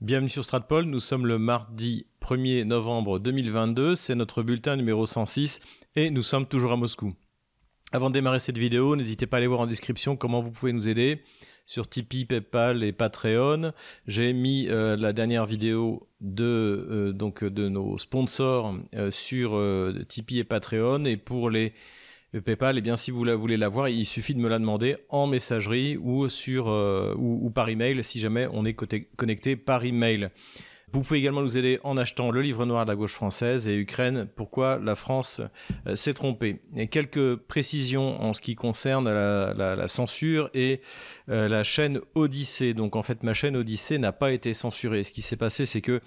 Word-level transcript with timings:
Bienvenue 0.00 0.28
sur 0.28 0.44
Stratpol, 0.44 0.84
nous 0.84 1.00
sommes 1.00 1.26
le 1.26 1.38
mardi 1.38 2.06
1er 2.22 2.62
novembre 2.62 3.18
2022, 3.18 3.96
c'est 3.96 4.14
notre 4.14 4.44
bulletin 4.44 4.76
numéro 4.76 5.06
106 5.06 5.58
et 5.96 6.10
nous 6.10 6.22
sommes 6.22 6.46
toujours 6.46 6.70
à 6.70 6.76
Moscou. 6.76 7.14
Avant 7.90 8.08
de 8.08 8.14
démarrer 8.14 8.38
cette 8.38 8.58
vidéo, 8.58 8.94
n'hésitez 8.94 9.26
pas 9.26 9.36
à 9.36 9.38
aller 9.38 9.48
voir 9.48 9.58
en 9.58 9.66
description 9.66 10.16
comment 10.16 10.40
vous 10.40 10.52
pouvez 10.52 10.72
nous 10.72 10.86
aider 10.86 11.24
sur 11.66 11.88
Tipeee, 11.88 12.26
PayPal 12.26 12.84
et 12.84 12.92
Patreon. 12.92 13.72
J'ai 14.06 14.32
mis 14.32 14.68
euh, 14.68 14.96
la 14.96 15.12
dernière 15.12 15.46
vidéo 15.46 16.08
de, 16.20 17.12
euh, 17.12 17.68
nos 17.68 17.98
sponsors 17.98 18.76
euh, 18.94 19.10
sur 19.10 19.60
Tipeee 20.06 20.38
et 20.38 20.44
Patreon 20.44 21.06
et 21.06 21.16
pour 21.16 21.50
les 21.50 21.72
PayPal, 22.32 22.76
eh 22.76 22.80
bien, 22.82 22.98
si 22.98 23.10
vous 23.10 23.24
la 23.24 23.36
voulez 23.36 23.56
la 23.56 23.68
voir, 23.68 23.88
il 23.88 24.04
suffit 24.04 24.34
de 24.34 24.40
me 24.40 24.50
la 24.50 24.58
demander 24.58 24.98
en 25.08 25.26
messagerie 25.26 25.96
ou, 25.96 26.28
sur, 26.28 26.68
euh, 26.68 27.14
ou, 27.16 27.48
par 27.50 27.70
email 27.70 28.04
si 28.04 28.18
jamais 28.18 28.46
on 28.52 28.66
est 28.66 28.74
connecté 28.74 29.56
par 29.56 29.84
email. 29.84 30.28
Vous 30.92 31.00
pouvez 31.02 31.18
également 31.18 31.42
nous 31.42 31.56
aider 31.56 31.80
en 31.84 31.96
achetant 31.96 32.30
le 32.30 32.40
livre 32.42 32.66
noir 32.66 32.84
de 32.84 32.90
la 32.90 32.96
gauche 32.96 33.12
française 33.12 33.66
et 33.66 33.76
Ukraine, 33.76 34.26
pourquoi 34.36 34.78
la 34.78 34.94
France 34.94 35.40
euh, 35.86 35.96
s'est 35.96 36.12
trompée. 36.12 36.60
Et 36.76 36.88
quelques 36.88 37.36
précisions 37.36 38.22
en 38.22 38.34
ce 38.34 38.42
qui 38.42 38.54
concerne 38.54 39.08
la, 39.08 39.88
censure 39.88 40.50
et 40.52 40.80
euh, 41.30 41.48
la 41.48 41.64
chaîne 41.64 42.00
Odyssée. 42.14 42.74
Donc 42.74 42.94
en 42.94 43.02
fait, 43.02 43.22
ma 43.22 43.32
chaîne 43.32 43.56
Odyssée 43.56 43.98
n'a 43.98 44.12
pas 44.12 44.32
été 44.32 44.52
censurée. 44.52 45.02
Ce 45.04 45.12
qui 45.12 45.22
s'est 45.22 45.36
passé, 45.36 45.64
c'est 45.64 45.82
que 45.82 46.02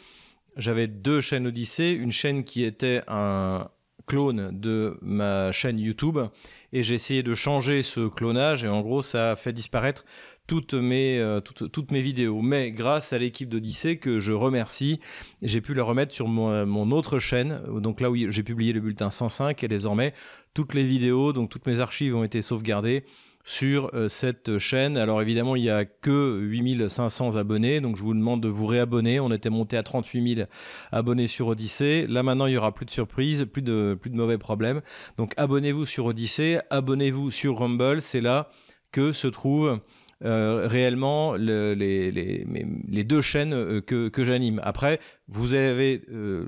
j'avais 0.55 0.87
deux 0.87 1.21
chaînes 1.21 1.47
Odyssée, 1.47 1.91
une 1.91 2.11
chaîne 2.11 2.43
qui 2.43 2.63
était 2.63 3.01
un, 3.07 3.69
clone 4.11 4.49
de 4.51 4.97
ma 5.01 5.53
chaîne 5.53 5.79
YouTube 5.79 6.19
et 6.73 6.83
j'ai 6.83 6.95
essayé 6.95 7.23
de 7.23 7.33
changer 7.33 7.81
ce 7.81 8.09
clonage 8.09 8.65
et 8.65 8.67
en 8.67 8.81
gros 8.81 9.01
ça 9.01 9.31
a 9.31 9.35
fait 9.37 9.53
disparaître 9.53 10.03
toutes 10.47 10.73
mes, 10.73 11.17
euh, 11.17 11.39
vidéos. 11.91 12.41
Mais 12.41 12.71
grâce 12.71 13.13
à 13.13 13.17
l'équipe 13.17 13.47
d'Odyssée 13.47 13.99
que 13.99 14.19
je 14.19 14.33
remercie, 14.33 14.99
j'ai 15.41 15.61
pu 15.61 15.73
la 15.73 15.83
remettre 15.83 16.11
sur 16.11 16.27
mon, 16.27 16.65
mon, 16.65 16.91
autre 16.91 17.19
chaîne, 17.19 17.61
donc 17.79 18.01
là 18.01 18.11
où 18.11 18.17
j'ai 18.17 18.43
publié 18.43 18.73
le 18.73 18.81
bulletin 18.81 19.09
105 19.09 19.63
et 19.63 19.69
désormais 19.69 20.13
toutes 20.53 20.73
les 20.73 20.83
vidéos, 20.83 21.31
donc 21.31 21.49
toutes 21.49 21.65
mes 21.65 21.79
archives 21.79 22.13
ont 22.13 22.25
été 22.25 22.41
sauvegardées 22.41 23.05
sur 23.43 23.91
euh, 23.93 24.09
cette 24.09 24.57
chaîne. 24.57 24.97
Alors 24.97 25.21
évidemment, 25.21 25.55
il 25.55 25.63
n'y 25.63 25.69
a 25.69 25.85
que 25.85 26.39
8500 26.39 27.35
abonnés, 27.35 27.81
donc 27.81 27.97
je 27.97 28.03
vous 28.03 28.13
demande 28.13 28.41
de 28.41 28.49
vous 28.49 28.65
réabonner. 28.65 29.19
On 29.19 29.31
était 29.31 29.49
monté 29.49 29.77
à 29.77 29.83
38 29.83 30.35
000 30.35 30.47
abonnés 30.91 31.27
sur 31.27 31.47
Odyssée. 31.47 32.05
Là 32.07 32.23
maintenant, 32.23 32.45
il 32.45 32.53
y 32.53 32.57
aura 32.57 32.73
plus 32.73 32.85
de 32.85 32.91
surprises, 32.91 33.45
plus 33.51 33.61
de, 33.61 33.97
plus 33.99 34.09
de 34.09 34.15
mauvais 34.15 34.37
problèmes. 34.37 34.81
Donc 35.17 35.33
abonnez-vous 35.37 35.85
sur 35.85 36.05
Odyssée, 36.05 36.59
abonnez-vous 36.69 37.31
sur 37.31 37.59
Rumble. 37.59 38.01
C'est 38.01 38.21
là 38.21 38.49
que 38.91 39.11
se 39.11 39.27
trouve 39.27 39.79
euh, 40.23 40.67
réellement 40.67 41.33
les, 41.33 41.75
les, 41.75 43.03
deux 43.03 43.21
chaînes 43.21 43.53
euh, 43.53 43.81
que, 43.81 44.07
que 44.07 44.23
j'anime. 44.23 44.61
Après, 44.63 44.99
vous 45.27 45.53
avez, 45.53 46.03
euh, 46.11 46.45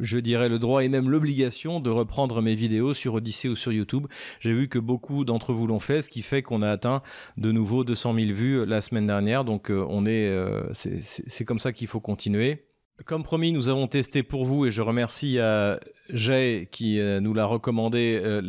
je 0.00 0.18
dirais, 0.18 0.48
le 0.48 0.58
droit 0.58 0.82
et 0.82 0.88
même 0.88 1.08
l'obligation 1.08 1.78
de 1.78 1.90
reprendre 1.90 2.42
mes 2.42 2.54
vidéos 2.54 2.94
sur 2.94 3.14
Odyssey 3.14 3.48
ou 3.48 3.54
sur 3.54 3.72
YouTube. 3.72 4.06
J'ai 4.40 4.52
vu 4.52 4.68
que 4.68 4.78
beaucoup 4.78 5.24
d'entre 5.24 5.52
vous 5.52 5.68
l'ont 5.68 5.78
fait, 5.78 6.02
ce 6.02 6.10
qui 6.10 6.22
fait 6.22 6.42
qu'on 6.42 6.62
a 6.62 6.70
atteint 6.70 7.02
de 7.36 7.52
nouveau 7.52 7.84
200 7.84 8.14
000 8.14 8.26
vues 8.32 8.66
la 8.66 8.80
semaine 8.80 9.06
dernière. 9.06 9.44
Donc 9.44 9.70
on 9.70 10.04
est, 10.06 10.32
c'est 10.72 11.44
comme 11.44 11.58
ça 11.58 11.72
qu'il 11.72 11.86
faut 11.86 12.00
continuer. 12.00 12.64
Comme 13.06 13.24
promis, 13.24 13.52
nous 13.52 13.68
avons 13.68 13.86
testé 13.86 14.22
pour 14.22 14.44
vous 14.44 14.66
et 14.66 14.70
je 14.70 14.82
remercie 14.82 15.40
à 15.40 15.80
Jay 16.10 16.68
qui 16.70 17.00
euh, 17.00 17.20
nous 17.20 17.32
l'a 17.34 17.46
recommandé 17.46 18.20
euh, 18.22 18.40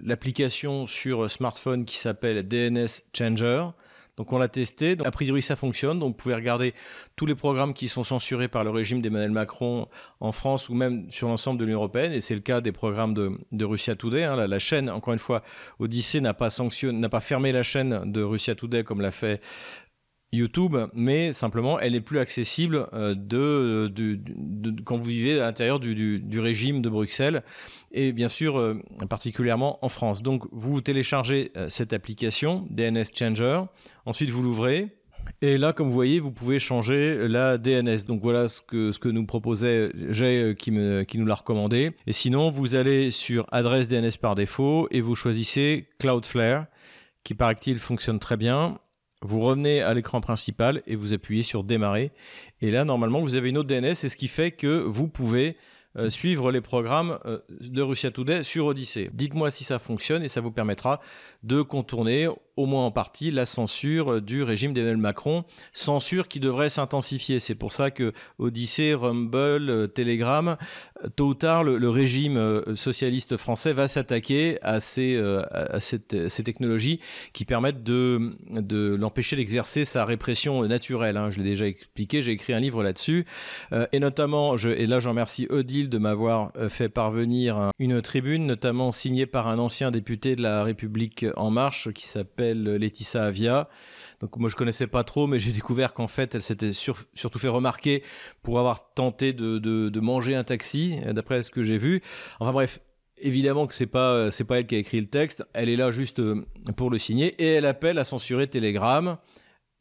l'application 0.00 0.86
sur 0.86 1.30
smartphone 1.30 1.84
qui 1.84 1.96
s'appelle 1.96 2.46
DNS 2.46 2.88
Changer. 3.16 3.66
Donc 4.16 4.32
on 4.32 4.38
l'a 4.38 4.48
testé, 4.48 4.96
a 5.02 5.10
priori 5.10 5.40
ça 5.40 5.56
fonctionne, 5.56 5.98
donc 5.98 6.08
vous 6.08 6.16
pouvez 6.16 6.34
regarder 6.34 6.74
tous 7.16 7.24
les 7.24 7.34
programmes 7.34 7.72
qui 7.72 7.88
sont 7.88 8.04
censurés 8.04 8.48
par 8.48 8.64
le 8.64 8.70
régime 8.70 9.00
d'Emmanuel 9.00 9.30
Macron 9.30 9.88
en 10.18 10.32
France 10.32 10.68
ou 10.68 10.74
même 10.74 11.10
sur 11.10 11.28
l'ensemble 11.28 11.58
de 11.58 11.64
l'Union 11.64 11.78
Européenne, 11.78 12.12
et 12.12 12.20
c'est 12.20 12.34
le 12.34 12.40
cas 12.40 12.60
des 12.60 12.72
programmes 12.72 13.14
de, 13.14 13.30
de 13.52 13.64
Russia 13.64 13.94
Today. 13.94 14.24
Hein. 14.24 14.36
La, 14.46 14.58
chaîne, 14.58 14.90
encore 14.90 15.14
une 15.14 15.18
fois, 15.18 15.42
Odyssey 15.78 16.20
n'a 16.20 16.34
pas 16.34 16.50
n'a 16.82 17.08
pas 17.08 17.20
fermé 17.20 17.52
la 17.52 17.62
chaîne 17.62 18.12
de 18.12 18.22
Russia 18.22 18.54
Today 18.54 18.84
comme 18.84 19.00
l'a 19.00 19.10
fait 19.10 19.40
YouTube, 20.32 20.76
mais 20.94 21.32
simplement 21.32 21.80
elle 21.80 21.94
est 21.94 22.00
plus 22.00 22.18
accessible 22.18 22.86
euh, 22.92 23.14
de, 23.14 23.92
quand 24.84 24.96
vous 24.96 25.04
vivez 25.04 25.40
à 25.40 25.46
l'intérieur 25.46 25.80
du, 25.80 26.40
régime 26.40 26.82
de 26.82 26.88
Bruxelles 26.88 27.42
et 27.92 28.12
bien 28.12 28.28
sûr 28.28 28.58
euh, 28.58 28.80
particulièrement 29.08 29.84
en 29.84 29.88
France. 29.88 30.22
Donc 30.22 30.44
vous 30.52 30.80
téléchargez 30.80 31.50
euh, 31.56 31.68
cette 31.68 31.92
application 31.92 32.66
DNS 32.70 33.06
Changer, 33.14 33.62
ensuite 34.06 34.30
vous 34.30 34.42
l'ouvrez. 34.42 34.96
Et 35.42 35.58
là, 35.58 35.72
comme 35.72 35.86
vous 35.86 35.92
voyez, 35.92 36.18
vous 36.18 36.32
pouvez 36.32 36.58
changer 36.58 37.28
la 37.28 37.56
DNS. 37.56 38.04
Donc 38.06 38.20
voilà 38.20 38.48
ce 38.48 38.60
que, 38.62 38.90
ce 38.90 38.98
que 38.98 39.08
nous 39.08 39.26
proposait 39.26 39.92
Jay 40.08 40.54
qui 40.58 40.72
nous 40.72 41.26
l'a 41.26 41.34
recommandé. 41.34 41.92
Et 42.06 42.12
sinon, 42.12 42.50
vous 42.50 42.74
allez 42.74 43.10
sur 43.10 43.46
adresse 43.52 43.88
DNS 43.88 44.16
par 44.20 44.34
défaut 44.34 44.88
et 44.90 45.00
vous 45.00 45.14
choisissez 45.14 45.86
Cloudflare, 45.98 46.66
qui 47.22 47.34
paraît-il 47.34 47.78
fonctionne 47.78 48.18
très 48.18 48.36
bien. 48.36 48.78
Vous 49.22 49.40
revenez 49.40 49.82
à 49.82 49.92
l'écran 49.92 50.20
principal 50.20 50.82
et 50.86 50.96
vous 50.96 51.12
appuyez 51.12 51.42
sur 51.42 51.62
démarrer. 51.62 52.10
Et 52.62 52.70
là, 52.70 52.84
normalement, 52.84 53.20
vous 53.20 53.34
avez 53.34 53.50
une 53.50 53.58
autre 53.58 53.68
DNS 53.68 53.90
et 53.90 53.94
ce 53.94 54.16
qui 54.16 54.28
fait 54.28 54.50
que 54.50 54.80
vous 54.80 55.08
pouvez 55.08 55.56
euh, 55.96 56.08
suivre 56.08 56.52
les 56.52 56.60
programmes 56.60 57.18
euh, 57.26 57.40
de 57.48 57.82
Russia 57.82 58.12
Today 58.12 58.44
sur 58.44 58.66
Odyssey. 58.66 59.10
Dites-moi 59.12 59.50
si 59.50 59.64
ça 59.64 59.80
fonctionne 59.80 60.22
et 60.22 60.28
ça 60.28 60.40
vous 60.40 60.52
permettra 60.52 61.00
de 61.42 61.62
contourner 61.62 62.28
au 62.60 62.66
moins 62.66 62.84
en 62.84 62.90
partie 62.90 63.30
la 63.30 63.46
censure 63.46 64.20
du 64.20 64.42
régime 64.42 64.74
d'Emmanuel 64.74 64.98
Macron, 64.98 65.44
censure 65.72 66.28
qui 66.28 66.40
devrait 66.40 66.68
s'intensifier. 66.68 67.40
C'est 67.40 67.54
pour 67.54 67.72
ça 67.72 67.90
que 67.90 68.12
Odyssey, 68.38 68.92
Rumble, 68.92 69.70
euh, 69.70 69.86
Telegram, 69.86 70.58
euh, 71.02 71.08
tôt 71.16 71.28
ou 71.28 71.34
tard, 71.34 71.64
le, 71.64 71.88
régime 71.88 72.36
euh, 72.36 72.76
socialiste 72.76 73.38
français 73.38 73.72
va 73.72 73.88
s'attaquer 73.88 74.58
à, 74.60 74.78
ces, 74.80 75.18
technologies 76.44 77.00
qui 77.32 77.46
permettent 77.46 77.82
de, 77.82 78.36
l'empêcher 78.96 79.36
d'exercer 79.36 79.86
sa 79.86 80.04
répression 80.04 80.66
naturelle. 80.66 81.16
Hein. 81.16 81.30
Je 81.30 81.38
l'ai 81.38 81.44
déjà 81.50 81.66
expliqué, 81.66 82.20
j'ai 82.20 82.32
écrit 82.32 82.52
un 82.52 82.60
livre 82.60 82.82
là-dessus. 82.82 83.24
et 83.92 84.00
notamment, 84.00 84.56
et 84.56 84.86
là 84.86 85.00
j'en 85.00 85.10
remercie 85.10 85.46
Odile 85.50 85.88
de 85.88 85.98
m'avoir 85.98 86.52
fait 86.68 86.88
parvenir 86.88 87.70
une 87.78 88.02
tribune, 88.02 88.46
notamment 88.46 88.92
signée 88.92 89.26
par 89.26 89.48
un 89.48 89.58
ancien 89.58 89.90
député 89.90 90.36
de 90.36 90.42
la 90.42 90.62
République 90.62 91.24
En 91.36 91.50
Marche 91.50 91.92
qui 91.92 92.06
s'appelle 92.06 92.62
Laetitia 92.62 93.24
Avia. 93.24 93.68
Donc 94.20 94.36
moi 94.36 94.48
je 94.50 94.56
connaissais 94.56 94.86
pas 94.86 95.04
trop, 95.04 95.26
mais 95.26 95.38
j'ai 95.38 95.52
découvert 95.52 95.94
qu'en 95.94 96.08
fait 96.08 96.34
elle 96.34 96.42
s'était 96.42 96.72
surtout 96.72 97.38
fait 97.38 97.48
remarquer 97.48 98.02
pour 98.42 98.58
avoir 98.58 98.92
tenté 98.92 99.32
de, 99.32 100.00
manger 100.00 100.34
un 100.34 100.44
taxi, 100.44 100.98
d'après 101.06 101.42
ce 101.42 101.50
que 101.50 101.62
j'ai 101.62 101.78
vu. 101.78 102.02
Enfin 102.38 102.52
bref, 102.52 102.80
évidemment 103.18 103.66
que 103.66 103.74
c'est 103.74 103.86
pas 103.86 104.30
c'est 104.30 104.44
pas 104.44 104.58
elle 104.58 104.66
qui 104.66 104.74
a 104.74 104.78
écrit 104.78 105.00
le 105.00 105.06
texte, 105.06 105.44
elle 105.54 105.68
est 105.68 105.76
là 105.76 105.90
juste 105.90 106.20
euh, 106.20 106.46
pour 106.76 106.90
le 106.90 106.98
signer 106.98 107.28
et 107.42 107.54
elle 107.54 107.66
appelle 107.66 107.98
à 107.98 108.04
censurer 108.04 108.46
Telegram 108.46 109.16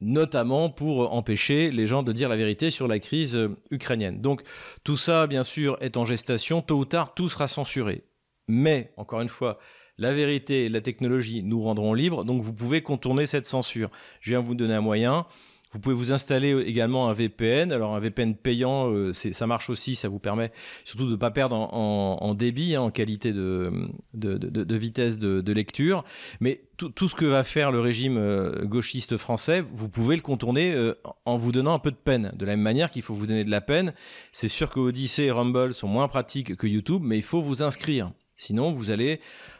notamment 0.01 0.69
pour 0.69 1.13
empêcher 1.13 1.71
les 1.71 1.87
gens 1.87 2.03
de 2.03 2.11
dire 2.11 2.29
la 2.29 2.37
vérité 2.37 2.71
sur 2.71 2.87
la 2.87 2.99
crise 2.99 3.35
euh, 3.35 3.57
ukrainienne. 3.71 4.21
Donc 4.21 4.43
tout 4.83 4.97
ça, 4.97 5.27
bien 5.27 5.43
sûr, 5.43 5.77
est 5.81 5.97
en 5.97 6.05
gestation. 6.05 6.61
Tôt 6.61 6.77
ou 6.77 6.85
tard, 6.85 7.13
tout 7.13 7.29
sera 7.29 7.47
censuré. 7.47 8.03
Mais, 8.47 8.91
encore 8.97 9.21
une 9.21 9.29
fois, 9.29 9.59
la 9.99 10.13
vérité 10.13 10.65
et 10.65 10.69
la 10.69 10.81
technologie 10.81 11.43
nous 11.43 11.61
rendront 11.61 11.93
libres, 11.93 12.23
donc 12.23 12.41
vous 12.41 12.53
pouvez 12.53 12.81
contourner 12.81 13.27
cette 13.27 13.45
censure. 13.45 13.91
Je 14.21 14.31
viens 14.31 14.39
vous 14.39 14.55
donner 14.55 14.73
un 14.73 14.81
moyen. 14.81 15.25
Vous 15.71 15.79
pouvez 15.79 15.93
vous 15.93 16.11
installer 16.11 16.59
également 16.65 17.09
un 17.09 17.13
VPN. 17.13 17.71
Alors 17.71 17.95
un 17.95 17.99
VPN 17.99 18.33
payant, 18.33 18.91
euh, 18.91 19.13
ça 19.13 19.45
marche 19.45 19.69
aussi, 19.69 19.93
ça 19.93 20.09
vous 20.09 20.17
permet 20.17 20.51
surtout 20.83 21.05
de 21.05 21.11
ne 21.11 21.15
pas 21.15 21.29
perdre 21.29 21.55
en, 21.55 22.33
débit, 22.33 22.75
hein, 22.75 22.81
en 22.81 22.89
qualité 22.89 23.33
de, 23.33 23.71
vitesse 24.13 25.19
de, 25.19 25.51
lecture. 25.51 26.03
Mais 26.39 26.61
tout, 26.77 27.07
ce 27.07 27.13
que 27.13 27.25
va 27.25 27.43
faire 27.43 27.71
le 27.71 27.81
régime 27.81 28.17
euh, 28.17 28.65
gauchiste 28.65 29.17
français, 29.17 29.63
vous 29.71 29.89
pouvez 29.89 30.15
le 30.15 30.23
contourner 30.23 30.71
euh, 30.73 30.95
en 31.25 31.37
vous 31.37 31.51
donnant 31.51 31.73
un 31.75 31.79
peu 31.79 31.91
de 31.91 31.97
peine. 31.97 32.31
De 32.35 32.45
la 32.45 32.53
même 32.53 32.63
manière 32.63 32.89
qu'il 32.89 33.03
faut 33.03 33.13
vous 33.13 33.27
donner 33.27 33.43
de 33.43 33.51
la 33.51 33.61
peine. 33.61 33.93
C'est 34.31 34.47
sûr 34.47 34.71
que 34.71 34.79
Odyssey 34.79 35.25
et 35.25 35.31
Rumble 35.31 35.73
sont 35.73 35.87
moins 35.87 36.07
pratiques 36.07 36.55
que 36.55 36.65
YouTube, 36.65 37.01
mais 37.03 37.17
il 37.17 37.23
faut 37.23 37.43
vous 37.43 37.61
inscrire. 37.61 38.11
Sinon, 38.37 38.71
vous 38.71 38.89
allez 38.89 39.19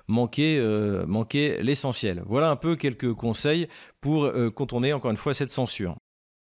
manquer, 0.09 0.57
euh, 0.59 1.05
manquer 1.05 1.61
l'essentiel. 1.61 2.23
Voilà 2.25 2.49
un 2.49 2.55
peu 2.55 2.75
quelques 2.75 3.13
conseils 3.13 3.67
pour 4.01 4.25
euh, 4.25 4.49
contourner 4.49 4.91
encore 4.91 5.11
une 5.11 5.17
fois 5.17 5.33
cette 5.33 5.51
censure. 5.51 5.95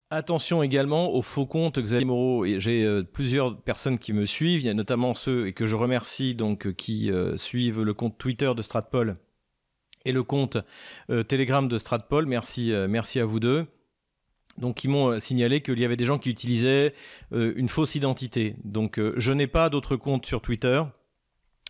Attention 0.10 0.64
également 0.64 1.14
aux 1.14 1.22
faux 1.22 1.46
comptes 1.46 1.78
Xavier 1.78 2.06
Moreau. 2.06 2.46
J'ai 2.46 2.86
euh, 2.86 3.04
plusieurs 3.04 3.62
personnes 3.62 4.00
qui 4.00 4.14
me 4.14 4.26
suivent, 4.26 4.66
notamment 4.72 5.14
ceux 5.14 5.48
et 5.48 5.54
que 5.54 5.66
je 5.66 5.76
remercie 5.76 6.34
donc 6.34 6.74
qui 6.74 7.12
suivent 7.36 7.82
le 7.82 7.94
compte 7.94 8.18
Twitter 8.18 8.52
de 8.56 8.62
Stratpol 8.62 9.18
et 10.06 10.14
le 10.14 10.24
compte 10.24 10.58
Telegram 11.28 11.68
de 11.68 11.78
Stratpol. 11.78 12.26
Merci, 12.26 12.72
merci 12.88 13.20
à 13.20 13.26
vous 13.26 13.42
deux. 13.42 13.68
Donc, 14.58 14.86
ils 14.86 14.88
m'ont 14.88 15.20
signalé 15.20 15.62
qu'il 15.62 15.80
y 15.80 15.86
avait 15.86 15.98
des 15.98 16.06
gens 16.06 16.18
qui 16.18 16.30
utilisaient 16.30 16.94
une 17.32 17.68
fausse 17.68 17.96
identité. 17.96 18.56
Donc, 18.64 19.02
je 19.18 19.32
n'ai 19.34 19.48
pas 19.48 19.70
d'autres 19.70 19.98
comptes 19.98 20.26
sur 20.26 20.42
Twitter 20.42 20.82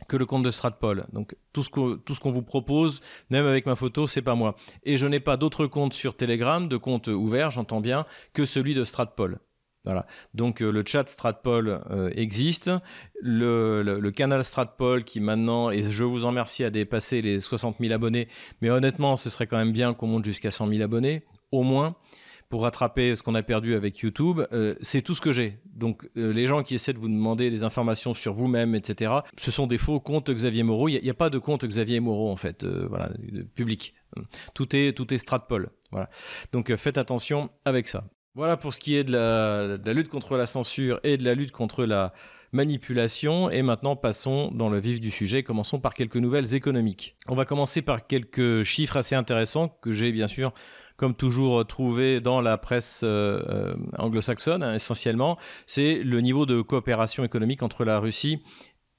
que 0.07 0.17
le 0.17 0.25
compte 0.25 0.44
de 0.44 0.51
Stratpol. 0.51 1.05
Donc 1.11 1.35
tout 1.53 1.63
ce 1.63 1.69
qu'on 1.69 2.31
vous 2.31 2.44
propose, 2.44 3.01
même 3.29 3.45
avec 3.45 3.65
ma 3.65 3.75
photo, 3.75 4.07
c'est 4.07 4.21
pas 4.21 4.35
moi. 4.35 4.55
Et 4.83 4.97
je 4.97 5.07
n'ai 5.07 5.19
pas 5.19 5.38
d'autre 5.38 5.67
compte 5.67 5.94
sur 5.94 6.15
Telegram, 6.15 6.67
de 6.67 6.77
compte 6.77 7.07
ouvert, 7.07 7.51
j'entends 7.51 7.81
bien, 7.81 8.05
que 8.33 8.45
celui 8.45 8.73
de 8.73 8.83
Stratpol. 8.83 9.39
Voilà. 9.83 10.05
Donc 10.33 10.59
le 10.59 10.83
chat 10.85 11.07
Stratpol 11.07 11.81
existe, 12.13 12.69
le, 13.21 14.09
canal 14.11 14.44
Stratpol 14.44 15.03
qui 15.03 15.19
maintenant, 15.21 15.71
et 15.71 15.83
je 15.83 16.03
vous 16.03 16.25
en 16.25 16.29
remercie, 16.29 16.63
a 16.63 16.69
dépassé 16.69 17.21
les 17.21 17.39
60 17.39 17.77
000 17.79 17.93
abonnés, 17.93 18.27
mais 18.61 18.69
honnêtement, 18.69 19.15
ce 19.15 19.29
serait 19.29 19.47
quand 19.47 19.57
même 19.57 19.71
bien 19.71 19.93
qu'on 19.93 20.07
monte 20.07 20.25
jusqu'à 20.25 20.51
100 20.51 20.67
000 20.67 20.81
abonnés, 20.81 21.23
au 21.51 21.63
moins 21.63 21.95
pour 22.49 22.63
rattraper 22.63 23.15
ce 23.15 23.23
qu'on 23.23 23.35
a 23.35 23.44
perdu 23.44 23.75
avec 23.75 23.99
YouTube, 23.99 24.41
euh, 24.53 24.75
c'est 24.81 25.01
tout 25.01 25.13
ce 25.13 25.21
que 25.21 25.33
j'ai. 25.33 25.59
Donc 25.65 26.09
euh, 26.17 26.31
les 26.31 26.47
gens 26.47 26.63
qui 26.63 26.75
essaient 26.75 26.94
de 26.94 26.99
vous 26.99 27.09
demander 27.09 27.49
des 27.49 27.63
informations 27.63 28.13
sur 28.13 28.33
vous-même, 28.33 28.75
etc., 28.75 29.11
ce 29.38 29.51
sont 29.51 29.67
des 29.67 29.77
faux 29.77 29.99
comptes 29.99 30.29
Xavier 30.29 30.63
Moreau. 30.63 30.88
Il 30.88 31.01
n'y 31.01 31.09
a, 31.09 31.13
pas 31.13 31.29
de 31.29 31.38
compte 31.39 31.65
Xavier 31.65 31.99
Moreau 31.99 32.31
en 32.31 32.35
fait, 32.35 32.63
euh, 32.63 32.88
voilà, 32.88 33.09
public. 33.55 33.94
Tout 34.53 34.75
est 34.75 34.94
tout 34.94 35.13
est 35.13 35.17
Stratpol. 35.17 35.69
Voilà. 35.91 36.09
Donc 36.53 36.73
faites 36.75 36.97
attention 36.97 37.49
avec 37.65 37.88
ça. 37.88 38.05
Voilà 38.35 38.55
pour 38.55 38.73
ce 38.73 38.79
qui 38.79 38.95
est 38.95 39.03
de 39.03 39.11
la, 39.11 39.77
de 39.77 39.85
la, 39.85 39.93
lutte 39.93 40.09
contre 40.09 40.38
la 40.38 40.45
censure 40.45 41.00
et 41.03 41.17
de 41.17 41.23
la 41.23 41.33
lutte 41.33 41.51
contre 41.51 41.85
la 41.85 42.13
manipulation. 42.51 43.50
Et 43.50 43.61
maintenant, 43.61 43.95
passons 43.95 44.51
dans 44.51 44.69
le 44.69 44.79
vif 44.79 45.00
du 45.00 45.11
sujet. 45.11 45.43
Commençons 45.43 45.79
par 45.79 45.93
quelques 45.93 46.17
nouvelles 46.17 46.53
économiques. 46.53 47.15
On 47.27 47.35
va 47.35 47.45
commencer 47.45 47.81
par 47.81 48.07
quelques 48.07 48.63
chiffres 48.63 48.97
assez 48.97 49.15
intéressants 49.15 49.69
que 49.81 49.91
j'ai 49.91 50.11
bien 50.11 50.27
sûr 50.27 50.53
comme 50.97 51.13
toujours 51.13 51.65
trouvé 51.65 52.19
dans 52.19 52.41
la 52.41 52.57
presse 52.57 53.01
euh, 53.03 53.41
euh, 53.47 53.75
anglo-saxonne 53.97 54.63
hein, 54.63 54.73
essentiellement, 54.73 55.38
c'est 55.67 56.03
le 56.03 56.19
niveau 56.21 56.45
de 56.45 56.61
coopération 56.61 57.23
économique 57.23 57.63
entre 57.63 57.85
la 57.85 57.99
Russie 57.99 58.41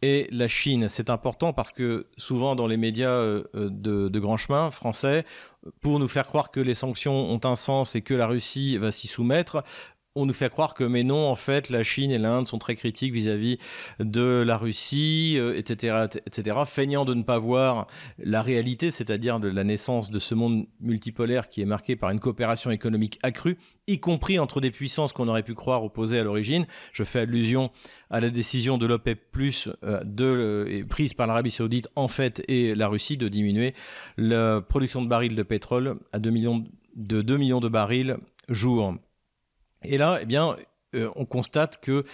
et 0.00 0.28
la 0.30 0.46
Chine. 0.46 0.88
C'est 0.88 1.10
important 1.10 1.52
parce 1.52 1.72
que 1.72 2.06
souvent 2.16 2.54
dans 2.54 2.68
les 2.68 2.76
médias 2.76 3.10
euh, 3.10 3.42
de, 3.54 4.08
de 4.08 4.20
grand 4.20 4.36
chemin 4.36 4.70
français, 4.70 5.24
pour 5.80 5.98
nous 5.98 6.08
faire 6.08 6.26
croire 6.26 6.50
que 6.50 6.60
les 6.60 6.74
sanctions 6.74 7.30
ont 7.30 7.40
un 7.44 7.56
sens 7.56 7.96
et 7.96 8.00
que 8.00 8.14
la 8.14 8.28
Russie 8.28 8.78
va 8.78 8.92
s'y 8.92 9.08
soumettre, 9.08 9.64
on 10.18 10.26
nous 10.26 10.34
fait 10.34 10.50
croire 10.50 10.74
que 10.74 10.84
mais 10.84 11.04
non, 11.04 11.28
en 11.28 11.34
fait, 11.34 11.70
la 11.70 11.82
Chine 11.82 12.10
et 12.10 12.18
l'Inde 12.18 12.46
sont 12.46 12.58
très 12.58 12.74
critiques 12.74 13.12
vis-à-vis 13.12 13.58
de 14.00 14.42
la 14.44 14.56
Russie, 14.56 15.38
etc., 15.54 15.94
euh, 15.94 16.06
etc., 16.26 16.56
feignant 16.66 17.04
de 17.04 17.14
ne 17.14 17.22
pas 17.22 17.38
voir 17.38 17.86
la 18.18 18.42
réalité, 18.42 18.90
c'est-à-dire 18.90 19.38
la 19.38 19.64
naissance 19.64 20.10
de 20.10 20.18
ce 20.18 20.34
monde 20.34 20.66
multipolaire 20.80 21.48
qui 21.48 21.60
est 21.60 21.66
marqué 21.66 21.94
par 21.96 22.10
une 22.10 22.20
coopération 22.20 22.70
économique 22.70 23.18
accrue, 23.22 23.58
y 23.86 24.00
compris 24.00 24.38
entre 24.38 24.60
des 24.60 24.70
puissances 24.70 25.12
qu'on 25.12 25.28
aurait 25.28 25.42
pu 25.42 25.54
croire 25.54 25.84
opposées 25.84 26.18
à 26.18 26.24
l'origine. 26.24 26.66
Je 26.92 27.04
fais 27.04 27.20
allusion 27.20 27.70
à 28.10 28.20
la 28.20 28.30
décision 28.30 28.76
de 28.76 28.86
l'OPEP+, 28.86 29.20
euh, 29.84 30.02
euh, 30.20 30.84
prise 30.88 31.14
par 31.14 31.26
l'Arabie 31.26 31.50
Saoudite, 31.50 31.88
en 31.94 32.08
fait, 32.08 32.42
et 32.48 32.74
la 32.74 32.88
Russie, 32.88 33.16
de 33.16 33.28
diminuer 33.28 33.74
la 34.16 34.60
production 34.60 35.02
de 35.02 35.08
barils 35.08 35.36
de 35.36 35.42
pétrole 35.42 35.98
à 36.12 36.18
2 36.18 36.30
millions 36.30 36.64
de 36.96 37.22
2 37.22 37.36
millions 37.36 37.60
de 37.60 37.68
barils 37.68 38.16
jour. 38.48 38.94
Et 39.84 39.96
là, 39.96 40.18
eh 40.20 40.26
bien, 40.26 40.56
euh, 40.94 41.10
on 41.16 41.26
constate 41.26 41.80
que 41.82 42.04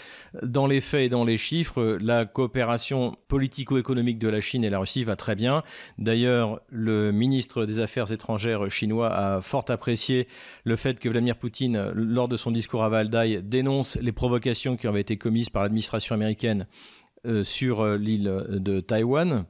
dans 0.43 0.66
les 0.66 0.81
faits 0.81 1.02
et 1.02 1.08
dans 1.08 1.25
les 1.25 1.38
chiffres, 1.38 1.99
la 2.00 2.25
coopération 2.25 3.16
politico-économique 3.28 4.19
de 4.19 4.28
la 4.28 4.40
Chine 4.40 4.64
et 4.64 4.70
la 4.70 4.81
Russie 4.81 5.05
va 5.05 5.14
très 5.14 5.37
bien. 5.37 5.62
D'ailleurs, 5.99 6.61
le 6.69 7.12
ministre 7.12 7.66
des 7.66 7.78
Affaires 7.78 8.11
étrangères 8.11 8.69
chinois 8.70 9.14
a 9.14 9.40
fort 9.40 9.64
apprécié 9.69 10.26
le 10.64 10.75
fait 10.75 10.99
que 10.99 11.08
Vladimir 11.08 11.37
Poutine, 11.37 11.93
lors 11.94 12.26
de 12.26 12.37
son 12.37 12.50
discours 12.50 12.82
à 12.82 12.88
Valdai, 12.88 13.43
dénonce 13.43 13.96
les 14.00 14.12
provocations 14.12 14.76
qui 14.76 14.88
avaient 14.88 15.00
été 15.00 15.16
commises 15.19 15.50
par 15.50 15.62
l'administration 15.62 16.14
américaine 16.14 16.66
euh, 17.26 17.44
sur 17.44 17.81
euh, 17.81 17.96
l'île 17.96 18.44
de 18.49 18.81
Taïwan. 18.81 19.46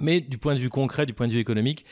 Mais 0.00 0.20
du 0.20 0.38
point 0.38 0.54
de 0.54 0.60
vue 0.60 0.70
concret, 0.70 1.06
du 1.06 1.12
point 1.12 1.28
de 1.28 1.32
vue 1.32 1.38
économique, 1.38 1.84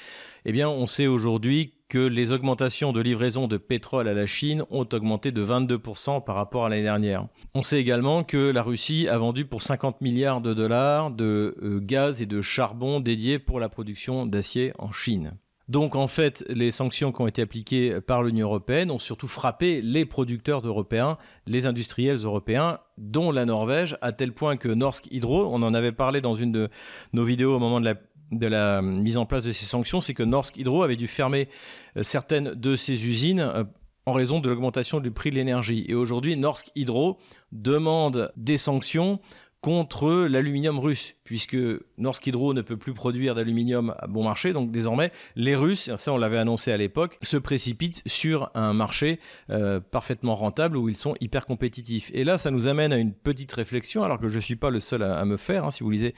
eh 0.44 0.64
on 0.64 0.86
sait 0.86 1.06
aujourd'hui 1.06 1.74
que 1.88 1.98
les 1.98 2.32
augmentations 2.32 2.92
de 2.92 3.00
livraison 3.00 3.48
de 3.48 3.56
pétrole 3.56 4.08
à 4.08 4.14
la 4.14 4.26
Chine 4.26 4.64
ont 4.70 4.86
augmenté 4.92 5.30
de 5.30 5.44
22% 5.44 6.22
par 6.22 6.36
rapport 6.36 6.66
à 6.66 6.68
l'année 6.68 6.82
dernière. 6.82 7.26
On 7.54 7.62
sait 7.62 7.80
également 7.80 8.24
que 8.24 8.50
la 8.50 8.62
Russie 8.62 9.08
a 9.08 9.18
vendu 9.18 9.46
pour 9.46 9.62
50 9.62 10.00
milliards 10.00 10.40
de 10.40 10.52
dollars 10.52 11.10
de 11.10 11.56
euh, 11.62 11.80
gaz 11.80 12.20
et 12.20 12.26
de 12.26 12.42
charbon 12.42 13.00
dédiés 13.00 13.38
pour 13.38 13.58
la 13.58 13.68
production 13.68 14.26
d'acier 14.26 14.72
en 14.78 14.92
Chine. 14.92 15.32
Donc 15.68 15.96
en 15.96 16.08
fait, 16.08 16.44
les 16.48 16.70
sanctions 16.70 17.12
qui 17.12 17.20
ont 17.20 17.26
été 17.26 17.42
appliquées 17.42 18.00
par 18.00 18.22
l'Union 18.22 18.46
européenne 18.46 18.90
ont 18.90 18.98
surtout 18.98 19.28
frappé 19.28 19.82
les 19.82 20.06
producteurs 20.06 20.66
européens, 20.66 21.18
les 21.46 21.66
industriels 21.66 22.16
européens, 22.16 22.78
dont 22.96 23.30
la 23.30 23.44
Norvège, 23.44 23.96
à 24.00 24.12
tel 24.12 24.32
point 24.32 24.56
que 24.56 24.68
Norsk 24.68 25.08
Hydro, 25.10 25.46
on 25.52 25.62
en 25.62 25.74
avait 25.74 25.92
parlé 25.92 26.20
dans 26.20 26.34
une 26.34 26.52
de 26.52 26.70
nos 27.12 27.24
vidéos 27.24 27.54
au 27.54 27.58
moment 27.58 27.80
de 27.80 28.46
la 28.46 28.82
mise 28.82 29.16
en 29.16 29.26
place 29.26 29.44
de 29.44 29.52
ces 29.52 29.66
sanctions, 29.66 30.00
c'est 30.00 30.14
que 30.14 30.22
Norsk 30.22 30.56
Hydro 30.56 30.82
avait 30.82 30.96
dû 30.96 31.06
fermer 31.06 31.48
euh, 31.96 32.02
certaines 32.02 32.54
de 32.54 32.76
ses 32.76 33.06
usines 33.06 33.40
euh, 33.40 33.64
en 34.06 34.12
raison 34.14 34.40
de 34.40 34.48
l'augmentation 34.48 35.00
du 35.00 35.10
prix 35.10 35.30
de 35.30 35.34
l'énergie. 35.34 35.84
Et 35.86 35.94
aujourd'hui, 35.94 36.34
Norsk 36.36 36.70
Hydro 36.74 37.18
demande 37.52 38.32
des 38.36 38.56
sanctions 38.56 39.20
contre 39.60 40.26
l'aluminium 40.28 40.78
russe, 40.78 41.16
puisque 41.24 41.56
Norsk 41.96 42.24
Hydro 42.26 42.54
ne 42.54 42.62
peut 42.62 42.76
plus 42.76 42.94
produire 42.94 43.34
d'aluminium 43.34 43.92
à 43.98 44.06
bon 44.06 44.22
marché, 44.22 44.52
donc 44.52 44.70
désormais 44.70 45.10
les 45.34 45.56
Russes, 45.56 45.90
ça 45.96 46.12
on 46.12 46.16
l'avait 46.16 46.38
annoncé 46.38 46.70
à 46.70 46.76
l'époque, 46.76 47.18
se 47.22 47.36
précipitent 47.36 48.02
sur 48.06 48.50
un 48.54 48.72
marché 48.72 49.18
euh, 49.50 49.80
parfaitement 49.80 50.36
rentable 50.36 50.76
où 50.76 50.88
ils 50.88 50.96
sont 50.96 51.14
hyper 51.20 51.44
compétitifs. 51.44 52.10
Et 52.14 52.22
là, 52.22 52.38
ça 52.38 52.52
nous 52.52 52.68
amène 52.68 52.92
à 52.92 52.98
une 52.98 53.12
petite 53.12 53.52
réflexion, 53.52 54.04
alors 54.04 54.20
que 54.20 54.28
je 54.28 54.36
ne 54.36 54.40
suis 54.40 54.56
pas 54.56 54.70
le 54.70 54.78
seul 54.78 55.02
à, 55.02 55.24
me 55.24 55.36
faire. 55.36 55.64
Hein, 55.64 55.70
si 55.72 55.82
vous 55.82 55.90
lisez 55.90 56.14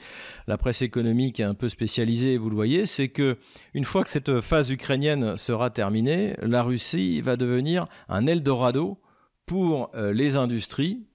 la 0.47 0.57
presse 0.59 0.83
économique 0.83 1.39
un 1.39 1.55
peu 1.55 1.67
spécialisée, 1.67 2.37
vous 2.37 2.49
le 2.49 2.55
voyez, 2.55 2.85
c'est 2.85 3.09
que 3.09 3.37
une 3.73 3.85
fois 3.85 4.03
que 4.03 4.11
cette 4.11 4.39
phase 4.41 4.69
ukrainienne 4.69 5.35
sera 5.37 5.71
terminée, 5.71 6.35
la 6.41 6.61
Russie 6.61 7.21
va 7.21 7.37
devenir 7.37 7.87
un 8.07 8.27
Eldorado 8.27 8.99
pour 9.47 9.89
euh, 9.95 10.13
les 10.13 10.35
industries 10.35 11.07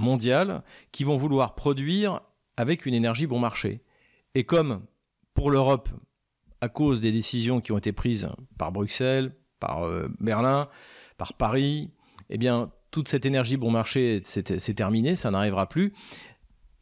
mondiales 0.00 0.62
qui 0.92 1.04
vont 1.04 1.16
vouloir 1.16 1.54
produire 1.54 2.20
avec 2.56 2.86
une 2.86 2.94
énergie 2.94 3.26
bon 3.26 3.38
marché. 3.38 3.82
Et 4.34 4.44
comme 4.44 4.82
pour 5.34 5.50
l'Europe, 5.50 5.88
à 6.60 6.68
cause 6.68 7.00
des 7.00 7.12
décisions 7.12 7.60
qui 7.60 7.72
ont 7.72 7.78
été 7.78 7.92
prises 7.92 8.28
par 8.58 8.72
Bruxelles, 8.72 9.34
par 9.60 9.84
euh, 9.84 10.08
Berlin, 10.20 10.68
par 11.16 11.34
Paris, 11.34 11.90
eh 12.28 12.38
bien, 12.38 12.70
toute 12.90 13.08
cette 13.08 13.24
énergie 13.24 13.56
bon 13.56 13.70
marché, 13.70 14.20
c'est 14.24 14.74
terminé, 14.74 15.14
ça 15.14 15.30
n'arrivera 15.30 15.68
plus. 15.68 15.92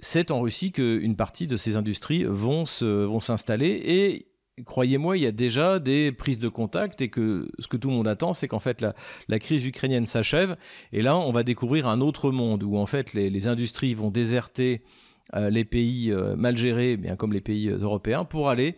C'est 0.01 0.31
en 0.31 0.41
Russie 0.41 0.73
qu'une 0.73 1.17
partie 1.17 1.47
de 1.47 1.57
ces 1.57 1.77
industries 1.77 2.25
vont 2.25 2.65
s'installer 2.65 3.67
vont 3.67 3.83
et 3.85 4.28
croyez-moi, 4.65 5.17
il 5.17 5.23
y 5.23 5.27
a 5.27 5.33
déjà 5.33 5.79
des 5.79 6.13
prises 6.13 6.39
de 6.39 6.49
contact 6.49 7.01
et 7.01 7.09
que 7.09 7.49
ce 7.59 7.69
que 7.69 7.77
tout 7.77 7.89
le 7.89 7.95
monde 7.95 8.09
attend, 8.09 8.35
c'est 8.35 8.49
qu'en 8.49 8.59
fait 8.59 8.81
la, 8.81 9.39
crise 9.39 9.65
ukrainienne 9.67 10.07
s'achève 10.07 10.57
et 10.93 11.03
là 11.03 11.17
on 11.17 11.33
va 11.33 11.43
découvrir 11.43 11.87
un 11.87 12.01
autre 12.01 12.31
monde 12.31 12.63
où 12.63 12.77
en 12.77 12.87
fait 12.87 13.15
les, 13.15 13.47
industries 13.47 13.95
vont 13.95 14.11
déserter 14.11 14.83
euh, 15.35 15.51
les 15.51 15.65
pays 15.65 16.11
euh, 16.11 16.37
mal 16.37 16.57
gérés, 16.57 16.97
bien 16.97 17.17
comme 17.17 17.33
les 17.33 17.41
pays 17.41 17.69
euh, 17.69 17.79
européens, 17.79 18.25
pour 18.25 18.49
aller 18.49 18.77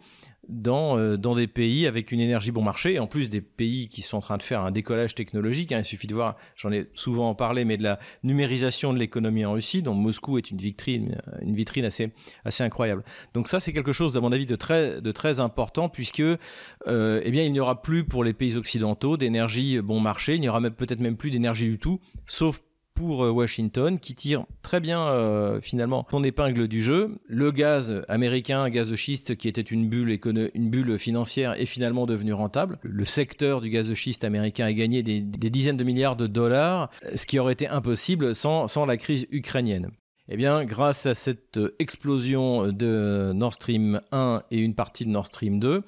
dans, 0.48 0.98
euh, 0.98 1.16
dans 1.16 1.34
des 1.34 1.46
pays 1.46 1.86
avec 1.86 2.12
une 2.12 2.20
énergie 2.20 2.50
bon 2.50 2.62
marché, 2.62 2.94
et 2.94 2.98
en 2.98 3.06
plus 3.06 3.28
des 3.28 3.40
pays 3.40 3.88
qui 3.88 4.02
sont 4.02 4.16
en 4.16 4.20
train 4.20 4.36
de 4.36 4.42
faire 4.42 4.62
un 4.62 4.70
décollage 4.70 5.14
technologique. 5.14 5.72
Hein. 5.72 5.80
il 5.80 5.84
suffit 5.84 6.06
de 6.06 6.14
voir, 6.14 6.36
j'en 6.56 6.72
ai 6.72 6.88
souvent 6.94 7.34
parlé, 7.34 7.64
mais 7.64 7.76
de 7.76 7.82
la 7.82 7.98
numérisation 8.22 8.92
de 8.92 8.98
l'économie 8.98 9.44
en 9.44 9.52
Russie, 9.52 9.82
dont 9.82 9.94
Moscou 9.94 10.38
est 10.38 10.50
une 10.50 10.58
vitrine, 10.58 11.20
une 11.42 11.54
vitrine 11.54 11.84
assez, 11.84 12.12
assez 12.44 12.64
incroyable. 12.64 13.04
Donc 13.34 13.48
ça, 13.48 13.60
c'est 13.60 13.72
quelque 13.72 13.92
chose, 13.92 14.16
à 14.16 14.20
mon 14.20 14.32
avis, 14.32 14.46
de 14.46 14.56
très, 14.56 15.00
de 15.00 15.12
très 15.12 15.40
important, 15.40 15.88
puisque 15.88 16.20
euh, 16.20 17.20
eh 17.24 17.30
bien, 17.30 17.44
il 17.44 17.52
n'y 17.52 17.60
aura 17.60 17.82
plus 17.82 18.04
pour 18.04 18.24
les 18.24 18.32
pays 18.32 18.56
occidentaux 18.56 19.16
d'énergie 19.16 19.80
bon 19.80 20.00
marché, 20.00 20.34
il 20.34 20.40
n'y 20.40 20.48
aura 20.48 20.60
peut-être 20.60 21.00
même 21.00 21.16
plus 21.16 21.30
d'énergie 21.30 21.68
du 21.68 21.78
tout, 21.78 22.00
sauf 22.26 22.60
pour 22.94 23.24
euh, 23.24 23.30
Washington 23.30 23.98
qui 23.98 24.14
tire 24.14 24.44
très 24.62 24.80
bien 24.80 25.00
euh, 25.08 25.60
finalement 25.60 26.06
son 26.10 26.22
épingle 26.22 26.68
du 26.68 26.82
jeu. 26.82 27.16
Le 27.26 27.50
gaz 27.50 28.02
américain, 28.08 28.68
gaz 28.68 28.94
schiste 28.94 29.36
qui 29.36 29.48
était 29.48 29.60
une 29.60 29.88
bulle, 29.88 30.98
financière 30.98 31.60
est 31.60 31.66
finalement 31.66 32.06
devenu 32.06 32.32
rentable. 32.32 32.78
Le 32.82 33.04
secteur 33.04 33.60
du 33.60 33.70
gaz 33.70 33.92
schiste 33.94 34.24
américain 34.24 34.66
a 34.66 34.72
gagné 34.72 35.02
des, 35.02 35.20
dizaines 35.20 35.76
de 35.76 35.84
milliards 35.84 36.16
de 36.16 36.26
dollars, 36.26 36.90
ce 37.14 37.26
qui 37.26 37.38
aurait 37.38 37.52
été 37.52 37.68
impossible 37.68 38.34
sans, 38.34 38.68
sans 38.68 38.86
la 38.86 38.96
crise 38.96 39.26
ukrainienne. 39.30 39.90
Eh 40.32 40.36
bien, 40.36 40.64
grâce 40.64 41.06
à 41.06 41.14
cette 41.16 41.58
explosion 41.80 42.70
de 42.70 43.32
Nord 43.34 43.54
Stream 43.54 44.00
1 44.12 44.44
et 44.52 44.60
une 44.60 44.76
partie 44.76 45.04
de 45.04 45.10
Nord 45.10 45.26
Stream 45.26 45.58
2, 45.58 45.82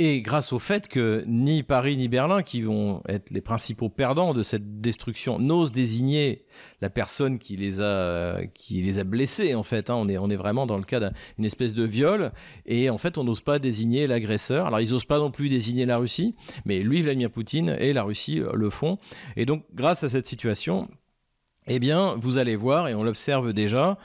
et 0.00 0.22
grâce 0.22 0.52
au 0.52 0.60
fait 0.60 0.86
que 0.86 1.24
ni 1.26 1.64
Paris 1.64 1.96
ni 1.96 2.06
Berlin, 2.06 2.42
qui 2.42 2.62
vont 2.62 3.02
être 3.08 3.30
les 3.30 3.40
principaux 3.40 3.88
perdants 3.88 4.32
de 4.32 4.44
cette 4.44 4.80
destruction, 4.80 5.40
n'osent 5.40 5.72
désigner 5.72 6.44
la 6.80 6.88
personne 6.88 7.40
qui 7.40 7.56
les 7.56 7.80
a, 7.80 8.38
qui 8.54 8.80
les 8.80 9.00
a 9.00 9.04
blessés, 9.04 9.56
en 9.56 9.64
fait. 9.64 9.90
Hein. 9.90 9.96
On, 9.96 10.08
est, 10.08 10.16
on 10.16 10.30
est 10.30 10.36
vraiment 10.36 10.66
dans 10.66 10.76
le 10.76 10.84
cas 10.84 11.00
d'une 11.00 11.44
espèce 11.44 11.74
de 11.74 11.82
viol. 11.82 12.30
Et 12.64 12.90
en 12.90 12.98
fait, 12.98 13.18
on 13.18 13.24
n'ose 13.24 13.40
pas 13.40 13.58
désigner 13.58 14.06
l'agresseur. 14.06 14.66
Alors, 14.66 14.80
ils 14.80 14.92
n'osent 14.92 15.04
pas 15.04 15.18
non 15.18 15.32
plus 15.32 15.48
désigner 15.48 15.84
la 15.84 15.96
Russie, 15.96 16.36
mais 16.64 16.78
lui, 16.78 17.02
Vladimir 17.02 17.30
Poutine 17.30 17.76
et 17.80 17.92
la 17.92 18.04
Russie 18.04 18.40
euh, 18.40 18.52
le 18.54 18.70
font. 18.70 18.98
Et 19.36 19.46
donc, 19.46 19.64
grâce 19.74 20.04
à 20.04 20.08
cette 20.08 20.26
situation, 20.26 20.88
eh 21.66 21.80
bien, 21.80 22.14
vous 22.20 22.38
allez 22.38 22.54
voir, 22.54 22.88
et 22.88 22.94
on 22.94 23.02
l'observe 23.02 23.52
déjà, 23.52 23.98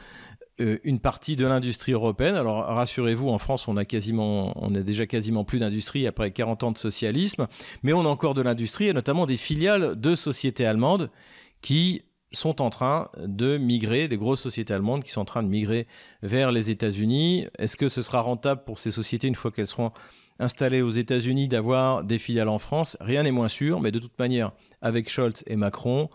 une 0.60 1.00
partie 1.00 1.36
de 1.36 1.46
l'industrie 1.46 1.94
européenne. 1.94 2.36
Alors 2.36 2.66
rassurez-vous, 2.66 3.30
en 3.30 3.38
France, 3.38 3.68
on 3.68 3.78
a 3.78 3.86
quasiment, 3.86 4.54
on 4.64 4.72
déjà 4.72 5.06
quasiment 5.08 5.44
plus 5.44 5.60
d'industrie 5.60 6.08
après 6.08 6.32
40 6.32 6.64
ans 6.64 6.72
de 6.72 6.78
socialisme, 6.78 7.48
mais 7.82 7.94
on 7.94 8.02
a 8.02 8.10
encore 8.10 8.34
de 8.34 8.42
l'industrie 8.42 8.88
et 8.88 8.94
notamment 8.94 9.26
des 9.26 9.38
filiales 9.38 10.00
de 10.00 10.16
sociétés 10.16 10.66
allemandes 10.66 11.10
qui 11.62 12.04
sont 12.32 12.62
en 12.62 12.70
train 12.70 13.10
de 13.18 13.58
migrer, 13.58 14.08
des 14.08 14.18
grosses 14.18 14.42
sociétés 14.42 14.74
allemandes 14.74 15.04
qui 15.04 15.12
sont 15.12 15.22
en 15.22 15.26
train 15.26 15.44
de 15.44 15.48
migrer 15.48 15.88
vers 16.22 16.52
les 16.52 16.70
États-Unis. 16.72 17.48
Est-ce 17.60 17.78
que 17.78 17.90
ce 17.90 18.02
sera 18.02 18.22
rentable 18.22 18.64
pour 18.64 18.80
ces 18.80 18.92
sociétés 18.92 19.28
une 19.28 19.36
fois 19.36 19.52
qu'elles 19.52 19.68
seront 19.68 19.92
installées 20.40 20.82
aux 20.82 20.92
États-Unis 20.92 21.48
d'avoir 21.48 22.04
des 22.04 22.18
filiales 22.18 22.50
en 22.50 22.60
France? 22.60 22.98
Rien 23.00 23.24
n'est 23.24 23.32
moins 23.32 23.50
sûr, 23.50 23.82
mais 23.82 23.92
de 23.92 24.00
toute 24.00 24.18
manière, 24.18 24.52
avec 24.82 25.10
Scholz 25.10 25.44
et 25.46 25.56
Macron, 25.56 26.10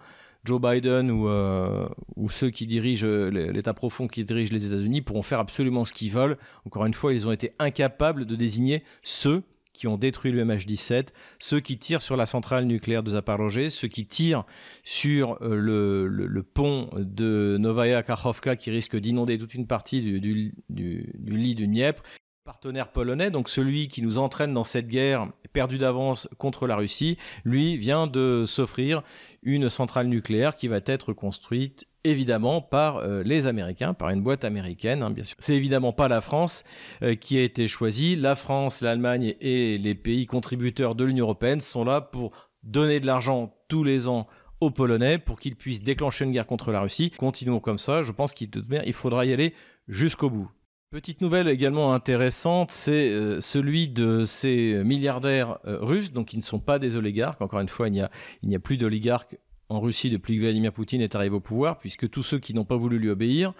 Joe 0.49 0.61
Biden 0.63 1.11
ou, 1.11 1.29
euh, 1.29 1.87
ou 2.17 2.31
ceux 2.31 2.49
qui 2.49 2.67
dirigent 2.67 3.07
l'État 3.07 3.75
profond 3.75 4.09
qui 4.09 4.25
dirige 4.25 4.51
les 4.51 4.67
États-Unis 4.67 5.03
pourront 5.03 5.23
faire 5.23 5.41
absolument 5.41 5.85
ce 5.85 5.93
qu'ils 5.93 6.11
veulent. 6.11 6.39
Encore 6.65 6.87
une 6.87 6.95
fois, 6.95 7.13
ils 7.13 7.27
ont 7.27 7.33
été 7.33 7.53
incapables 7.59 8.25
de 8.25 8.35
désigner 8.35 8.83
ceux 9.03 9.43
qui 9.75 9.87
ont 9.87 9.99
détruit 9.99 10.33
le 10.33 10.43
MH17, 10.47 11.09
ceux 11.39 11.61
qui 11.61 11.77
tirent 11.77 12.01
sur 12.01 12.17
la 12.17 12.25
centrale 12.25 12.65
nucléaire 12.65 13.03
de 13.03 13.11
Zaporozhye, 13.11 13.71
ceux 13.71 13.89
qui 13.89 14.07
tirent 14.07 14.45
sur 14.85 15.37
euh, 15.43 16.09
le, 16.09 16.43
pont 16.43 16.89
de 16.97 17.59
Novaya 17.61 18.03
Kachovka 18.03 18.57
qui 18.57 18.71
risque 18.71 18.97
d'inonder 18.97 19.37
toute 19.37 19.53
une 19.53 19.67
partie 19.67 20.01
du, 20.01 20.19
du, 20.19 20.55
du 20.71 21.37
lit 21.37 21.55
du 21.55 21.67
Dniepr, 21.67 22.03
partenaire 22.49 22.89
polonais, 22.89 23.31
donc 23.31 23.51
celui 23.51 23.89
qui 23.89 24.01
nous 24.01 24.17
entraîne 24.17 24.55
dans 24.55 24.65
cette 24.65 24.89
guerre 24.89 25.29
perdue 25.53 25.77
d'avance 25.77 26.31
contre 26.39 26.67
la 26.67 26.77
Russie, 26.77 27.19
lui 27.45 27.77
vient 27.77 28.07
de 28.07 28.45
s'offrir 28.47 29.03
une 29.43 29.69
centrale 29.69 30.07
nucléaire 30.07 30.57
qui 30.57 30.67
va 30.67 30.81
être 30.87 31.13
construite 31.13 31.87
évidemment 32.05 32.63
par 32.63 32.97
euh, 32.97 33.23
les 33.23 33.47
Américains, 33.47 33.93
par 33.93 34.09
une 34.09 34.23
boîte 34.23 34.47
américaine, 34.47 35.03
hein, 35.03 35.11
bien 35.11 35.25
sûr. 35.25 35.37
C'est 35.39 35.57
évidemment 35.57 35.93
pas 35.93 36.09
la 36.09 36.23
France 36.23 36.65
euh, 37.03 37.17
qui 37.17 37.37
a 37.37 37.43
été 37.43 37.69
choisie. 37.69 38.17
La 38.17 38.35
France, 38.35 38.81
l'Allemagne 38.81 39.35
et 39.43 39.77
les 39.77 39.95
pays 39.95 40.25
contributeurs 40.25 40.95
de 40.95 41.05
l'Union 41.05 41.27
européenne 41.27 41.61
sont 41.61 41.85
là 41.85 42.01
pour 42.01 42.33
donner 42.63 42.99
de 42.99 43.05
l'argent 43.05 43.55
tous 43.69 43.85
les 43.85 44.09
ans 44.09 44.27
aux 44.63 44.71
Polonais 44.71 45.19
pour 45.19 45.39
qu'ils 45.39 45.55
puissent 45.55 45.83
déclencher 45.83 46.25
une 46.25 46.33
guerre 46.33 46.47
contre 46.47 46.73
la 46.73 46.81
Russie. 46.81 47.11
Continuons 47.11 47.61
comme 47.61 47.79
ça. 47.79 48.03
Je 48.03 48.13
pense 48.13 48.33
qu'il 48.33 48.49
faudra 48.95 49.27
y 49.27 49.35
aller 49.35 49.53
jusqu'au 49.87 50.31
bout. 50.31 50.51
Petite 50.91 51.21
nouvelle 51.21 51.49
également 51.49 51.93
intéressante, 51.93 52.71
c'est 52.71 53.11
euh, 53.11 53.43
celui 53.43 53.89
de 53.89 54.25
ces 54.25 54.83
milliardaires 54.85 55.59
euh, 55.67 55.77
russes, 55.83 56.13
donc 56.13 56.29
qui 56.29 56.39
ne 56.39 56.43
sont 56.43 56.61
pas 56.61 56.79
des 56.79 56.97
oligarques. 56.97 57.43
Encore 57.43 57.61
une 57.61 57.69
fois, 57.69 57.89
il 57.89 58.09
n'y 58.43 58.57
a, 58.57 58.59
plus 58.59 58.79
d'oligarques 58.79 59.37
en 59.69 59.81
Russie 59.81 60.09
depuis 60.09 60.37
que 60.37 60.41
Vladimir 60.41 60.73
Poutine 60.73 61.03
est 61.03 61.15
arrivé 61.15 61.37
au 61.37 61.41
pouvoir, 61.41 61.79
puisque 61.79 62.09
tous 62.09 62.23
ceux 62.23 62.39
qui 62.39 62.55
n'ont 62.55 62.65
pas 62.65 62.79
voulu 62.79 62.99
lui 62.99 63.11
obéir, 63.11 63.53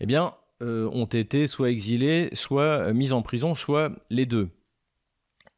eh 0.00 0.06
bien, 0.06 0.32
euh, 0.62 0.88
ont 0.94 1.04
été 1.04 1.46
soit 1.46 1.68
exilés, 1.68 2.30
soit 2.32 2.94
mis 2.94 3.12
en 3.12 3.20
prison, 3.20 3.54
soit 3.54 3.92
les 4.08 4.24
deux. 4.24 4.48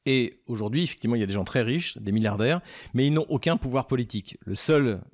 Et 0.06 0.40
aujourd'hui, 0.48 0.82
effectivement, 0.82 1.14
il 1.14 1.20
y 1.20 1.24
a 1.24 1.28
des 1.28 1.34
gens 1.34 1.44
très 1.44 1.62
riches, 1.62 1.98
des 1.98 2.10
milliardaires, 2.10 2.62
mais 2.94 3.06
ils 3.06 3.14
n'ont 3.14 3.26
aucun 3.28 3.56
pouvoir 3.56 3.86
politique. 3.86 4.38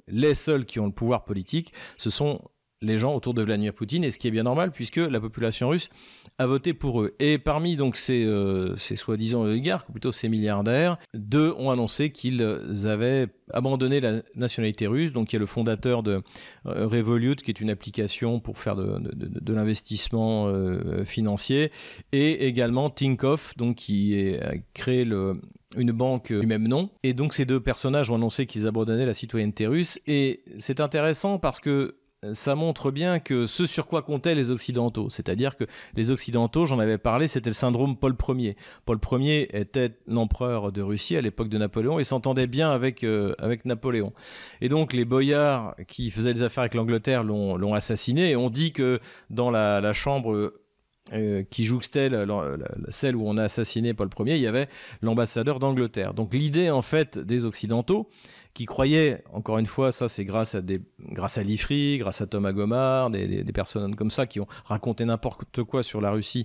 Les 0.07 0.35
seuls 0.35 0.65
qui 0.65 0.81
ont 0.81 0.87
le 0.87 0.93
pouvoir 0.93 1.27
politique, 1.27 1.75
ce 1.99 2.09
sont 2.09 2.41
les 2.80 2.99
gens 2.99 3.14
autour 3.14 3.35
de 3.35 3.42
Vladimir 3.42 3.75
Poutine, 3.75 4.04
et 4.04 4.11
ce 4.11 4.18
qui 4.18 4.28
est 4.28 4.30
bien 4.32 4.44
normal 4.44 4.70
puisque 4.70 4.97
la 4.97 5.20
population 5.20 5.68
russe 5.68 5.88
a 6.38 6.47
voté 6.47 6.73
pour 6.73 7.02
eux. 7.02 7.14
Et 7.18 7.38
parmi 7.38 7.76
donc 7.76 7.97
ces, 7.97 8.25
euh, 8.25 8.76
ces 8.76 8.94
soi-disant 8.94 9.42
oligarques, 9.42 9.88
ou 9.88 9.92
plutôt 9.92 10.12
ces 10.12 10.28
milliardaires, 10.28 10.97
deux 11.14 11.52
ont 11.58 11.70
annoncé 11.70 12.11
qu'ils 12.11 12.42
avaient 12.87 13.26
abandonné 13.52 14.00
la 14.00 14.23
nationalité 14.37 14.87
russe. 14.87 15.12
Donc 15.12 15.32
il 15.32 15.37
y 15.37 15.38
a 15.38 15.40
le 15.40 15.47
fondateur 15.47 16.04
de 16.04 16.23
euh, 16.66 16.87
Revolut, 16.87 17.37
qui 17.37 17.50
est 17.50 17.61
une 17.61 17.70
application 17.70 18.38
pour 18.38 18.58
faire 18.58 18.76
de, 18.76 19.52
l'investissement 19.52 20.47
euh, 20.47 21.04
financier, 21.04 21.73
et 22.12 22.47
également 22.47 22.90
Tinkoff, 22.90 23.56
donc 23.56 23.76
qui 23.76 24.37
a 24.40 24.54
créé 24.75 25.02
une 25.76 25.92
banque 25.92 26.32
du 26.32 26.47
même 26.47 26.68
nom. 26.68 26.90
Et 27.02 27.14
donc 27.14 27.35
ces 27.35 27.44
deux 27.44 27.61
personnages 27.61 28.11
ont 28.11 28.14
annoncé 28.14 28.47
qu'ils 28.47 28.68
abandonnaient 28.68 29.06
la 29.06 29.14
citoyenneté 29.14 29.66
russe. 29.66 29.99
Et 30.06 30.44
c'est 30.58 30.80
intéressant 30.80 31.38
parce 31.38 31.58
que 31.58 31.97
ça 32.33 32.55
montre 32.55 32.91
bien 32.91 33.21
que 33.21 33.47
ce 33.47 33.67
sur 33.67 33.87
quoi 33.87 34.03
comptaient 34.03 34.35
les 34.35 34.51
Occidentaux, 34.51 35.09
c'est-à-dire 35.09 35.57
que 35.57 35.65
les 35.95 36.11
Occidentaux, 36.11 36.67
j'en 36.67 36.81
avais 36.81 36.99
parlé, 36.99 37.29
c'était 37.29 37.51
le 37.51 37.55
syndrome 37.55 37.97
Paul 37.97 38.17
Ier. 38.37 38.57
Paul 38.85 38.99
Ier 39.13 39.57
était 39.57 39.91
l'empereur 40.07 40.73
de 40.73 40.83
Russie 40.83 41.17
à 41.17 41.21
l'époque 41.21 41.49
de 41.49 41.59
Napoléon 41.59 42.01
et 42.01 42.05
s'entendait 42.05 42.49
bien 42.49 42.71
avec, 42.71 43.05
euh, 43.05 43.35
avec 43.39 43.65
Napoléon. 43.65 44.13
Et 44.61 44.69
donc 44.69 44.93
les 44.93 45.05
boyards 45.05 45.77
qui 45.87 46.11
faisaient 46.11 46.35
des 46.35 46.43
affaires 46.43 46.63
avec 46.63 46.75
l'Angleterre 46.75 47.23
l'ont 47.23 47.75
assassiné 47.75 48.31
et 48.31 48.37
on 48.37 48.51
dit 48.51 48.73
que 48.73 48.99
dans 49.31 49.51
la, 49.51 49.93
chambre 49.93 50.53
euh, 51.13 51.45
qui 51.51 51.65
jouxtait 51.65 52.11
celle 52.91 53.17
où 53.17 53.29
on 53.29 53.37
a 53.37 53.45
assassiné 53.45 53.95
Paul 53.95 54.09
Ier, 54.27 54.35
il 54.35 54.43
y 54.43 54.47
avait 54.49 54.69
l'ambassadeur 55.03 55.61
d'Angleterre. 55.61 56.15
Donc 56.15 56.35
l'idée 56.35 56.71
en 56.71 56.83
fait 56.83 57.17
des 57.17 57.47
Occidentaux, 57.47 58.11
qui 58.59 58.67
croyaient, 58.67 59.23
encore 59.33 59.59
une 59.59 59.67
fois, 59.67 59.93
ça 59.93 60.09
c'est 60.09 60.25
grâce 60.25 60.57
à 60.57 60.61
des, 60.61 60.81
grâce 61.12 61.38
à 61.38 61.45
l'IFRI, 61.45 61.99
grâce 61.99 62.21
à 62.23 62.27
Thomas 62.27 62.50
Gomard, 62.50 63.09
des, 63.09 63.45
personnes 63.55 63.95
comme 63.95 64.11
ça 64.11 64.27
qui 64.27 64.41
ont 64.41 64.49
raconté 64.65 65.05
n'importe 65.05 65.62
quoi 65.62 65.85
sur 65.85 66.00
la 66.00 66.11
Russie 66.11 66.45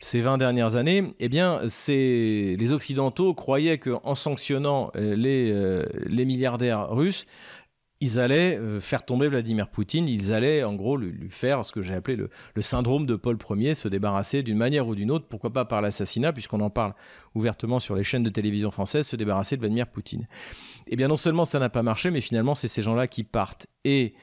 ces 0.00 0.22
20 0.22 0.38
dernières 0.38 0.74
années, 0.74 1.14
eh 1.20 1.28
bien, 1.28 1.60
les 1.88 2.72
Occidentaux 2.72 3.32
croyaient 3.34 3.78
qu'en 3.78 4.16
sanctionnant 4.16 4.90
euh, 4.96 5.14
euh, 5.16 5.86
les 6.06 6.24
milliardaires 6.24 6.90
russes, 6.90 7.26
ils 8.02 8.18
allaient 8.18 8.58
euh, 8.58 8.80
faire 8.80 9.04
tomber 9.04 9.28
Vladimir 9.28 9.68
Poutine, 9.68 10.08
ils 10.08 10.32
allaient 10.32 10.64
en 10.64 10.74
gros 10.74 10.96
lui, 10.96 11.14
faire 11.30 11.64
ce 11.64 11.70
que 11.70 11.82
j'ai 11.82 11.94
appelé 11.94 12.16
le, 12.16 12.28
syndrome 12.60 13.06
de 13.06 13.14
Paul 13.14 13.38
Ier, 13.50 13.76
se 13.76 13.86
débarrasser 13.86 14.42
d'une 14.42 14.58
manière 14.58 14.88
ou 14.88 14.96
d'une 14.96 15.12
autre, 15.12 15.26
pourquoi 15.28 15.52
pas 15.52 15.64
par 15.64 15.80
l'assassinat, 15.80 16.32
puisqu'on 16.32 16.60
en 16.60 16.68
parle 16.68 16.94
ouvertement 17.36 17.78
sur 17.78 17.94
les 17.94 18.02
chaînes 18.02 18.24
de 18.24 18.30
télévision 18.30 18.72
françaises, 18.72 19.06
se 19.06 19.14
débarrasser 19.14 19.54
de 19.54 19.60
Vladimir 19.60 19.86
Poutine. 19.86 20.26
Eh 20.88 20.96
bien 20.96 21.06
non 21.06 21.16
seulement 21.16 21.44
ça 21.44 21.60
n'a 21.60 21.68
pas 21.68 21.84
marché, 21.84 22.10
mais 22.10 22.20
finalement 22.20 22.56
c'est 22.56 22.66
ces 22.66 22.82
gens-là 22.82 23.06
qui 23.06 23.22
partent. 23.22 23.68
Et 23.84 24.14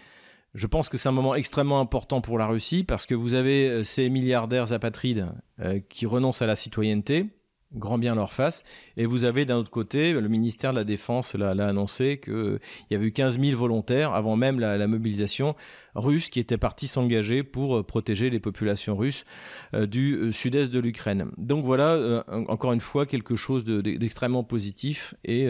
je 0.56 0.68
pense 0.68 0.90
que 0.90 0.98
c'est 0.98 1.08
un 1.08 1.14
moment 1.14 1.36
extrêmement 1.36 1.80
important 1.80 2.20
pour 2.20 2.38
la 2.38 2.48
Russie, 2.48 2.84
parce 2.84 3.06
que 3.06 3.16
vous 3.16 3.34
avez 3.34 3.70
euh, 3.70 3.84
ces 3.86 4.10
milliardaires 4.10 4.74
apatrides 4.74 5.28
euh, 5.62 5.80
qui 5.88 6.06
renoncent 6.06 6.42
à 6.42 6.48
la 6.48 6.58
citoyenneté, 6.58 7.28
grand 7.74 7.98
bien 7.98 8.16
leur 8.16 8.34
face. 8.34 8.64
Et 8.98 9.06
vous 9.06 9.24
avez 9.24 9.46
d'un 9.46 9.58
autre 9.58 9.70
côté, 9.70 10.14
le 10.14 10.28
ministère 10.28 10.72
de 10.72 10.78
la 10.78 10.84
Défense 10.84 11.36
l'a 11.36 11.52
annoncé 11.68 12.20
qu'il 12.20 12.60
y 12.90 12.96
avait 12.96 13.06
eu 13.06 13.12
15 13.12 13.40
000 13.40 13.58
volontaires 13.58 14.14
avant 14.14 14.36
même 14.36 14.60
la, 14.60 14.88
mobilisation 14.88 15.56
russe 15.94 16.30
qui 16.30 16.40
étaient 16.40 16.58
partis 16.58 16.88
s'engager 16.88 17.44
pour 17.44 17.78
euh, 17.78 17.84
protéger 17.84 18.30
les 18.30 18.40
populations 18.40 18.96
russes 18.96 19.24
euh, 19.76 19.86
du 19.86 20.16
euh, 20.16 20.32
sud-est 20.32 20.72
de 20.72 20.80
l'Ukraine. 20.80 21.30
Donc 21.38 21.64
voilà, 21.66 22.24
encore 22.48 22.74
une 22.74 22.80
fois, 22.80 23.06
quelque 23.06 23.36
chose 23.36 23.66
d'extrêmement 23.66 24.44
positif 24.44 25.14
et, 25.24 25.48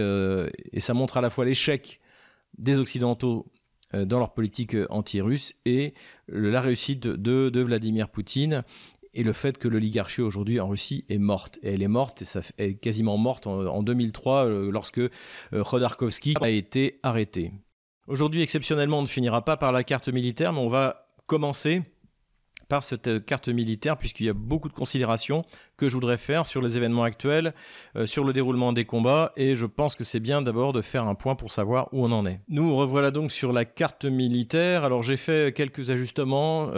ça 0.80 0.94
montre 0.94 1.18
à 1.18 1.22
la 1.22 1.30
fois 1.30 1.46
l'échec 1.46 2.00
des 2.58 2.80
Occidentaux 2.80 3.52
dans 3.94 4.20
leur 4.20 4.34
politique 4.34 4.76
anti-russe 4.90 5.54
et 5.66 5.94
la 6.28 6.62
réussite 6.62 7.02
de 7.02 7.62
Vladimir 7.62 8.10
Poutine 8.10 8.64
et 9.20 9.24
le 9.24 9.34
fait 9.34 9.58
que 9.58 9.68
l'oligarchie 9.68 10.22
aujourd'hui 10.22 10.62
en 10.62 10.70
Russie 10.70 11.04
est 11.10 11.18
morte. 11.18 11.60
Et 11.62 11.74
elle 11.74 11.84
est 11.84 11.90
morte, 11.90 12.22
et 12.22 12.26
ça 12.26 12.40
est 12.58 12.76
quasiment 12.76 13.18
morte 13.18 13.48
en, 13.48 13.84
2003 13.84 14.46
euh, 14.46 14.72
lorsque 14.72 15.00
euh, 15.00 15.10
Khodorkovsky 15.52 16.36
a 16.40 16.50
été 16.50 17.02
arrêté. 17.04 17.52
Aujourd'hui, 18.08 18.42
exceptionnellement, 18.42 19.00
on 19.00 19.02
ne 19.02 19.08
finira 19.08 19.44
pas 19.44 19.58
par 19.58 19.74
la 19.74 19.84
carte 19.84 20.08
militaire, 20.08 20.54
mais 20.54 20.62
on 20.62 20.70
va 20.70 21.10
commencer 21.26 21.82
par 22.70 22.82
cette 22.82 23.10
euh, 23.10 23.20
carte 23.20 23.50
militaire, 23.50 23.98
puisqu'il 23.98 24.26
y 24.26 24.30
a 24.30 24.34
beaucoup 24.34 24.70
de 24.70 24.74
considérations 24.74 25.44
que 25.76 25.90
je 25.90 25.96
voudrais 25.96 26.18
faire 26.18 26.46
sur 26.46 26.62
les 26.62 26.78
événements 26.78 27.04
actuels, 27.04 27.54
sur 28.06 28.24
le 28.24 28.32
déroulement 28.32 28.72
des 28.72 28.86
combats, 28.86 29.34
et 29.36 29.58
je 29.58 29.66
pense 29.66 29.96
que 29.96 30.06
c'est 30.06 30.22
bien 30.22 30.42
d'abord 30.42 30.72
de 30.72 30.82
faire 30.82 31.08
un 31.08 31.16
point 31.16 31.36
pour 31.36 31.52
savoir 31.52 31.90
où 31.92 32.06
on 32.06 32.12
en 32.14 32.26
est. 32.26 32.40
Nous 32.48 32.74
revoilà 32.74 33.12
donc 33.12 33.34
sur 33.34 33.52
la 33.52 33.66
carte 33.66 34.06
militaire. 34.06 34.86
Alors 34.86 35.04
j'ai 35.04 35.18
fait 35.18 35.54
quelques 35.54 35.90
ajustements 35.90 36.70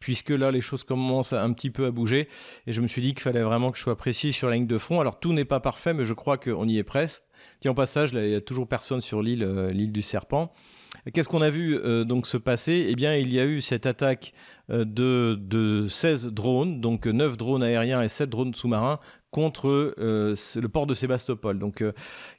puisque 0.00 0.30
là 0.30 0.50
les 0.50 0.60
choses 0.60 0.82
commencent 0.82 1.32
un 1.32 1.52
petit 1.52 1.70
peu 1.70 1.86
à 1.86 1.90
bouger 1.90 2.28
et 2.66 2.72
je 2.72 2.80
me 2.80 2.88
suis 2.88 3.02
dit 3.02 3.14
qu'il 3.14 3.22
fallait 3.22 3.42
vraiment 3.42 3.70
que 3.70 3.78
je 3.78 3.82
sois 3.82 3.96
précis 3.96 4.32
sur 4.32 4.48
la 4.48 4.54
ligne 4.56 4.66
de 4.66 4.78
front. 4.78 5.00
Alors 5.00 5.20
tout 5.20 5.32
n'est 5.32 5.44
pas 5.44 5.60
parfait 5.60 5.94
mais 5.94 6.04
je 6.04 6.14
crois 6.14 6.38
qu'on 6.38 6.66
y 6.66 6.78
est 6.78 6.84
presque. 6.84 7.22
Tiens, 7.60 7.70
en 7.72 7.74
passage, 7.74 8.10
il 8.12 8.20
n'y 8.20 8.34
a 8.34 8.40
toujours 8.40 8.66
personne 8.66 9.00
sur 9.00 9.22
l'île, 9.22 9.42
euh, 9.42 9.70
l'île 9.70 9.92
du 9.92 10.02
Serpent. 10.02 10.52
Qu'est-ce 11.12 11.28
qu'on 11.28 11.42
a 11.42 11.50
vu 11.50 11.78
euh, 11.78 12.04
donc 12.04 12.26
se 12.26 12.36
passer? 12.36 12.86
Eh 12.88 12.94
bien, 12.94 13.16
il 13.16 13.32
y 13.32 13.40
a 13.40 13.46
eu 13.46 13.60
cette 13.60 13.86
attaque 13.86 14.32
euh, 14.70 14.84
de, 14.84 15.38
de 15.40 15.88
16 15.88 16.26
drones, 16.26 16.80
donc 16.80 17.06
9 17.06 17.36
drones 17.36 17.62
aériens 17.62 18.02
et 18.02 18.08
7 18.08 18.28
drones 18.28 18.54
sous-marins 18.54 18.98
contre 19.30 19.94
euh, 19.98 20.34
le 20.56 20.68
port 20.68 20.86
de 20.86 20.94
Sébastopol. 20.94 21.58
Donc 21.58 21.82
euh, 21.82 21.92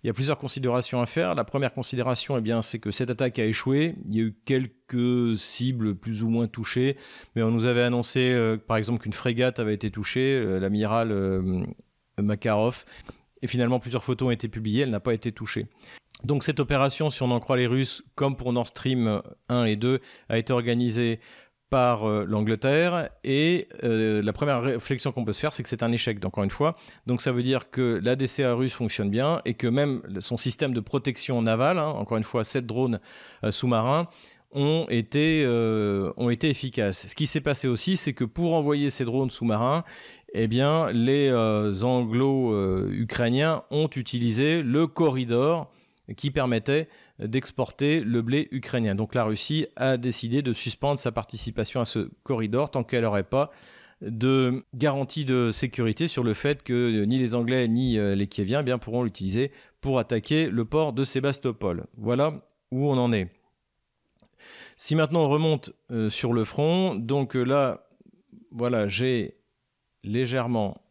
il 0.03 0.07
y 0.07 0.09
a 0.09 0.13
plusieurs 0.13 0.37
considérations 0.37 1.01
à 1.01 1.05
faire. 1.05 1.35
La 1.35 1.43
première 1.43 1.73
considération, 1.73 2.37
eh 2.37 2.41
bien, 2.41 2.61
c'est 2.61 2.79
que 2.79 2.91
cette 2.91 3.09
attaque 3.09 3.39
a 3.39 3.45
échoué. 3.45 3.95
Il 4.07 4.15
y 4.15 4.19
a 4.19 4.23
eu 4.23 4.35
quelques 4.45 5.37
cibles 5.37 5.95
plus 5.95 6.23
ou 6.23 6.29
moins 6.29 6.47
touchées, 6.47 6.97
mais 7.35 7.43
on 7.43 7.51
nous 7.51 7.65
avait 7.65 7.83
annoncé, 7.83 8.31
euh, 8.31 8.57
par 8.57 8.77
exemple, 8.77 9.01
qu'une 9.03 9.13
frégate 9.13 9.59
avait 9.59 9.73
été 9.73 9.89
touchée, 9.91 10.41
l'amiral 10.59 11.13
Makarov. 12.17 12.85
Et 13.41 13.47
finalement, 13.47 13.79
plusieurs 13.79 14.03
photos 14.03 14.27
ont 14.27 14.31
été 14.31 14.47
publiées, 14.47 14.83
elle 14.83 14.91
n'a 14.91 14.99
pas 14.99 15.13
été 15.13 15.31
touchée. 15.31 15.67
Donc 16.23 16.43
cette 16.43 16.59
opération, 16.59 17.09
si 17.09 17.23
on 17.23 17.31
en 17.31 17.39
croit 17.39 17.57
les 17.57 17.65
Russes, 17.65 18.03
comme 18.13 18.35
pour 18.35 18.53
Nord 18.53 18.67
Stream 18.67 19.21
1 19.49 19.65
et 19.65 19.75
2, 19.75 19.99
a 20.29 20.37
été 20.37 20.53
organisée 20.53 21.19
par 21.71 22.07
euh, 22.07 22.25
l'Angleterre. 22.27 23.09
Et 23.23 23.67
euh, 23.83 24.21
la 24.21 24.33
première 24.33 24.61
réflexion 24.61 25.11
qu'on 25.11 25.25
peut 25.25 25.33
se 25.33 25.39
faire, 25.39 25.53
c'est 25.53 25.63
que 25.63 25.69
c'est 25.69 25.81
un 25.81 25.91
échec, 25.91 26.23
encore 26.23 26.43
une 26.43 26.51
fois. 26.51 26.75
Donc 27.07 27.21
ça 27.21 27.31
veut 27.31 27.41
dire 27.41 27.71
que 27.71 27.99
la 28.03 28.15
DCA 28.15 28.53
russe 28.53 28.73
fonctionne 28.73 29.09
bien 29.09 29.41
et 29.45 29.55
que 29.55 29.67
même 29.67 30.01
son 30.19 30.37
système 30.37 30.73
de 30.73 30.81
protection 30.81 31.41
navale, 31.41 31.79
hein, 31.79 31.87
encore 31.87 32.17
une 32.17 32.23
fois, 32.23 32.43
7 32.43 32.67
drones 32.67 32.99
euh, 33.43 33.49
sous-marins, 33.51 34.07
ont 34.53 34.85
été, 34.89 35.43
efficaces. 36.41 37.07
Ce 37.07 37.15
qui 37.15 37.25
s'est 37.25 37.39
passé 37.39 37.69
aussi, 37.69 37.95
c'est 37.95 38.11
que 38.11 38.25
pour 38.25 38.53
envoyer 38.53 38.89
ces 38.89 39.05
drones 39.05 39.31
sous-marins, 39.31 39.85
eh 40.33 40.49
bien, 40.49 40.91
les 40.91 41.31
anglo-ukrainiens 41.85 43.63
ont 43.71 43.87
utilisé 43.95 44.61
le 44.61 44.87
corridor 44.87 45.71
qui 46.17 46.31
permettait 46.31 46.89
d'exporter 47.21 48.01
le 48.01 48.21
blé 48.21 48.47
ukrainien. 48.51 48.95
Donc 48.95 49.15
la 49.15 49.23
Russie 49.23 49.67
a 49.75 49.97
décidé 49.97 50.41
de 50.41 50.53
suspendre 50.53 50.99
sa 50.99 51.11
participation 51.11 51.81
à 51.81 51.85
ce 51.85 52.09
corridor 52.23 52.71
tant 52.71 52.83
qu'elle 52.83 53.03
n'aurait 53.03 53.23
pas 53.23 53.51
de 54.01 54.65
garantie 54.73 55.25
de 55.25 55.51
sécurité 55.51 56.07
sur 56.07 56.23
le 56.23 56.33
fait 56.33 56.63
que 56.63 57.03
ni 57.05 57.19
les 57.19 57.35
Anglais 57.35 57.67
ni 57.67 57.97
euh, 57.97 58.15
les 58.15 58.27
Kieviens 58.27 58.61
eh 58.61 58.63
bien, 58.63 58.77
pourront 58.77 59.03
l'utiliser 59.03 59.51
pour 59.79 59.99
attaquer 59.99 60.49
le 60.49 60.65
port 60.65 60.93
de 60.93 61.03
Sébastopol. 61.03 61.85
Voilà 61.97 62.41
où 62.71 62.89
on 62.89 62.97
en 62.97 63.13
est. 63.13 63.29
Si 64.75 64.95
maintenant 64.95 65.25
on 65.25 65.29
remonte 65.29 65.71
euh, 65.91 66.09
sur 66.09 66.33
le 66.33 66.43
front, 66.43 66.95
donc 66.95 67.35
euh, 67.35 67.43
là, 67.43 67.87
voilà, 68.51 68.87
j'ai 68.87 69.35
légèrement 70.03 70.81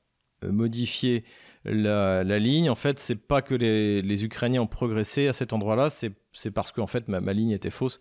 modifié 0.42 1.24
la, 1.64 2.22
ligne. 2.38 2.70
En 2.70 2.74
fait, 2.74 2.98
c'est 2.98 3.16
pas 3.16 3.42
que 3.42 3.54
les, 3.54 4.24
Ukrainiens 4.24 4.62
ont 4.62 4.66
progressé 4.66 5.28
à 5.28 5.34
cet 5.34 5.52
endroit-là, 5.52 5.90
c'est 5.90 6.12
parce 6.54 6.72
qu'en 6.72 6.86
fait 6.86 7.08
ma, 7.08 7.32
ligne 7.32 7.50
était 7.50 7.70
fausse 7.70 8.00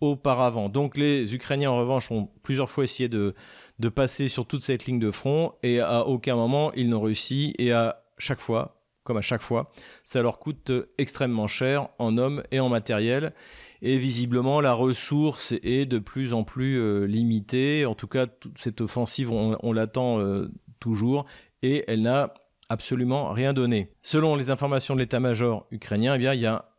auparavant. 0.00 0.68
Donc 0.68 0.96
les 0.96 1.34
Ukrainiens 1.34 1.70
en 1.70 1.78
revanche 1.78 2.10
ont 2.10 2.28
plusieurs 2.42 2.70
fois 2.70 2.84
essayé 2.84 3.08
de, 3.08 3.34
de 3.78 3.88
passer 3.88 4.28
sur 4.28 4.46
toute 4.46 4.62
cette 4.62 4.86
ligne 4.86 4.98
de 4.98 5.10
front 5.10 5.52
et 5.62 5.80
à 5.80 6.06
aucun 6.06 6.36
moment 6.36 6.72
ils 6.74 6.88
n'ont 6.88 7.00
réussi 7.00 7.54
et 7.58 7.72
à 7.72 8.04
chaque 8.18 8.40
fois, 8.40 8.82
comme 9.02 9.16
à 9.16 9.22
chaque 9.22 9.42
fois, 9.42 9.70
ça 10.02 10.22
leur 10.22 10.38
coûte 10.38 10.72
extrêmement 10.98 11.48
cher 11.48 11.88
en 11.98 12.16
hommes 12.18 12.42
et 12.50 12.60
en 12.60 12.68
matériel. 12.68 13.34
Et 13.82 13.98
visiblement, 13.98 14.60
la 14.60 14.72
ressource 14.72 15.52
est 15.62 15.84
de 15.84 15.98
plus 15.98 16.32
en 16.32 16.42
plus 16.42 16.80
euh, 16.80 17.04
limitée. 17.04 17.84
En 17.84 17.94
tout 17.94 18.06
cas, 18.06 18.26
toute 18.26 18.58
cette 18.58 18.80
offensive, 18.80 19.30
on, 19.30 19.72
l'attend 19.72 20.20
euh, 20.20 20.50
toujours 20.80 21.26
et 21.62 21.84
elle 21.86 22.00
n'a 22.00 22.32
absolument 22.70 23.30
rien 23.30 23.52
donné. 23.52 23.92
Selon 24.02 24.36
les 24.36 24.50
informations 24.50 24.94
de 24.94 25.00
l'état-major 25.00 25.66
ukrainien, 25.70 26.14
eh 26.14 26.18
bien, 26.18 26.32
il 26.32 26.40
y 26.40 26.46
a 26.46 26.73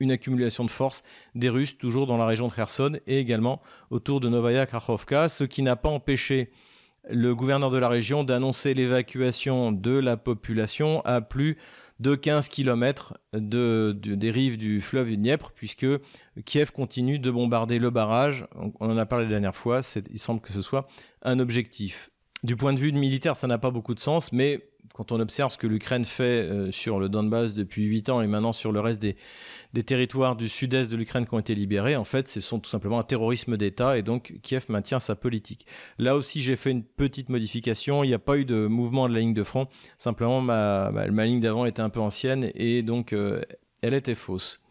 une 0.00 0.10
accumulation 0.10 0.64
de 0.64 0.70
force 0.70 1.02
des 1.34 1.48
Russes, 1.48 1.78
toujours 1.78 2.06
dans 2.06 2.16
la 2.16 2.26
région 2.26 2.48
de 2.48 2.52
Kherson 2.52 2.98
et 3.06 3.18
également 3.18 3.60
autour 3.90 4.20
de 4.20 4.28
Novaya 4.28 4.66
Krakhovka, 4.66 5.28
ce 5.28 5.44
qui 5.44 5.62
n'a 5.62 5.76
pas 5.76 5.88
empêché 5.88 6.50
le 7.08 7.34
gouverneur 7.34 7.70
de 7.70 7.78
la 7.78 7.88
région 7.88 8.24
d'annoncer 8.24 8.74
l'évacuation 8.74 9.72
de 9.72 9.92
la 9.92 10.16
population 10.16 11.02
à 11.04 11.20
plus 11.20 11.56
de 12.00 12.14
15 12.14 12.48
km 12.48 13.14
de, 13.32 13.96
des 13.98 14.30
rives 14.30 14.58
du 14.58 14.80
fleuve 14.80 15.14
Dniepr, 15.16 15.52
puisque 15.52 15.86
Kiev 16.44 16.72
continue 16.72 17.18
de 17.18 17.30
bombarder 17.30 17.78
le 17.78 17.90
barrage. 17.90 18.46
On 18.80 18.90
en 18.90 18.98
a 18.98 19.06
parlé 19.06 19.24
la 19.24 19.30
dernière 19.30 19.56
fois, 19.56 19.80
il 20.10 20.18
semble 20.18 20.40
que 20.40 20.52
ce 20.52 20.60
soit 20.62 20.88
un 21.22 21.38
objectif. 21.38 22.10
Du 22.42 22.54
point 22.54 22.74
de 22.74 22.78
vue 22.78 22.92
militaire, 22.92 23.34
ça 23.34 23.46
n'a 23.46 23.58
pas 23.58 23.70
beaucoup 23.70 23.94
de 23.94 24.00
sens, 24.00 24.30
mais 24.30 24.68
quand 24.96 25.12
on 25.12 25.20
observe 25.20 25.52
ce 25.52 25.58
que 25.58 25.66
l'Ukraine 25.66 26.06
fait 26.06 26.40
euh, 26.40 26.72
sur 26.72 26.98
le 26.98 27.10
Donbass 27.10 27.52
depuis 27.52 27.84
8 27.84 28.08
ans 28.08 28.22
et 28.22 28.26
maintenant 28.26 28.52
sur 28.52 28.72
le 28.72 28.80
reste 28.80 29.02
des, 29.02 29.14
territoires 29.82 30.36
du 30.36 30.48
sud-est 30.48 30.90
de 30.90 30.96
l'Ukraine 30.96 31.26
qui 31.26 31.34
ont 31.34 31.38
été 31.38 31.54
libérés, 31.54 31.96
en 31.96 32.04
fait, 32.04 32.28
ce 32.28 32.40
sont 32.40 32.60
tout 32.60 32.70
simplement 32.70 32.98
un 32.98 33.02
terrorisme 33.02 33.58
d'État 33.58 33.98
et 33.98 34.02
donc 34.02 34.38
Kiev 34.42 34.64
maintient 34.70 34.98
sa 34.98 35.14
politique. 35.14 35.66
Là 35.98 36.16
aussi, 36.16 36.40
j'ai 36.40 36.56
fait 36.56 36.70
une 36.70 36.82
petite 36.82 37.28
modification. 37.28 38.04
Il 38.04 38.08
n'y 38.08 38.14
a 38.14 38.18
pas 38.18 38.38
eu 38.38 38.46
de 38.46 38.66
mouvement 38.66 39.06
de 39.06 39.12
la 39.12 39.20
ligne 39.20 39.34
de 39.34 39.42
front. 39.42 39.68
Simplement, 39.98 40.40
ma, 40.40 40.90
ligne 41.08 41.40
d'avant 41.40 41.66
était 41.66 41.82
un 41.82 41.90
peu 41.90 42.00
ancienne 42.00 42.50
et 42.54 42.82
donc 42.82 43.12
euh, 43.12 43.42
elle 43.82 43.92
était 43.92 44.14
fausse. 44.14 44.62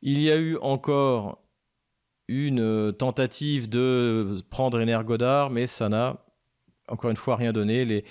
Il 0.00 0.22
y 0.22 0.30
a 0.30 0.36
eu 0.36 0.56
encore 0.58 1.42
une 2.28 2.60
euh, 2.60 2.92
tentative 2.92 3.68
de 3.68 4.38
prendre 4.48 4.80
Energodar, 4.80 5.50
mais 5.50 5.66
ça 5.66 5.88
n'a 5.88 6.24
encore 6.86 7.10
une 7.10 7.16
fois 7.16 7.34
rien 7.34 7.52
donné. 7.52 7.84
Les, 7.84 8.04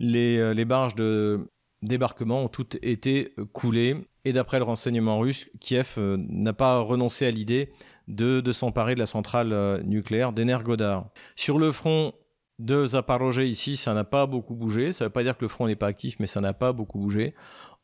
les, 0.00 0.38
euh, 0.38 0.54
les 0.54 0.64
barges 0.64 0.94
de 0.94 1.48
débarquement 1.82 2.44
ont 2.44 2.48
toutes 2.48 2.76
été 2.82 3.34
coulées. 3.52 4.08
Et 4.24 4.32
d'après 4.32 4.58
le 4.58 4.64
renseignement 4.64 5.18
russe, 5.18 5.48
Kiev 5.60 5.94
euh, 5.98 6.16
n'a 6.18 6.52
pas 6.52 6.80
renoncé 6.80 7.26
à 7.26 7.30
l'idée 7.30 7.70
de, 8.08 8.40
de 8.40 8.52
s'emparer 8.52 8.94
de 8.94 8.98
la 8.98 9.06
centrale 9.06 9.52
euh, 9.52 9.80
nucléaire 9.82 10.32
d'Energodar. 10.32 11.08
Sur 11.36 11.58
le 11.58 11.70
front 11.70 12.12
de 12.58 12.86
Zaporozhye 12.86 13.48
ici, 13.48 13.76
ça 13.76 13.94
n'a 13.94 14.04
pas 14.04 14.26
beaucoup 14.26 14.54
bougé. 14.54 14.92
Ça 14.92 15.04
ne 15.04 15.08
veut 15.08 15.12
pas 15.12 15.22
dire 15.22 15.36
que 15.36 15.44
le 15.44 15.48
front 15.48 15.66
n'est 15.66 15.76
pas 15.76 15.86
actif, 15.86 16.16
mais 16.18 16.26
ça 16.26 16.40
n'a 16.40 16.52
pas 16.52 16.72
beaucoup 16.72 16.98
bougé. 16.98 17.34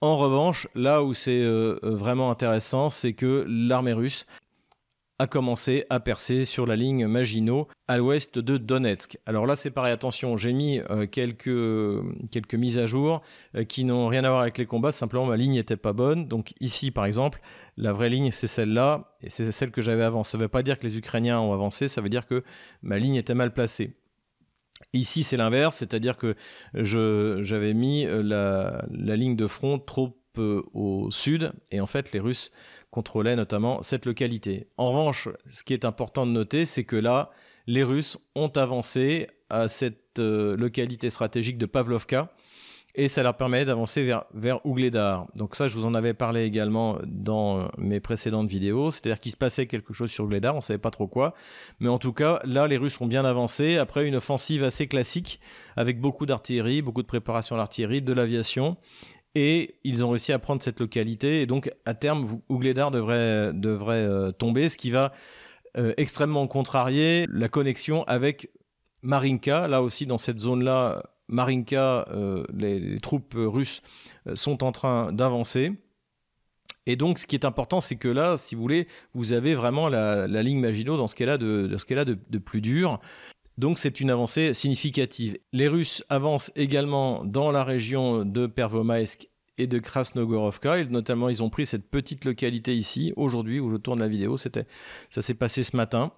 En 0.02 0.18
revanche, 0.18 0.68
là 0.74 1.02
où 1.02 1.14
c'est 1.14 1.42
vraiment 1.83 2.31
intéressant, 2.31 2.90
c'est 2.90 3.14
que 3.14 3.46
l'armée 3.48 3.94
russe 3.94 4.26
a 5.18 5.26
commencé 5.26 5.87
à 5.88 6.00
percer 6.00 6.44
sur 6.44 6.66
la 6.66 6.76
ligne 6.76 7.07
Maginot 7.07 7.68
à 7.88 7.98
l'ouest 7.98 8.38
de 8.38 8.59
Donetsk. 8.59 9.18
Alors 9.24 9.46
là, 9.46 9.57
c'est 9.57 9.70
pareil, 9.70 9.92
attention, 9.92 10.37
j'ai 10.37 10.52
mis 10.52 10.81
euh, 10.90 11.07
quelques, 11.07 11.48
mises 12.55 12.79
à 12.79 12.87
jour 12.87 13.22
euh, 13.55 13.64
qui 13.64 13.85
n'ont 13.85 14.09
rien 14.09 14.24
à 14.24 14.29
voir 14.29 14.42
avec 14.42 14.59
les 14.59 14.66
combats, 14.66 14.92
simplement 14.92 15.26
ma 15.26 15.37
ligne 15.37 15.55
n'était 15.55 15.76
pas 15.76 15.92
bonne. 15.92 16.29
Donc 16.29 16.52
ici, 16.61 16.90
par 16.90 17.07
exemple, 17.07 17.40
la 17.76 17.92
vraie 17.92 18.11
ligne, 18.11 18.31
c'est 18.31 18.46
celle-là, 18.46 19.16
et 19.22 19.31
c'est 19.31 19.50
celle 19.52 19.70
que 19.70 19.83
j'avais 19.83 20.02
avant. 20.02 20.24
Ça 20.24 20.37
ne 20.37 20.42
veut 20.42 20.48
pas 20.48 20.62
dire 20.62 20.79
que 20.79 20.87
les 20.87 20.96
Ukrainiens 20.96 21.40
ont 21.40 21.52
avancé, 21.52 21.88
ça 21.88 22.00
veut 22.00 22.11
dire 22.11 22.26
que 22.26 22.44
ma 22.83 22.98
ligne 22.98 23.14
était 23.14 23.35
mal 23.35 23.52
placée. 23.52 23.96
Ici, 24.92 25.22
c'est 25.22 25.37
l'inverse, 25.37 25.76
c'est-à-dire 25.76 26.16
que 26.16 26.37
j'avais 26.74 27.74
mis 27.74 28.07
euh, 28.07 28.22
la, 28.22 29.16
ligne 29.16 29.37
de 29.37 29.46
front 29.46 29.79
trop 29.79 30.18
au 30.38 31.11
sud, 31.11 31.53
et 31.72 31.81
en 31.81 31.87
fait, 31.87 32.12
les 32.12 32.20
Russes 32.20 32.51
contrôlait 32.90 33.37
notamment 33.37 33.83
cette 33.83 34.07
localité. 34.07 34.68
En 34.77 34.90
revanche, 34.90 35.29
ce 35.51 35.62
qui 35.62 35.72
est 35.72 35.85
important 35.85 36.27
de 36.27 36.33
noter, 36.33 36.64
c'est 36.64 36.85
que 36.85 36.96
là, 36.96 37.31
les 37.66 37.83
Russes 37.83 38.16
ont 38.35 38.49
avancé 38.49 39.29
à 39.51 39.68
cette 39.68 40.18
euh, 40.18 40.57
localité 40.57 41.11
stratégique 41.11 41.59
de 41.59 41.66
Pavlovka 41.66 42.33
et 42.96 43.09
ça 43.09 43.22
leur 43.22 43.37
permet 43.37 43.64
d'avancer 43.64 44.03
vers, 44.05 44.25
vers 44.33 44.64
Ougledar. 44.64 45.27
Donc 45.37 45.55
ça, 45.55 45.68
je 45.68 45.75
vous 45.75 45.85
en 45.85 45.94
avais 45.94 46.14
parlé 46.14 46.44
également 46.44 46.99
dans 47.05 47.68
mes 47.77 48.01
précédentes 48.01 48.49
vidéos, 48.49 48.90
c'est-à-dire 48.90 49.20
qu'il 49.20 49.31
se 49.31 49.37
passait 49.37 49.66
quelque 49.66 49.92
chose 49.92 50.11
sur 50.11 50.25
Ougledar, 50.25 50.55
on 50.55 50.59
ne 50.59 50.62
savait 50.62 50.79
pas 50.79 50.90
trop 50.90 51.07
quoi, 51.07 51.35
mais 51.79 51.88
en 51.88 51.99
tout 51.99 52.14
cas, 52.14 52.40
là, 52.44 52.66
les 52.66 52.79
Russes 52.79 52.99
ont 53.01 53.07
bien 53.07 53.27
avancé 53.27 53.77
après 53.77 54.09
une 54.09 54.16
offensive 54.16 54.64
assez 54.64 54.87
classique, 54.88 55.40
avec 55.77 56.01
beaucoup 56.01 56.25
d'artillerie, 56.25 56.81
beaucoup 56.81 57.03
de 57.03 57.07
préparation 57.07 57.55
à 57.55 57.59
l'artillerie, 57.59 58.01
de 58.01 58.14
l'aviation, 58.14 58.79
et 59.37 59.75
ils 59.85 60.03
ont 60.03 60.09
réussi 60.09 60.33
à 60.33 60.38
prendre 60.38 60.62
cette 60.62 60.81
localité. 60.81 61.42
Et 61.42 61.46
donc, 61.46 61.70
à 61.85 61.92
terme, 61.92 62.40
Ougledar 62.49 62.90
devrait, 62.90 63.12
euh, 63.14 64.33
tomber, 64.33 64.70
ce 64.70 64.79
qui 64.79 64.90
va 64.90 65.12
euh, 65.77 65.92
extrêmement 65.99 66.46
contrarier 66.46 67.27
la 67.31 67.49
connexion 67.49 68.03
avec 68.05 68.51
Marinka. 69.03 69.68
Là 69.68 69.83
aussi, 69.83 70.07
dans 70.07 70.16
cette 70.16 70.38
zone-là, 70.38 71.03
Marinka, 71.29 72.07
euh, 72.12 72.44
les, 72.55 72.99
troupes 72.99 73.35
russes 73.37 73.83
sont 74.35 74.64
en 74.64 74.72
train 74.72 75.12
d'avancer. 75.12 75.72
Et 76.87 76.96
donc, 76.96 77.18
ce 77.18 77.27
qui 77.27 77.37
est 77.37 77.44
important, 77.44 77.83
c'est 77.83 77.96
que 77.96 78.09
là, 78.09 78.38
si 78.38 78.55
vous 78.55 78.62
voulez, 78.62 78.88
vous 79.12 79.35
avez 79.35 79.55
vraiment 79.55 79.90
la, 79.90 80.27
ligne 80.27 80.61
Maginot 80.61 80.96
dans 80.96 81.09
ce 81.09 81.14
qu'elle 81.14 81.29
a 81.29 81.37
de, 81.37 82.38
plus 82.38 82.62
dur. 82.62 83.01
Donc 83.59 83.79
c'est 83.79 84.01
une 84.01 84.11
avancée 84.11 84.53
significative. 84.53 85.38
Les 85.53 85.69
Russes 85.69 86.05
avancent 86.09 86.53
également 86.57 87.25
dans 87.25 87.51
la 87.51 87.64
région 87.64 88.25
de 88.25 88.47
Pervomaïsk 88.47 89.29
et 89.59 89.66
de 89.66 89.79
Krasnogorovka. 89.79 90.85
Notamment, 90.85 91.29
ils 91.29 91.42
ont 91.42 91.51
pris 91.51 91.66
cette 91.66 91.90
petite 91.90 92.25
localité 92.25 92.77
ici, 92.77 93.12
aujourd'hui, 93.16 93.61
où 93.61 93.71
je 93.71 93.77
tourne 93.77 94.01
la 94.01 94.09
vidéo. 94.09 94.37
C'était, 94.37 94.66
ça 95.11 95.23
s'est 95.23 95.35
passé 95.35 95.62
ce 95.62 95.77
matin. 95.77 96.12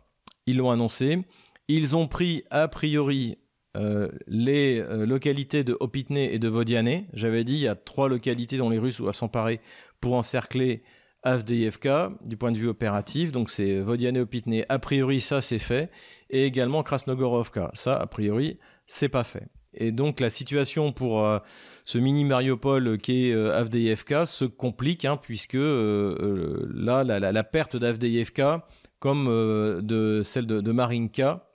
Ils 0.46 0.56
l'ont 0.56 0.70
annoncé. 0.70 1.24
Ils 1.68 1.94
ont 1.94 2.08
pris, 2.08 2.42
a 2.50 2.66
priori, 2.66 3.38
euh, 3.76 4.08
les 4.26 4.80
euh, 4.80 5.06
localités 5.06 5.62
de 5.62 5.76
Opitne 5.78 6.16
et 6.16 6.38
de 6.38 6.48
Vodiane. 6.48 7.04
J'avais 7.12 7.44
dit, 7.44 7.54
il 7.54 7.60
y 7.60 7.68
a 7.68 7.76
trois 7.76 8.08
localités 8.08 8.58
dont 8.58 8.70
les 8.70 8.78
Russes 8.78 8.98
doivent 8.98 9.14
s'emparer 9.14 9.60
pour 10.00 10.14
encercler 10.14 10.82
Avdeyevka 11.22 12.12
du 12.24 12.36
point 12.36 12.52
de 12.52 12.58
vue 12.58 12.68
opératif. 12.68 13.32
Donc 13.32 13.50
c'est 13.50 13.80
Vodiane 13.80 14.18
Opitne. 14.18 14.64
A 14.68 14.78
priori, 14.78 15.20
ça 15.20 15.40
c'est 15.40 15.58
fait. 15.58 15.90
Et 16.30 16.44
également 16.44 16.82
Krasnogorovka. 16.82 17.70
Ça, 17.74 17.96
a 17.96 18.06
priori, 18.06 18.58
c'est 18.86 19.08
pas 19.08 19.24
fait. 19.24 19.48
Et 19.74 19.92
donc 19.92 20.20
la 20.20 20.30
situation 20.30 20.92
pour 20.92 21.24
euh, 21.24 21.38
ce 21.84 21.98
mini 21.98 22.24
Mariupol 22.24 22.98
qui 22.98 23.30
est 23.30 23.34
euh, 23.34 24.24
se 24.26 24.44
complique, 24.44 25.04
hein, 25.04 25.16
puisque 25.16 25.54
euh, 25.54 26.68
là, 26.74 27.04
la, 27.04 27.44
perte 27.44 27.76
d'Avdeyevka, 27.76 28.66
comme 28.98 29.26
de 29.26 30.22
celle 30.24 30.46
de, 30.46 30.60
de, 30.60 30.72
Marinka, 30.72 31.48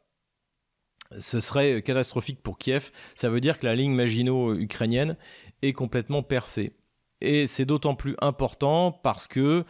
ce 1.17 1.39
serait 1.39 1.81
catastrophique 1.81 2.41
pour 2.41 2.57
Kiev. 2.57 2.91
Ça 3.15 3.29
veut 3.29 3.41
dire 3.41 3.59
que 3.59 3.65
la 3.65 3.75
ligne 3.75 3.93
Maginot 3.93 4.55
ukrainienne 4.55 5.17
est 5.61 5.73
complètement 5.73 6.23
percée. 6.23 6.73
Et 7.23 7.47
c'est 7.47 7.65
d'autant 7.65 7.95
plus 7.95 8.15
important 8.19 8.91
parce 8.91 9.27
que 9.27 9.63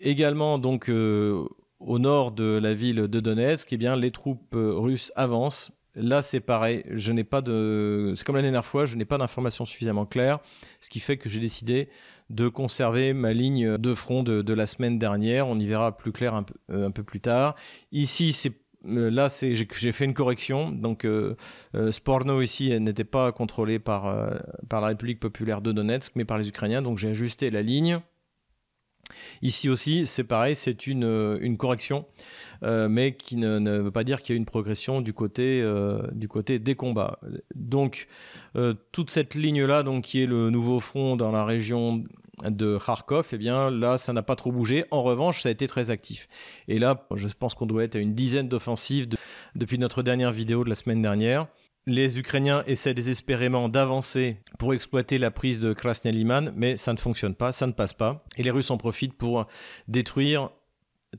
également 0.00 0.58
donc 0.58 0.90
euh, 0.90 1.46
au 1.78 1.98
nord 1.98 2.32
de 2.32 2.58
la 2.60 2.74
ville 2.74 2.96
de 2.96 3.20
Donetsk, 3.20 3.72
eh 3.72 3.76
bien 3.76 3.94
les 3.96 4.10
troupes 4.10 4.54
euh, 4.54 4.72
russes 4.74 5.12
avancent. 5.14 5.70
Là, 5.94 6.22
c'est 6.22 6.40
pareil. 6.40 6.84
Je 6.90 7.12
n'ai 7.12 7.24
pas 7.24 7.40
de. 7.40 8.14
C'est 8.16 8.24
comme 8.24 8.36
la 8.36 8.42
dernière 8.42 8.64
fois. 8.64 8.86
Je 8.86 8.96
n'ai 8.96 9.04
pas 9.04 9.18
d'informations 9.18 9.64
suffisamment 9.64 10.06
claires, 10.06 10.38
ce 10.80 10.88
qui 10.88 11.00
fait 11.00 11.16
que 11.16 11.28
j'ai 11.28 11.40
décidé 11.40 11.88
de 12.30 12.48
conserver 12.48 13.12
ma 13.12 13.32
ligne 13.32 13.76
de 13.76 13.94
front 13.94 14.22
de, 14.22 14.52
la 14.52 14.66
semaine 14.66 15.00
dernière. 15.00 15.48
On 15.48 15.58
y 15.58 15.66
verra 15.66 15.96
plus 15.96 16.12
clair 16.12 16.34
un 16.34 16.44
peu, 16.44 16.54
un 16.68 16.92
peu 16.92 17.02
plus 17.02 17.20
tard. 17.20 17.56
Ici, 17.90 18.32
c'est 18.32 18.52
euh, 18.86 19.10
là, 19.10 19.28
j'ai 19.40 19.92
fait 19.92 20.04
une 20.04 20.14
correction. 20.14 20.70
Donc, 20.70 21.04
euh, 21.04 21.36
euh, 21.74 21.92
Sporno 21.92 22.40
ici 22.40 22.78
n'était 22.80 23.04
pas 23.04 23.32
contrôlé 23.32 23.78
par, 23.78 24.32
par 24.68 24.80
la 24.80 24.88
République 24.88 25.20
populaire 25.20 25.60
de 25.60 25.72
Donetsk, 25.72 26.12
mais 26.16 26.24
par 26.24 26.38
les 26.38 26.48
Ukrainiens. 26.48 26.82
Donc, 26.82 26.98
j'ai 26.98 27.08
ajusté 27.08 27.50
la 27.50 27.62
ligne. 27.62 28.00
Ici 29.42 29.68
aussi, 29.68 30.06
c'est 30.06 30.22
pareil, 30.22 30.54
c'est 30.54 30.86
une, 30.86 31.38
une, 31.40 31.56
correction, 31.56 32.06
mais 32.62 33.16
qui 33.16 33.36
ne, 33.36 33.58
ne, 33.58 33.78
veut 33.78 33.90
pas 33.90 34.04
dire 34.04 34.22
qu'il 34.22 34.36
y 34.36 34.36
a 34.36 34.38
une 34.38 34.44
progression 34.44 35.00
du 35.00 35.12
côté, 35.12 35.68
du 36.12 36.28
côté 36.28 36.60
des 36.60 36.76
combats. 36.76 37.18
Donc, 37.56 38.06
toute 38.92 39.10
cette 39.10 39.34
ligne-là, 39.34 39.82
donc, 39.82 40.04
qui 40.04 40.22
est 40.22 40.26
le 40.26 40.50
nouveau 40.50 40.78
front 40.78 41.16
dans 41.16 41.32
la 41.32 41.44
région 41.44 42.04
de 42.44 42.78
Kharkov, 42.84 43.28
eh 43.32 43.38
bien 43.38 43.70
là, 43.70 43.98
ça 43.98 44.12
n'a 44.12 44.22
pas 44.22 44.36
trop 44.36 44.52
bougé. 44.52 44.84
En 44.90 45.02
revanche, 45.02 45.42
ça 45.42 45.48
a 45.48 45.52
été 45.52 45.68
très 45.68 45.90
actif. 45.90 46.28
Et 46.68 46.78
là, 46.78 47.06
je 47.14 47.28
pense 47.28 47.54
qu'on 47.54 47.66
doit 47.66 47.84
être 47.84 47.96
à 47.96 47.98
une 47.98 48.14
dizaine 48.14 48.48
d'offensives 48.48 49.08
depuis 49.54 49.78
notre 49.78 50.02
dernière 50.02 50.32
vidéo 50.32 50.64
de 50.64 50.68
la 50.68 50.74
semaine 50.74 51.02
dernière. 51.02 51.46
Les 51.86 52.18
Ukrainiens 52.18 52.62
essaient 52.66 52.94
désespérément 52.94 53.68
d'avancer 53.68 54.36
pour 54.58 54.74
exploiter 54.74 55.18
la 55.18 55.30
prise 55.30 55.60
de 55.60 55.72
Krasny 55.72 56.12
Liman, 56.12 56.52
mais 56.54 56.76
ça 56.76 56.92
ne 56.92 56.98
fonctionne 56.98 57.34
pas, 57.34 57.52
ça 57.52 57.66
ne 57.66 57.72
passe 57.72 57.94
pas. 57.94 58.24
Et 58.36 58.42
les 58.42 58.50
Russes 58.50 58.70
en 58.70 58.76
profitent 58.76 59.16
pour 59.16 59.46
détruire 59.88 60.50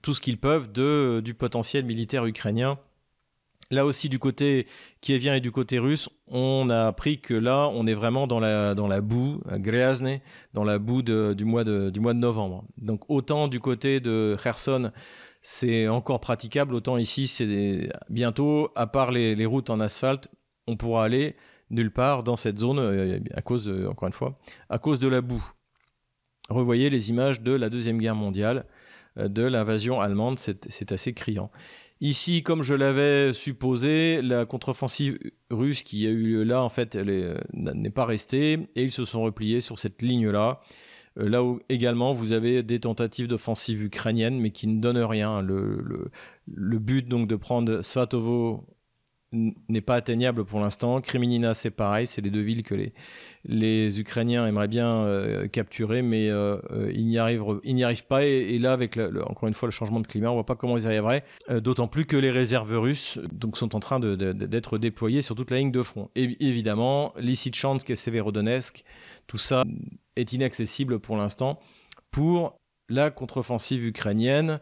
tout 0.02 0.14
ce 0.14 0.22
qu'ils 0.22 0.38
peuvent 0.38 0.72
du 0.72 1.34
potentiel 1.34 1.84
militaire 1.84 2.26
ukrainien 2.26 2.78
Là 3.72 3.86
aussi, 3.86 4.10
du 4.10 4.20
côté 4.20 4.68
kievien 5.00 5.36
et 5.36 5.40
du 5.40 5.52
côté 5.52 5.80
russe, 5.80 6.10
on 6.28 6.70
a 6.70 6.88
appris 6.88 7.22
que 7.22 7.34
là, 7.34 7.70
on 7.74 7.88
est 7.88 7.94
vraiment 7.94 8.28
dans 8.28 8.42
la, 8.42 8.74
boue, 9.02 9.42
à 9.50 9.58
dans 10.54 10.64
la 10.66 10.78
boue 10.78 11.02
du, 11.02 11.46
mois 11.46 11.64
de, 11.64 11.90
du 11.90 12.02
novembre. 12.02 12.66
Donc, 12.78 13.10
autant 13.10 13.48
du 13.48 13.62
côté 13.62 14.02
de 14.02 14.36
Kherson, 14.44 14.92
c'est 15.42 15.88
encore 15.88 16.20
praticable, 16.20 16.76
autant 16.76 16.98
ici, 16.98 17.28
c'est 17.28 17.90
bientôt, 18.10 18.70
à 18.76 18.88
part 18.88 19.12
les, 19.12 19.46
routes 19.46 19.70
en 19.70 19.80
asphalte, 19.80 20.28
on 20.68 20.76
pourra 20.76 21.06
aller 21.06 21.36
nulle 21.70 21.92
part 21.92 22.24
dans 22.24 22.36
cette 22.36 22.60
zone, 22.60 22.78
euh, 22.80 23.20
à 23.34 23.42
cause, 23.42 23.74
encore 23.90 24.08
une 24.08 24.14
fois, 24.14 24.38
à 24.70 24.80
cause 24.80 25.00
de 25.00 25.08
la 25.08 25.22
boue. 25.22 25.44
Revoyez 26.50 26.90
les 26.90 27.10
images 27.10 27.42
de 27.42 27.54
la 27.54 27.70
Deuxième 27.70 27.98
Guerre 28.00 28.16
mondiale, 28.16 28.66
euh, 29.18 29.28
de 29.28 29.44
l'invasion 29.44 30.02
allemande, 30.02 30.38
c'est 30.38 30.92
assez 30.92 31.14
criant. 31.14 31.50
Ici, 32.02 32.42
comme 32.42 32.64
je 32.64 32.74
l'avais 32.74 33.32
supposé, 33.32 34.24
la 34.24 34.48
contre-offensive 34.48 35.20
russe 35.52 35.84
qui 35.84 36.08
a 36.08 36.10
eu 36.10 36.24
lieu 36.24 36.44
là, 36.44 36.64
en 36.64 36.70
fait, 36.70 36.96
elle 36.96 37.12
euh, 37.12 37.38
n'est 37.54 37.92
pas 37.92 38.06
restée 38.06 38.54
et 38.76 38.82
ils 38.84 38.92
se 38.92 39.06
sont 39.06 39.22
repliés 39.22 39.62
sur 39.62 39.78
cette 39.78 40.02
ligne-là. 40.02 40.62
Euh, 41.20 41.30
là 41.30 41.44
où 41.44 41.60
également 41.70 42.14
vous 42.14 42.32
avez 42.32 42.64
des 42.64 42.80
tentatives 42.80 43.28
d'offensive 43.28 43.84
ukrainienne, 43.84 44.40
mais 44.40 44.50
qui 44.50 44.66
ne 44.66 44.82
donnent 44.82 44.98
rien. 44.98 45.42
Le, 45.44 46.10
le, 46.48 46.80
but 46.80 47.08
donc 47.08 47.28
de 47.28 47.36
prendre 47.36 47.84
Svatovo 47.84 48.66
n'est 49.34 49.82
pas 49.82 49.96
atteignable 49.96 50.44
pour 50.44 50.60
l'instant. 50.60 51.00
Kreminina, 51.00 51.54
c'est 51.54 51.72
pareil, 51.72 52.06
c'est 52.06 52.22
les 52.22 52.30
deux 52.30 52.42
villes 52.42 52.64
que 52.64 52.76
les, 53.46 54.00
Ukrainiens 54.00 54.46
aimeraient 54.46 54.68
bien 54.68 55.04
euh, 55.04 55.48
capturer, 55.48 56.02
mais 56.02 56.30
euh, 56.30 56.58
euh, 56.72 56.92
ils 56.94 57.06
n'y 57.06 57.18
arrivent, 57.18 58.06
pas. 58.08 58.26
Et, 58.26 58.58
là, 58.58 58.74
avec 58.74 58.98
encore 58.98 59.48
une 59.48 59.54
fois 59.54 59.68
le 59.68 59.72
changement 59.72 60.02
de 60.02 60.08
climat, 60.08 60.30
on 60.32 60.34
voit 60.34 60.46
pas 60.46 60.56
comment 60.56 60.78
ils 60.78 60.84
y 60.84 60.88
arriveraient. 60.88 61.24
D'autant 61.50 61.88
plus 61.88 62.06
que 62.06 62.18
les 62.18 62.32
réserves 62.32 62.78
russes 62.78 63.20
donc, 63.32 63.58
sont 63.58 63.76
en 63.76 63.80
train 63.80 64.00
d'être 64.00 64.78
déployées 64.78 65.22
sur 65.22 65.36
toute 65.36 65.52
la 65.52 65.58
ligne 65.58 65.72
de 65.72 65.84
front. 65.84 66.10
Et 66.16 66.38
évidemment, 66.46 67.14
Lysychansk 67.18 67.90
et 67.90 67.96
Severodonetsk, 67.96 68.84
tout 69.28 69.38
ça 69.38 69.64
est 70.16 70.34
inaccessible 70.34 71.00
pour 71.00 71.16
l'instant 71.16 71.60
pour 72.12 72.60
la 72.90 73.10
contre-offensive 73.10 73.86
ukrainienne 73.86 74.60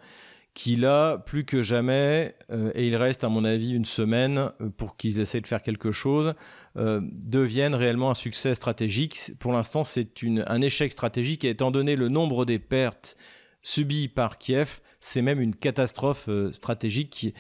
qui 0.53 0.75
là, 0.75 1.17
plus 1.17 1.45
que 1.45 1.61
jamais, 1.63 2.35
euh, 2.51 2.71
et 2.75 2.87
il 2.87 2.95
reste 2.95 3.23
à 3.23 3.29
mon 3.29 3.45
avis 3.45 3.71
une 3.71 3.85
semaine 3.85 4.51
euh, 4.61 4.69
pour 4.75 4.97
qu'ils 4.97 5.19
essaient 5.19 5.41
de 5.41 5.47
faire 5.47 5.61
quelque 5.61 5.91
chose, 5.91 6.33
euh, 6.77 7.01
deviennent 7.03 7.75
réellement 7.75 8.09
un 8.09 8.15
succès 8.15 8.55
stratégique. 8.55 9.31
Pour 9.39 9.53
l'instant, 9.53 9.83
c'est 9.83 10.09
un 10.47 10.61
échec 10.61 10.91
stratégique 10.91 11.43
et 11.45 11.49
étant 11.49 11.71
donné 11.71 11.95
le 11.95 12.09
nombre 12.09 12.45
des 12.45 12.59
pertes 12.59 13.15
subies 13.61 14.07
par 14.07 14.37
Kiev, 14.37 14.81
c'est 14.99 15.21
même 15.21 15.39
une 15.39 15.55
catastrophe 15.55 16.29
stratégique 16.51 17.33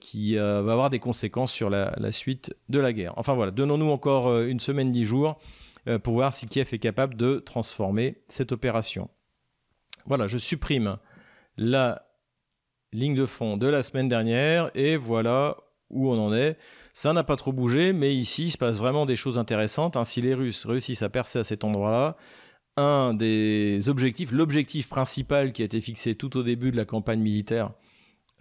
qui, 0.00 0.36
va 0.36 0.58
avoir 0.58 0.90
des 0.90 0.98
conséquences 0.98 1.52
sur 1.52 1.70
la, 1.70 2.12
suite 2.12 2.54
de 2.68 2.78
la 2.78 2.92
guerre. 2.92 3.14
Enfin 3.16 3.34
voilà, 3.34 3.50
donnons-nous 3.50 3.90
encore 3.90 4.42
une 4.42 4.60
semaine, 4.60 4.92
dix 4.92 5.06
jours 5.06 5.38
pour 6.02 6.14
voir 6.14 6.34
si 6.34 6.46
Kiev 6.46 6.68
est 6.72 6.78
capable 6.78 7.16
de 7.16 7.38
transformer 7.38 8.22
cette 8.28 8.52
opération. 8.52 9.08
Voilà, 10.06 10.26
je 10.26 10.36
supprime 10.36 10.98
la 11.56 12.11
ligne 12.92 13.14
de 13.14 13.26
front 13.26 13.56
de 13.56 13.66
la 13.66 13.82
semaine 13.82 14.08
dernière 14.08 14.70
et 14.74 14.96
voilà 14.96 15.56
où 15.90 16.10
on 16.10 16.18
en 16.18 16.32
est. 16.32 16.56
Ça 16.94 17.12
n'a 17.12 17.24
pas 17.24 17.36
trop 17.36 17.52
bougé, 17.52 17.92
mais 17.92 18.14
ici, 18.14 18.46
il 18.46 18.50
se 18.50 18.58
passe 18.58 18.78
vraiment 18.78 19.06
des 19.06 19.16
choses 19.16 19.38
intéressantes. 19.38 19.96
Hein. 19.96 20.04
Si 20.04 20.20
les 20.20 20.34
Russes 20.34 20.66
réussissent 20.66 21.02
à 21.02 21.08
percer 21.08 21.38
à 21.38 21.44
cet 21.44 21.64
endroit-là, 21.64 22.16
un 22.76 23.12
des 23.12 23.88
objectifs, 23.88 24.32
l'objectif 24.32 24.88
principal 24.88 25.52
qui 25.52 25.62
a 25.62 25.66
été 25.66 25.80
fixé 25.80 26.14
tout 26.14 26.36
au 26.38 26.42
début 26.42 26.70
de 26.70 26.76
la 26.76 26.86
campagne 26.86 27.20
militaire 27.20 27.72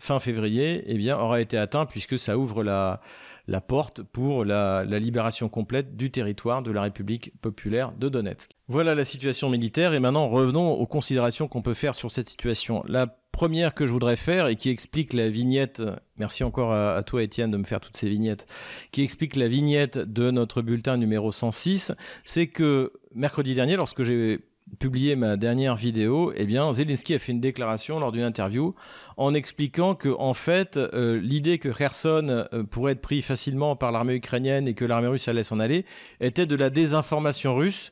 fin 0.02 0.20
février, 0.20 0.84
eh 0.88 0.98
bien, 0.98 1.18
aura 1.18 1.42
été 1.42 1.58
atteint 1.58 1.86
puisque 1.86 2.18
ça 2.18 2.36
ouvre 2.36 2.64
la, 2.64 3.02
la 3.48 3.62
porte 3.62 4.02
pour 4.02 4.44
la, 4.44 4.84
la, 4.84 4.98
libération 4.98 5.48
complète 5.48 5.96
du 5.96 6.10
territoire 6.10 6.64
de 6.64 6.72
la 6.72 6.82
République 6.82 7.32
populaire 7.40 7.92
de 7.92 8.10
Donetsk. 8.10 8.52
Voilà 8.68 8.96
la 8.96 9.06
situation 9.06 9.48
militaire 9.50 9.94
et 9.94 10.00
maintenant 10.00 10.28
revenons 10.28 10.72
aux 10.72 10.88
considérations 10.88 11.48
qu'on 11.48 11.62
peut 11.62 11.76
faire 11.76 11.94
sur 11.94 12.10
cette 12.10 12.28
situation. 12.28 12.84
La 12.88 13.16
première 13.32 13.76
que 13.76 13.86
je 13.86 13.92
voudrais 13.92 14.16
faire 14.16 14.48
et 14.48 14.56
qui 14.56 14.70
explique 14.70 15.14
la 15.14 15.30
vignette, 15.30 15.84
merci 16.18 16.44
encore 16.44 16.74
à, 16.74 17.02
toi 17.04 17.22
Étienne 17.22 17.52
de 17.52 17.58
me 17.58 17.64
faire 17.64 17.80
toutes 17.80 17.96
ces 17.96 18.10
vignettes, 18.10 18.48
qui 18.92 19.04
explique 19.04 19.36
la 19.36 19.48
vignette 19.48 20.00
de 20.00 20.32
notre 20.32 20.64
bulletin 20.64 20.98
numéro 20.98 21.32
106, 21.32 21.94
c'est 22.24 22.48
que 22.48 22.92
mercredi 23.14 23.54
dernier, 23.54 23.76
lorsque 23.76 24.02
j'ai 24.02 24.40
publié 24.80 25.16
ma 25.16 25.38
dernière 25.38 25.76
vidéo, 25.76 26.34
eh 26.36 26.46
bien 26.46 26.72
Zelensky 26.74 27.14
a 27.14 27.20
fait 27.20 27.32
une 27.32 27.42
déclaration 27.42 28.00
lors 28.00 28.12
d'une 28.12 28.24
interview 28.24 28.74
en 29.18 29.34
expliquant 29.34 29.96
que 29.96 30.10
en 30.10 30.34
fait 30.34 30.78
euh, 30.78 31.20
l'idée 31.20 31.58
que 31.58 31.70
Kherson 31.70 32.48
euh, 32.54 32.64
pourrait 32.64 32.94
être 32.94 33.02
pris 33.02 33.22
facilement 33.22 33.76
par 33.76 33.92
l'armée 33.92 34.16
ukrainienne 34.16 34.68
et 34.68 34.74
que 34.74 34.86
l'armée 34.86 35.08
russe 35.08 35.28
allait 35.28 35.44
s'en 35.44 35.60
aller 35.60 35.86
était 36.20 36.46
de 36.46 36.56
la 36.56 36.70
désinformation 36.70 37.56
russe 37.56 37.92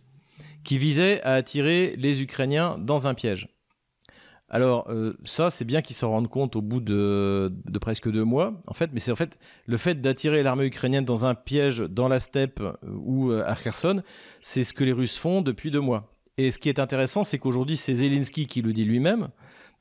qui 0.63 0.77
visait 0.77 1.21
à 1.23 1.33
attirer 1.33 1.95
les 1.97 2.21
Ukrainiens 2.21 2.77
dans 2.79 3.07
un 3.07 3.13
piège. 3.13 3.47
Alors 4.51 4.89
euh, 4.89 5.13
ça, 5.25 5.51
c'est 5.51 5.65
bien 5.65 5.81
qu'ils 5.83 5.95
s'en 5.95 6.09
rendent 6.09 6.27
compte 6.27 6.55
au 6.55 6.61
bout 6.61 6.79
de, 6.79 7.53
presque 7.79 8.09
deux 8.09 8.23
mois, 8.23 8.53
en 8.65 8.73
fait. 8.73 8.89
Mais 8.93 8.99
c'est 8.99 9.11
en 9.11 9.15
fait 9.15 9.37
le 9.67 9.77
fait 9.77 10.01
d'attirer 10.01 10.41
l'armée 10.41 10.65
ukrainienne 10.65 11.05
dans 11.05 11.25
un 11.25 11.35
piège 11.35 11.79
dans 11.79 12.07
la 12.07 12.19
steppe 12.19 12.61
ou 12.83 13.31
à 13.31 13.55
Kherson, 13.55 14.01
c'est 14.41 14.63
ce 14.63 14.73
que 14.73 14.83
les 14.83 14.91
Russes 14.91 15.17
font 15.17 15.41
depuis 15.41 15.69
deux 15.69 15.81
mois. 15.81 16.11
Et 16.39 16.51
ce 16.51 16.57
qui 16.59 16.69
est 16.69 16.79
intéressant, 16.79 17.25
c'est 17.25 17.37
qu'aujourd'hui, 17.37 17.75
c'est 17.75 17.95
Zelensky 17.95 18.47
qui 18.47 18.61
le 18.61 18.71
dit 18.71 18.85
lui-même. 18.85 19.27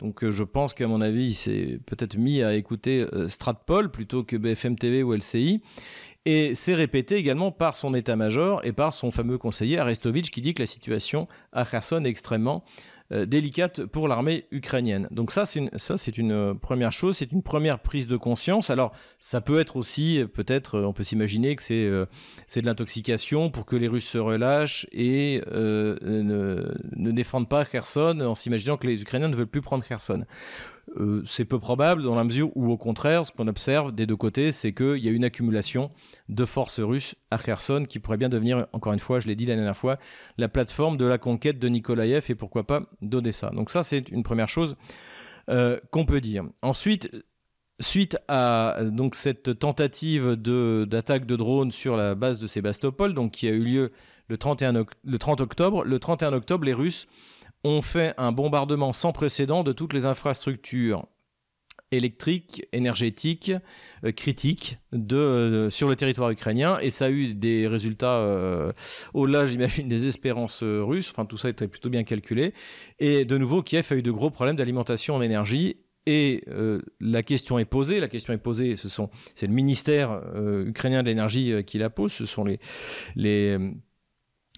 Donc 0.01 0.29
je 0.29 0.43
pense 0.43 0.75
qu'à 0.75 0.89
mon 0.89 1.01
avis, 1.01 1.27
il 1.27 1.35
s'est 1.35 1.79
peut-être 1.87 2.17
mis 2.17 2.43
à 2.43 2.57
écouter 2.57 3.07
Stratpol 3.29 3.93
plutôt 3.93 4.25
que 4.25 4.37
BFM 4.37 4.77
TV 4.77 5.05
ou 5.05 5.15
LCI. 5.15 5.63
Et 6.27 6.57
c'est 6.57 6.75
répété 6.75 7.15
également 7.15 7.53
par 7.53 7.77
son 7.77 7.95
état-major 7.95 8.61
et 8.65 8.73
par 8.73 8.93
son 8.93 9.13
fameux 9.13 9.39
conseiller 9.39 9.79
Arestovitch 9.79 10.31
qui 10.31 10.41
dit 10.41 10.53
que 10.53 10.61
la 10.61 10.67
situation 10.67 11.29
à 11.53 11.65
Kherson 11.65 12.05
est 12.05 12.09
extrêmement 12.09 12.65
euh, 13.11 13.25
délicate 13.25 13.87
pour 13.87 14.07
l'armée 14.07 14.45
ukrainienne. 14.51 15.09
Donc 15.11 15.33
ça, 15.33 15.47
c'est 15.47 15.61
une, 15.61 15.71
ça, 15.77 15.97
c'est 15.97 16.19
une 16.19 16.33
euh, 16.33 16.55
première 16.55 16.93
chose, 16.93 17.17
c'est 17.17 17.33
une 17.33 17.43
première 17.43 17.79
prise 17.79 18.07
de 18.07 18.19
conscience. 18.19 18.69
Alors, 18.69 18.93
ça 19.19 19.41
peut 19.41 19.59
être 19.61 19.77
aussi, 19.77 20.23
peut-être, 20.35 20.75
euh, 20.75 20.85
on 20.85 20.93
peut 20.93 21.05
s'imaginer 21.05 21.57
que 21.57 21.63
c'est, 21.63 21.91
c'est 22.49 22.61
de 22.61 22.67
l'intoxication 22.67 23.49
pour 23.49 23.65
que 23.65 23.77
les 23.77 23.89
Russes 23.89 24.09
se 24.09 24.19
relâchent 24.19 24.87
et 24.93 25.41
ne, 25.51 26.75
ne 26.97 27.11
défendent 27.11 27.49
pas 27.49 27.65
Kherson 27.65 28.21
en 28.21 28.35
s'imaginant 28.35 28.77
que 28.77 28.87
les 28.87 29.01
Ukrainiens 29.01 29.29
ne 29.29 29.37
veulent 29.37 29.47
plus 29.47 29.63
prendre 29.63 29.85
Kherson. 29.85 30.25
Euh, 30.97 31.23
c'est 31.27 31.45
peu 31.45 31.59
probable 31.59 32.03
dans 32.03 32.15
la 32.15 32.25
mesure 32.25 32.51
où, 32.57 32.71
au 32.71 32.77
contraire, 32.77 33.27
ce 33.27 33.33
qu'on 33.33 33.49
observe 33.49 33.93
des 33.93 34.07
deux 34.07 34.17
côtés, 34.17 34.53
c'est 34.53 34.73
qu'il 34.73 34.99
y 34.99 35.09
a 35.09 35.11
une 35.11 35.25
accumulation 35.25 35.91
de 36.29 36.45
forces 36.45 36.81
russes 36.81 37.15
à 37.31 37.39
Kherson 37.39 37.85
qui 37.89 37.99
pourrait 37.99 38.17
bien 38.17 38.29
devenir, 38.29 38.67
encore 38.73 38.93
une 38.93 38.99
fois, 38.99 39.21
je 39.21 39.27
l'ai 39.27 39.37
dit 39.37 39.47
la 39.47 39.55
dernière 39.55 39.77
fois, 39.77 39.99
la 40.39 40.49
plateforme 40.49 40.97
de 40.97 41.05
la 41.05 41.19
conquête 41.19 41.59
de 41.59 41.69
Nikolaïev 41.69 42.25
et 42.29 42.35
pourquoi 42.35 42.67
pas 42.67 42.83
d'Odessa. 43.03 43.51
Donc 43.51 43.71
ça, 43.71 43.83
c'est 43.83 44.09
une 44.09 44.23
première 44.23 44.49
chose 44.49 44.77
euh, 45.49 45.79
qu'on 45.91 46.05
peut 46.05 46.21
dire. 46.21 46.45
Ensuite, 46.63 47.11
Suite 47.81 48.19
à 48.27 48.79
donc 48.83 49.15
cette 49.15 49.57
tentative 49.61 50.33
d'attaque 50.33 51.27
de, 51.27 51.37
drones 51.37 51.71
sur 51.71 51.97
la 51.97 52.17
base 52.17 52.41
de 52.41 52.49
Sébastopol, 52.49 53.15
donc 53.15 53.31
qui 53.31 53.47
a 53.47 53.53
eu 53.53 53.63
lieu 53.63 53.93
le, 54.27 54.37
31, 54.37 54.85
le 55.05 55.19
30 55.19 55.41
octobre, 55.41 55.85
le 55.85 55.99
31 56.01 56.33
octobre, 56.33 56.65
les 56.65 56.75
Russes 56.75 57.07
ont 57.69 57.83
fait 57.83 58.15
un 58.19 58.33
bombardement 58.33 58.93
sans 58.93 59.13
précédent 59.13 59.63
de 59.63 59.73
toutes 59.73 59.93
les 59.93 60.07
infrastructures 60.07 61.07
électrique, 61.91 62.67
énergétique, 62.73 63.51
euh, 64.05 64.13
critique 64.13 64.79
de, 64.93 65.17
euh, 65.17 65.71
sur 65.71 65.89
le 65.89 65.97
territoire 65.97 66.31
ukrainien. 66.31 66.79
Et 66.81 66.91
ça 66.91 67.07
a 67.07 67.11
eu 67.11 67.35
des 67.35 67.67
résultats 67.67 68.23
au-delà, 69.15 69.47
j'imagine, 69.47 69.89
des 69.89 70.07
espérances 70.07 70.63
russes. 70.63 71.11
Enfin, 71.11 71.25
tout 71.25 71.39
ça 71.39 71.49
était 71.49 71.69
plutôt 71.69 71.91
bien 71.91 72.05
calculé. 72.05 72.53
Et 72.99 73.25
de 73.25 73.39
nouveau, 73.39 73.63
Kiev 73.63 73.87
a 73.91 73.95
eu 73.95 74.03
de 74.03 74.11
gros 74.11 74.31
problèmes 74.31 74.57
d'alimentation 74.57 75.15
en 75.15 75.23
énergie. 75.23 75.77
Et 76.07 76.45
la 77.01 77.23
question 77.23 77.59
est 77.59 77.67
posée. 77.67 78.01
La 78.01 78.09
question 78.09 78.33
est 78.33 78.39
posée. 78.39 78.75
C'est 79.35 79.47
le 79.47 79.53
ministère 79.53 80.23
ukrainien 80.67 81.03
de 81.03 81.09
l'énergie 81.09 81.65
qui 81.67 81.79
la 81.79 81.91
pose. 81.91 82.13
Ce 82.13 82.27
sont 82.27 82.45
les 82.45 83.59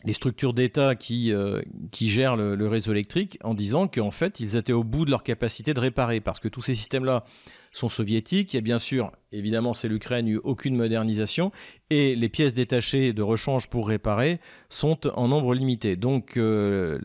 les 0.04 0.12
structures 0.12 0.54
d'État 0.54 0.94
qui, 0.94 1.32
euh, 1.32 1.60
qui 1.90 2.08
gèrent 2.08 2.36
le, 2.36 2.68
réseau 2.68 2.92
électrique 2.92 3.38
en 3.42 3.54
disant 3.54 3.86
qu'en 3.86 4.10
fait, 4.10 4.40
ils 4.40 4.56
étaient 4.56 4.72
au 4.72 4.84
bout 4.84 5.04
de 5.04 5.10
leur 5.10 5.22
capacité 5.22 5.74
de 5.74 5.80
réparer, 5.80 6.20
parce 6.20 6.40
que 6.40 6.48
tous 6.48 6.62
ces 6.62 6.74
systèmes-là 6.74 7.24
sont 7.72 7.88
soviétiques. 7.88 8.54
Il 8.54 8.56
y 8.56 8.58
a 8.58 8.62
bien 8.62 8.78
sûr, 8.78 9.12
évidemment, 9.32 9.74
c'est 9.74 9.88
l'Ukraine, 9.88 10.26
eu 10.26 10.40
aucune 10.42 10.74
modernisation, 10.76 11.52
et 11.90 12.16
les 12.16 12.28
pièces 12.28 12.54
détachées 12.54 13.12
de 13.12 13.22
rechange 13.22 13.68
pour 13.68 13.88
réparer 13.88 14.40
sont 14.68 15.06
en 15.16 15.28
nombre 15.28 15.54
limité. 15.54 15.96
Donc, 15.96 16.36
euh, 16.36 16.98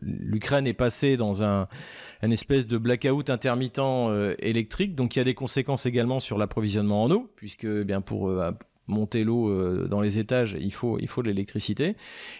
l'Ukraine 0.00 0.66
est 0.66 0.74
passée 0.74 1.16
dans 1.16 1.42
un, 1.42 1.68
espèce 2.22 2.66
de 2.66 2.78
blackout 2.78 3.28
intermittent 3.28 3.78
euh, 3.78 4.34
électrique, 4.38 4.94
donc 4.94 5.16
il 5.16 5.18
y 5.18 5.22
a 5.22 5.24
des 5.24 5.34
conséquences 5.34 5.86
également 5.86 6.20
sur 6.20 6.38
l'approvisionnement 6.38 7.04
en 7.04 7.10
eau, 7.10 7.30
puisque 7.36 7.64
eh 7.64 7.84
bien 7.84 8.00
pour 8.00 8.30
monter 8.88 9.24
l'eau 9.24 9.50
euh, 9.50 9.88
dans 9.88 10.00
les 10.00 10.18
étages, 10.18 10.56
il 10.58 10.72
faut, 10.72 10.98
il 10.98 11.08
faut 11.08 11.22
de 11.22 11.28
l'électricité. 11.28 11.96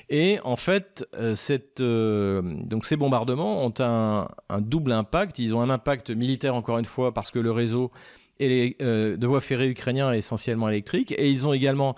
Et 0.09 0.38
en 0.44 0.56
fait, 0.56 1.06
euh, 1.14 1.35
euh, 1.80 2.42
donc 2.64 2.85
ces 2.85 2.96
bombardements 2.96 3.64
ont 3.64 3.74
un, 3.80 4.28
double 4.61 4.92
impact. 4.92 5.38
Ils 5.38 5.54
ont 5.54 5.61
un 5.61 5.70
impact 5.70 6.11
militaire, 6.11 6.54
encore 6.54 6.78
une 6.78 6.85
fois, 6.85 7.12
parce 7.12 7.30
que 7.30 7.38
le 7.38 7.50
réseau 7.50 7.90
de 8.38 9.26
voies 9.26 9.40
ferrées 9.40 9.68
ukrainien 9.68 10.12
est 10.12 10.18
essentiellement 10.18 10.68
électrique. 10.68 11.12
Et 11.16 11.30
ils 11.30 11.46
ont 11.46 11.52
également 11.52 11.96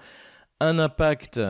un 0.60 0.78
impact 0.78 1.40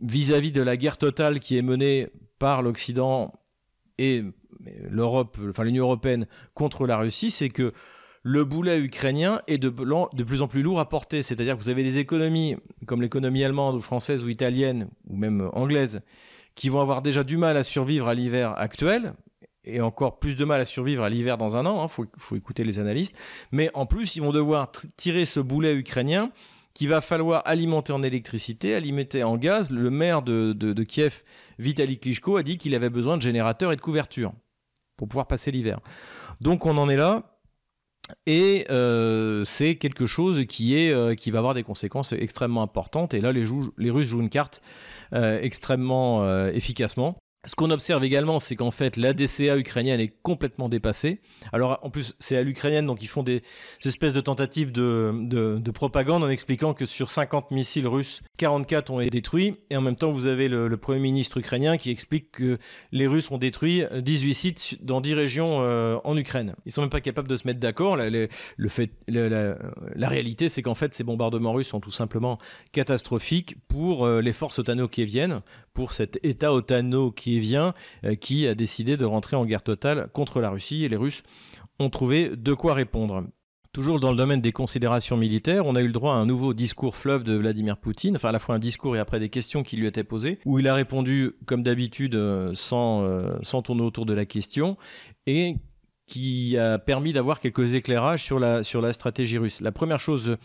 vis-à-vis 0.00 0.52
de 0.52 0.62
la 0.62 0.76
guerre 0.76 0.96
totale 0.96 1.40
qui 1.40 1.58
est 1.58 1.62
menée 1.62 2.08
par 2.38 2.62
l'Occident 2.62 3.32
et 3.98 4.22
l'Europe, 4.88 5.38
enfin 5.48 5.64
l'Union 5.64 5.84
européenne 5.84 6.26
contre 6.54 6.86
la 6.86 6.98
Russie, 6.98 7.32
c'est 7.32 7.48
que 7.48 7.72
le 8.28 8.44
boulet 8.44 8.78
ukrainien 8.78 9.40
est 9.46 9.56
de, 9.56 9.70
plus 9.70 10.42
en 10.42 10.48
plus 10.48 10.60
lourd 10.60 10.80
à 10.80 10.88
porter. 10.90 11.22
C'est-à-dire 11.22 11.56
que 11.56 11.62
vous 11.62 11.70
avez 11.70 11.82
des 11.82 11.96
économies 11.96 12.56
comme 12.86 13.00
l'économie 13.00 13.42
allemande 13.42 13.76
ou 13.76 13.80
française 13.80 14.22
ou 14.22 14.28
italienne 14.28 14.88
ou 15.08 15.16
même 15.16 15.48
anglaise 15.54 16.02
qui 16.54 16.68
vont 16.68 16.80
avoir 16.80 17.00
déjà 17.00 17.24
du 17.24 17.38
mal 17.38 17.56
à 17.56 17.62
survivre 17.62 18.06
à 18.06 18.12
l'hiver 18.12 18.52
actuel 18.58 19.14
et 19.64 19.80
encore 19.80 20.18
plus 20.18 20.36
de 20.36 20.44
mal 20.44 20.60
à 20.60 20.66
survivre 20.66 21.04
à 21.04 21.08
l'hiver 21.08 21.38
dans 21.38 21.56
un 21.56 21.64
an, 21.64 21.76
il 21.78 21.84
hein, 22.02 22.06
faut, 22.18 22.36
écouter 22.36 22.64
les 22.64 22.78
analystes, 22.78 23.16
mais 23.50 23.70
en 23.72 23.86
plus 23.86 24.16
ils 24.16 24.22
vont 24.22 24.32
devoir 24.32 24.72
tirer 24.98 25.24
ce 25.24 25.40
boulet 25.40 25.74
ukrainien 25.74 26.30
qu'il 26.74 26.88
va 26.88 27.00
falloir 27.00 27.42
alimenter 27.46 27.94
en 27.94 28.02
électricité, 28.02 28.74
alimenter 28.74 29.24
en 29.24 29.38
gaz. 29.38 29.70
Le 29.70 29.88
maire 29.88 30.20
de, 30.20 30.52
de 30.52 30.82
Kiev, 30.84 31.22
Vitaly 31.58 31.98
Klitschko, 31.98 32.36
a 32.36 32.42
dit 32.42 32.58
qu'il 32.58 32.74
avait 32.74 32.90
besoin 32.90 33.16
de 33.16 33.22
générateurs 33.22 33.72
et 33.72 33.76
de 33.76 33.80
couvertures 33.80 34.32
pour 34.98 35.08
pouvoir 35.08 35.26
passer 35.26 35.50
l'hiver. 35.50 35.80
Donc 36.42 36.66
on 36.66 36.76
en 36.76 36.90
est 36.90 36.96
là. 36.96 37.37
Et 38.26 38.66
euh, 38.70 39.44
c'est 39.44 39.76
quelque 39.76 40.06
chose 40.06 40.38
euh, 40.38 41.14
qui 41.14 41.30
va 41.30 41.38
avoir 41.38 41.54
des 41.54 41.62
conséquences 41.62 42.12
extrêmement 42.12 42.62
importantes. 42.62 43.14
Et 43.14 43.20
là, 43.20 43.32
les, 43.32 43.44
les 43.76 43.90
Russes 43.90 44.08
jouent 44.08 44.20
une 44.20 44.30
carte 44.30 44.62
euh, 45.14 45.40
extrêmement 45.40 46.48
efficacement. 46.48 47.16
Ce 47.48 47.54
qu'on 47.54 47.70
observe 47.70 48.04
également, 48.04 48.38
c'est 48.38 48.56
qu'en 48.56 48.70
fait, 48.70 48.98
la 48.98 49.14
DCA 49.14 49.56
ukrainienne 49.56 50.00
est 50.00 50.12
complètement 50.22 50.68
dépassée. 50.68 51.18
Alors, 51.50 51.78
en 51.82 51.88
plus, 51.88 52.14
c'est 52.18 52.36
à 52.36 52.42
l'ukrainienne, 52.42 52.84
donc 52.84 53.02
ils 53.02 53.08
font 53.08 53.22
des, 53.22 53.40
espèces 53.86 54.12
de 54.12 54.20
tentatives 54.20 54.70
de, 54.70 55.14
de, 55.24 55.70
propagande 55.70 56.22
en 56.22 56.28
expliquant 56.28 56.74
que 56.74 56.84
sur 56.84 57.08
50 57.08 57.50
missiles 57.50 57.86
russes, 57.86 58.20
44 58.36 58.90
ont 58.90 59.00
été 59.00 59.08
détruits. 59.08 59.56
Et 59.70 59.78
en 59.78 59.80
même 59.80 59.96
temps, 59.96 60.12
vous 60.12 60.26
avez 60.26 60.48
le, 60.48 60.76
Premier 60.76 61.00
ministre 61.00 61.38
ukrainien 61.38 61.78
qui 61.78 61.90
explique 61.90 62.32
que 62.32 62.58
les 62.92 63.06
Russes 63.06 63.30
ont 63.30 63.38
détruit 63.38 63.82
18 63.94 64.34
sites 64.34 64.84
dans 64.84 65.00
10 65.00 65.14
régions 65.14 65.62
euh, 65.62 65.96
en 66.04 66.16
Ukraine. 66.16 66.54
Ils 66.66 66.72
sont 66.72 66.82
même 66.82 66.90
pas 66.90 67.00
capables 67.00 67.28
de 67.28 67.36
se 67.36 67.46
mettre 67.46 67.60
d'accord. 67.60 67.96
La, 67.96 70.08
réalité, 70.08 70.48
c'est 70.48 70.62
qu'en 70.62 70.74
fait, 70.74 70.94
ces 70.94 71.02
bombardements 71.02 71.52
russes 71.52 71.68
sont 71.68 71.80
tout 71.80 71.90
simplement 71.90 72.38
catastrophiques 72.72 73.56
pour 73.68 74.06
euh, 74.06 74.20
les 74.20 74.32
forces 74.32 74.58
otano-kieviennes, 74.58 75.40
pour 75.78 75.92
cet 75.92 76.18
État 76.24 76.52
otano-kievien 76.52 77.72
euh, 78.04 78.16
qui 78.16 78.48
a 78.48 78.56
décidé 78.56 78.96
de 78.96 79.04
rentrer 79.04 79.36
en 79.36 79.46
guerre 79.46 79.62
totale 79.62 80.08
contre 80.12 80.40
la 80.40 80.50
Russie. 80.50 80.84
Et 80.84 80.88
les 80.88 80.96
Russes 80.96 81.22
ont 81.78 81.88
trouvé 81.88 82.30
de 82.36 82.52
quoi 82.52 82.74
répondre. 82.74 83.22
Toujours 83.72 84.00
dans 84.00 84.10
le 84.10 84.16
domaine 84.16 84.40
des 84.40 84.50
considérations 84.50 85.16
militaires, 85.16 85.66
on 85.66 85.76
a 85.76 85.80
eu 85.80 85.86
le 85.86 85.92
droit 85.92 86.14
à 86.14 86.16
un 86.16 86.26
nouveau 86.26 86.52
discours 86.52 86.96
fleuve 86.96 87.22
de 87.22 87.34
Vladimir 87.34 87.76
Poutine, 87.76 88.16
enfin 88.16 88.30
à 88.30 88.32
la 88.32 88.40
fois 88.40 88.56
un 88.56 88.58
discours 88.58 88.96
et 88.96 88.98
après 88.98 89.20
des 89.20 89.28
questions 89.28 89.62
qui 89.62 89.76
lui 89.76 89.86
étaient 89.86 90.02
posées, 90.02 90.40
où 90.46 90.58
il 90.58 90.66
a 90.66 90.74
répondu 90.74 91.36
comme 91.46 91.62
d'habitude 91.62 92.16
euh, 92.16 92.50
sans, 92.54 93.04
euh, 93.04 93.36
sans 93.42 93.62
tourner 93.62 93.82
autour 93.82 94.04
de 94.04 94.14
la 94.14 94.24
question, 94.24 94.76
et 95.26 95.58
qui 96.08 96.58
a 96.58 96.80
permis 96.80 97.12
d'avoir 97.12 97.38
quelques 97.38 97.74
éclairages 97.74 98.24
sur 98.24 98.40
la, 98.40 98.64
sur 98.64 98.80
la 98.80 98.92
stratégie 98.92 99.38
russe. 99.38 99.60
La 99.60 99.70
première 99.70 100.00
chose 100.00 100.38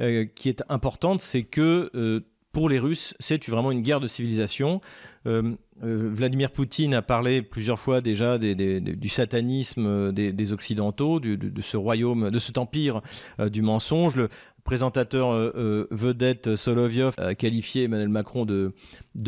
euh, 0.00 0.26
qui 0.36 0.48
est 0.48 0.62
importante, 0.68 1.20
c'est 1.20 1.42
que 1.42 2.22
pour 2.56 2.70
les 2.70 2.78
Russes, 2.78 3.12
c'est 3.20 3.48
vraiment 3.48 3.70
une 3.70 3.82
guerre 3.82 4.00
de 4.00 4.06
civilisation. 4.06 4.80
Euh, 5.26 5.42
euh, 5.84 6.08
Vladimir 6.10 6.50
Poutine 6.50 6.94
a 6.94 7.02
parlé 7.02 7.42
plusieurs 7.42 7.78
fois 7.78 8.00
déjà 8.00 8.38
du 8.38 9.08
satanisme 9.10 9.84
euh, 9.86 10.10
des, 10.10 10.52
Occidentaux, 10.52 11.20
de, 11.20 11.60
ce 11.60 11.76
royaume, 11.76 12.30
de 12.30 12.38
cet 12.38 12.56
empire 12.56 13.02
du 13.38 13.60
mensonge. 13.60 14.16
Le 14.16 14.30
présentateur 14.64 15.32
vedette 15.90 16.56
Solovyov 16.56 17.12
a 17.18 17.34
qualifié 17.34 17.84
Emmanuel 17.84 18.08
Macron 18.08 18.46
de, 18.46 18.72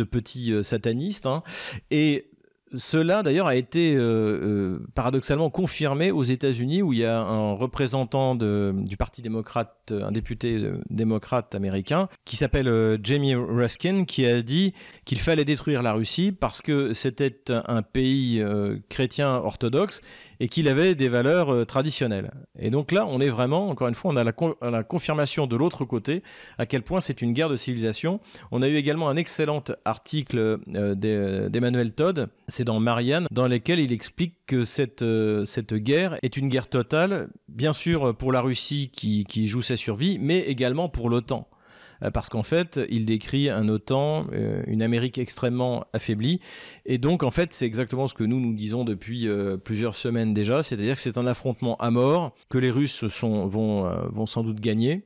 petit 0.04 0.54
sataniste. 0.62 1.26
Hein. 1.26 1.42
Et 1.90 2.30
cela, 2.76 3.22
d'ailleurs, 3.22 3.46
a 3.46 3.56
été 3.56 3.94
euh, 3.94 4.00
euh, 4.00 4.86
paradoxalement 4.94 5.50
confirmé 5.50 6.10
aux 6.10 6.22
États-Unis, 6.22 6.82
où 6.82 6.92
il 6.92 7.00
y 7.00 7.04
a 7.04 7.18
un 7.18 7.52
représentant 7.52 8.34
du 8.34 8.96
Parti 8.96 9.22
démocrate, 9.22 9.92
un 9.92 10.12
député 10.12 10.56
euh, 10.56 10.78
démocrate 10.90 11.54
américain, 11.54 12.08
qui 12.24 12.36
s'appelle 12.36 12.98
Jamie 13.02 13.34
Ruskin, 13.34 14.04
qui 14.04 14.26
a 14.26 14.42
dit 14.42 14.74
qu'il 15.04 15.20
fallait 15.20 15.44
détruire 15.44 15.82
la 15.82 15.92
Russie 15.92 16.32
parce 16.32 16.62
que 16.62 16.92
c'était 16.92 17.42
un 17.48 17.82
pays 17.82 18.42
chrétien 18.88 19.36
orthodoxe 19.36 20.00
et 20.40 20.48
qu'il 20.48 20.68
avait 20.68 20.94
des 20.94 21.08
valeurs 21.08 21.66
traditionnelles. 21.66 22.30
Et 22.58 22.70
donc 22.70 22.92
là, 22.92 23.06
on 23.06 23.20
est 23.20 23.28
vraiment, 23.28 23.68
encore 23.68 23.88
une 23.88 23.94
fois, 23.94 24.12
on 24.12 24.16
a 24.16 24.24
la, 24.24 24.82
confirmation 24.82 25.46
de 25.46 25.56
l'autre 25.56 25.84
côté 25.84 26.22
à 26.58 26.66
quel 26.66 26.82
point 26.82 27.00
c'est 27.00 27.22
une 27.22 27.32
guerre 27.32 27.48
de 27.48 27.56
civilisation. 27.56 28.20
On 28.50 28.62
a 28.62 28.68
eu 28.68 28.76
également 28.76 29.08
un 29.08 29.16
excellent 29.16 29.62
article 29.84 30.58
d'Emmanuel 30.66 31.92
Todd 31.92 32.28
c'est 32.48 32.64
dans 32.64 32.80
Marianne, 32.80 33.26
dans 33.30 33.46
lequel 33.46 33.78
il 33.78 33.92
explique 33.92 34.34
que 34.46 34.64
cette, 34.64 35.02
euh, 35.02 35.44
cette 35.44 35.74
guerre 35.74 36.16
est 36.22 36.36
une 36.36 36.48
guerre 36.48 36.68
totale, 36.68 37.28
bien 37.48 37.72
sûr 37.72 38.16
pour 38.16 38.32
la 38.32 38.40
Russie 38.40 38.90
qui, 38.92 39.48
joue 39.48 39.62
sa 39.62 39.76
survie, 39.76 40.18
mais 40.18 40.40
également 40.40 40.88
pour 40.88 41.10
l'OTAN 41.10 41.48
euh, 41.50 41.57
parce 42.12 42.28
qu'en 42.28 42.42
fait, 42.42 42.80
il 42.90 43.04
décrit 43.04 43.48
un 43.48 43.68
OTAN, 43.68 44.26
euh, 44.32 44.62
une 44.66 44.82
Amérique 44.82 45.18
extrêmement 45.18 45.84
affaiblie. 45.92 46.40
Et 46.86 46.98
donc, 46.98 47.22
en 47.22 47.30
fait, 47.30 47.52
c'est 47.52 47.66
exactement 47.66 48.08
ce 48.08 48.14
que 48.14 48.24
nous 48.24 48.40
nous 48.40 48.54
disons 48.54 48.84
depuis 48.84 49.28
plusieurs 49.64 49.94
semaines 49.94 50.34
déjà, 50.34 50.62
c'est-à-dire 50.62 50.94
que 50.94 51.00
c'est 51.00 51.18
un 51.18 51.26
affrontement 51.26 51.76
à 51.76 51.90
mort, 51.90 52.34
que 52.48 52.58
les 52.58 52.70
Russes 52.70 53.04
vont 53.04 54.26
sans 54.26 54.42
doute 54.42 54.60
gagner. 54.60 55.04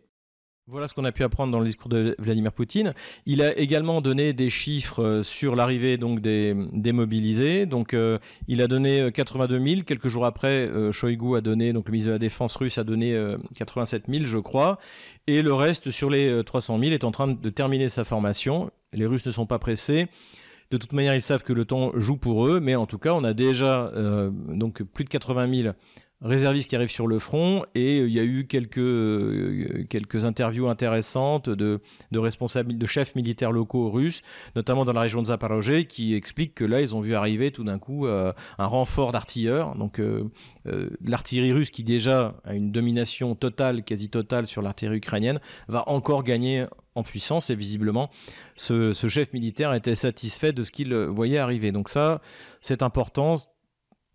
Voilà 0.69 0.87
ce 0.87 0.95
qu'on 0.95 1.05
a 1.05 1.11
pu 1.11 1.25
apprendre 1.25 1.51
dans 1.51 1.59
le 1.59 1.67
discours 1.67 1.89
de 1.89 2.15
Vladimir 2.21 2.53
Poutine. 2.53 2.95
Il 3.27 3.43
a 3.43 3.59
également 3.59 4.01
donné 4.01 4.33
des 4.33 4.49
chiffres 4.49 5.03
euh, 5.03 5.23
sur 5.25 5.57
l'arrivée 5.57 5.97
donc 5.97 6.21
des, 6.21 6.55
mobilisés. 6.93 7.67
Donc, 7.67 7.95
euh, 7.95 8.21
il 8.47 8.63
a 8.63 8.69
donné 8.69 9.11
82 9.13 9.57
euh, 9.57 9.65
000. 9.75 9.81
Quelques 9.85 10.07
jours 10.07 10.25
après, 10.25 10.69
euh, 10.69 10.93
a 10.93 11.41
donné, 11.41 11.73
donc 11.73 11.87
le 11.87 11.91
ministre 11.91 12.11
de 12.11 12.13
la 12.13 12.21
Défense 12.21 12.55
russe 12.55 12.79
a 12.79 12.85
donné 12.85 13.21
87 13.57 14.05
000, 14.09 14.25
je 14.25 14.39
crois. 14.39 14.79
Et 15.27 15.43
le 15.43 15.53
reste, 15.53 15.91
sur 15.91 16.09
les 16.09 16.45
300 16.45 16.79
000, 16.79 16.93
est 16.93 17.03
en 17.03 17.11
train 17.11 17.27
de 17.27 17.51
terminer 17.51 17.89
sa 17.89 18.05
formation. 18.05 18.71
Les 18.93 19.07
Russes 19.07 19.27
ne 19.27 19.33
sont 19.33 19.47
pas 19.47 19.59
pressés. 19.59 20.07
De 20.71 20.77
toute 20.77 20.93
manière, 20.93 21.15
ils 21.17 21.23
savent 21.23 21.43
que 21.43 21.53
le 21.53 21.65
temps 21.65 21.91
joue 21.97 22.17
pour 22.17 22.47
eux, 22.47 22.61
mais 22.61 22.77
en 22.77 22.87
tout 22.87 22.99
cas, 22.99 23.15
on 23.15 23.25
a 23.25 23.35
déjà 23.35 23.91
donc 24.49 24.83
plus 24.85 25.05
de 25.05 25.11
80 25.11 25.63
000 25.63 25.75
réservistes 26.23 26.69
qui 26.69 26.77
arrivent 26.77 26.91
sur 26.91 27.07
le 27.07 27.19
front 27.19 27.65
et 27.75 28.01
euh, 28.01 28.09
il 28.09 28.15
y 28.15 28.21
a 28.21 28.25
eu 28.25 28.47
quelques, 28.47 28.79
euh, 28.79 29.85
quelques 29.89 30.25
interviews 30.25 30.69
intéressantes 30.69 31.51
de, 31.51 31.81
de 32.11 32.19
responsables, 32.19 32.77
de 32.79 32.87
chefs 32.87 33.15
militaires 33.15 33.53
locaux 33.53 33.91
russes, 33.91 34.23
notamment 34.57 34.85
dans 34.85 34.93
la 34.93 35.01
région 35.01 35.21
de 35.21 35.27
Zaporozhye, 35.27 35.87
qui 35.87 36.15
expliquent 36.15 36.55
que 36.55 36.65
là, 36.65 36.81
ils 36.81 36.95
ont 36.95 37.01
vu 37.01 37.15
arriver 37.15 37.51
tout 37.51 37.65
d'un 37.65 37.79
coup 37.79 38.07
euh, 38.07 38.33
un 38.59 38.67
renfort 38.67 39.13
d'artilleurs. 39.13 39.75
Donc, 39.77 40.01
l'artillerie 41.05 41.53
russe, 41.53 41.71
qui 41.71 41.83
déjà 41.83 42.35
a 42.45 42.55
une 42.55 42.71
domination 42.71 43.35
totale, 43.35 43.83
quasi 43.83 44.09
totale 44.09 44.47
sur 44.47 44.63
l'artillerie 44.63 44.99
ukrainienne, 44.99 45.41
va 45.69 45.89
encore 45.89 46.23
gagner 46.23 46.67
en 46.95 47.03
puissance 47.03 47.51
et 47.51 47.55
visiblement 47.55 48.11
ce, 48.55 48.93
ce 48.93 49.09
chef 49.09 49.33
militaire 49.33 49.73
était 49.75 49.97
satisfait 49.97 50.53
de 50.53 50.63
ce 50.63 50.71
qu'il 50.71 50.95
voyait 50.95 51.39
arriver. 51.39 51.73
Donc 51.73 51.89
ça, 51.89 52.21
c'est 52.61 52.83
important 52.83 53.35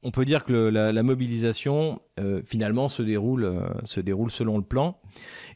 on 0.04 0.12
peut 0.12 0.26
dire 0.26 0.46
que 0.46 0.54
la, 0.54 1.04
mobilisation 1.04 2.02
euh, 2.20 2.42
finalement 2.46 2.88
se 2.88 3.02
déroule, 3.02 3.46
euh, 3.46 3.62
se 3.84 4.00
déroule 4.00 4.32
selon 4.32 4.58
le 4.58 4.64
plan. 4.64 5.00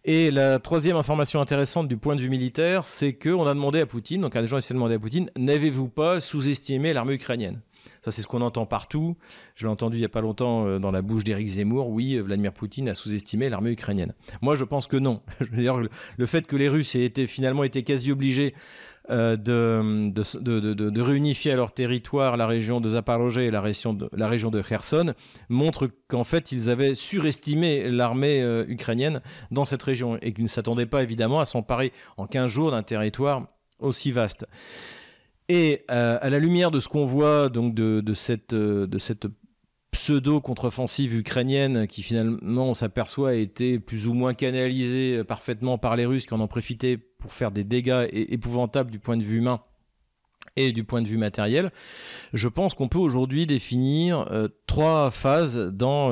Et 0.03 0.31
la 0.31 0.59
troisième 0.59 0.97
information 0.97 1.41
intéressante 1.41 1.87
du 1.87 1.97
point 1.97 2.15
de 2.15 2.21
vue 2.21 2.29
militaire, 2.29 2.85
c'est 2.85 3.13
qu'on 3.13 3.45
a 3.45 3.53
demandé 3.53 3.79
à 3.79 3.85
Poutine, 3.85 4.21
donc 4.21 4.35
un 4.35 4.41
des 4.41 4.47
gens 4.47 4.57
essaient 4.57 4.73
de 4.73 4.81
à 4.81 4.99
Poutine, 4.99 5.29
n'avez-vous 5.37 5.89
pas 5.89 6.19
sous-estimé 6.19 6.93
l'armée 6.93 7.13
ukrainienne? 7.13 7.61
Ça, 8.03 8.09
c'est 8.09 8.23
ce 8.23 8.27
qu'on 8.27 8.41
entend 8.41 8.65
partout. 8.65 9.15
Je 9.55 9.65
l'ai 9.65 9.71
entendu 9.71 9.97
il 9.97 9.99
n'y 9.99 10.05
a 10.05 10.09
pas 10.09 10.21
longtemps 10.21 10.65
euh, 10.65 10.79
dans 10.79 10.91
la 10.91 11.03
bouche 11.03 11.23
d'Éric 11.23 11.47
Zemmour. 11.47 11.89
Oui, 11.89 12.17
Vladimir 12.17 12.51
Poutine 12.51 12.89
a 12.89 12.95
sous-estimé 12.95 13.47
l'armée 13.47 13.71
ukrainienne. 13.71 14.13
Moi, 14.41 14.55
je 14.55 14.63
pense 14.63 14.87
que 14.87 14.97
non. 14.97 15.21
Le 15.51 16.25
fait 16.25 16.47
que 16.47 16.55
les 16.55 16.67
Russes 16.67 16.95
aient 16.95 17.05
été, 17.05 17.27
finalement 17.27 17.63
été 17.63 17.83
quasi 17.83 18.11
obligés 18.11 18.55
euh, 19.09 19.35
de, 19.35 21.01
réunifier 21.01 21.51
à 21.51 21.55
leur 21.55 21.71
territoire 21.71 22.37
la 22.37 22.45
région 22.45 22.79
de 22.79 22.89
Zaporozhye 22.89 23.45
et 23.45 23.51
la 23.51 23.59
région 23.59 23.93
de, 23.93 24.07
la 24.13 24.27
région 24.27 24.51
de 24.51 24.61
Kherson 24.61 25.15
montre 25.49 25.89
qu'en 26.07 26.23
fait 26.23 26.51
ils 26.51 26.69
avaient 26.69 26.93
surestimé 26.93 27.89
l'armée 27.89 28.41
euh, 28.43 28.63
ukrainienne 28.67 29.21
dans 29.49 29.65
cette 29.65 29.81
région 29.81 30.19
et 30.21 30.33
qu'ils 30.33 30.43
ne 30.43 30.49
s'attendaient 30.49 30.85
pas 30.85 31.01
évidemment 31.01 31.39
à 31.39 31.45
s'emparer 31.45 31.93
en 32.17 32.27
15 32.27 32.51
jours 32.51 32.71
d'un 32.71 32.83
territoire 32.83 33.47
aussi 33.79 34.11
vaste. 34.11 34.45
Et 35.49 35.83
euh, 35.89 36.19
à 36.21 36.29
la 36.29 36.37
lumière 36.37 36.69
de 36.69 36.79
ce 36.79 36.87
qu'on 36.87 37.07
voit 37.07 37.49
donc 37.49 37.73
de, 37.73 38.13
cette, 38.13 38.53
de 38.53 38.99
cette 38.99 39.25
pseudo-contre-offensive 39.89 41.15
ukrainienne 41.15 41.87
qui 41.87 42.03
finalement 42.03 42.67
on 42.67 42.73
s'aperçoit 42.75 43.31
a 43.31 43.33
été 43.33 43.79
plus 43.79 44.05
ou 44.05 44.13
moins 44.13 44.35
canalisée 44.35 45.23
parfaitement 45.23 45.79
par 45.79 45.95
les 45.95 46.05
Russes 46.05 46.27
qui 46.27 46.35
en 46.35 46.39
ont 46.39 46.47
profité 46.47 46.99
pour 47.21 47.31
faire 47.31 47.51
des 47.51 47.63
dégâts 47.63 48.07
épouvantables 48.11 48.91
du 48.91 48.99
point 48.99 49.15
de 49.15 49.23
vue 49.23 49.37
humain 49.37 49.61
et 50.57 50.71
du 50.71 50.83
point 50.83 51.01
de 51.01 51.07
vue 51.07 51.17
matériel, 51.17 51.71
je 52.33 52.47
pense 52.47 52.73
qu'on 52.73 52.89
peut 52.89 52.99
aujourd'hui 52.99 53.45
définir 53.45 54.27
euh, 54.31 54.49
trois 54.67 55.11
phases 55.11 55.57
dans 55.57 56.09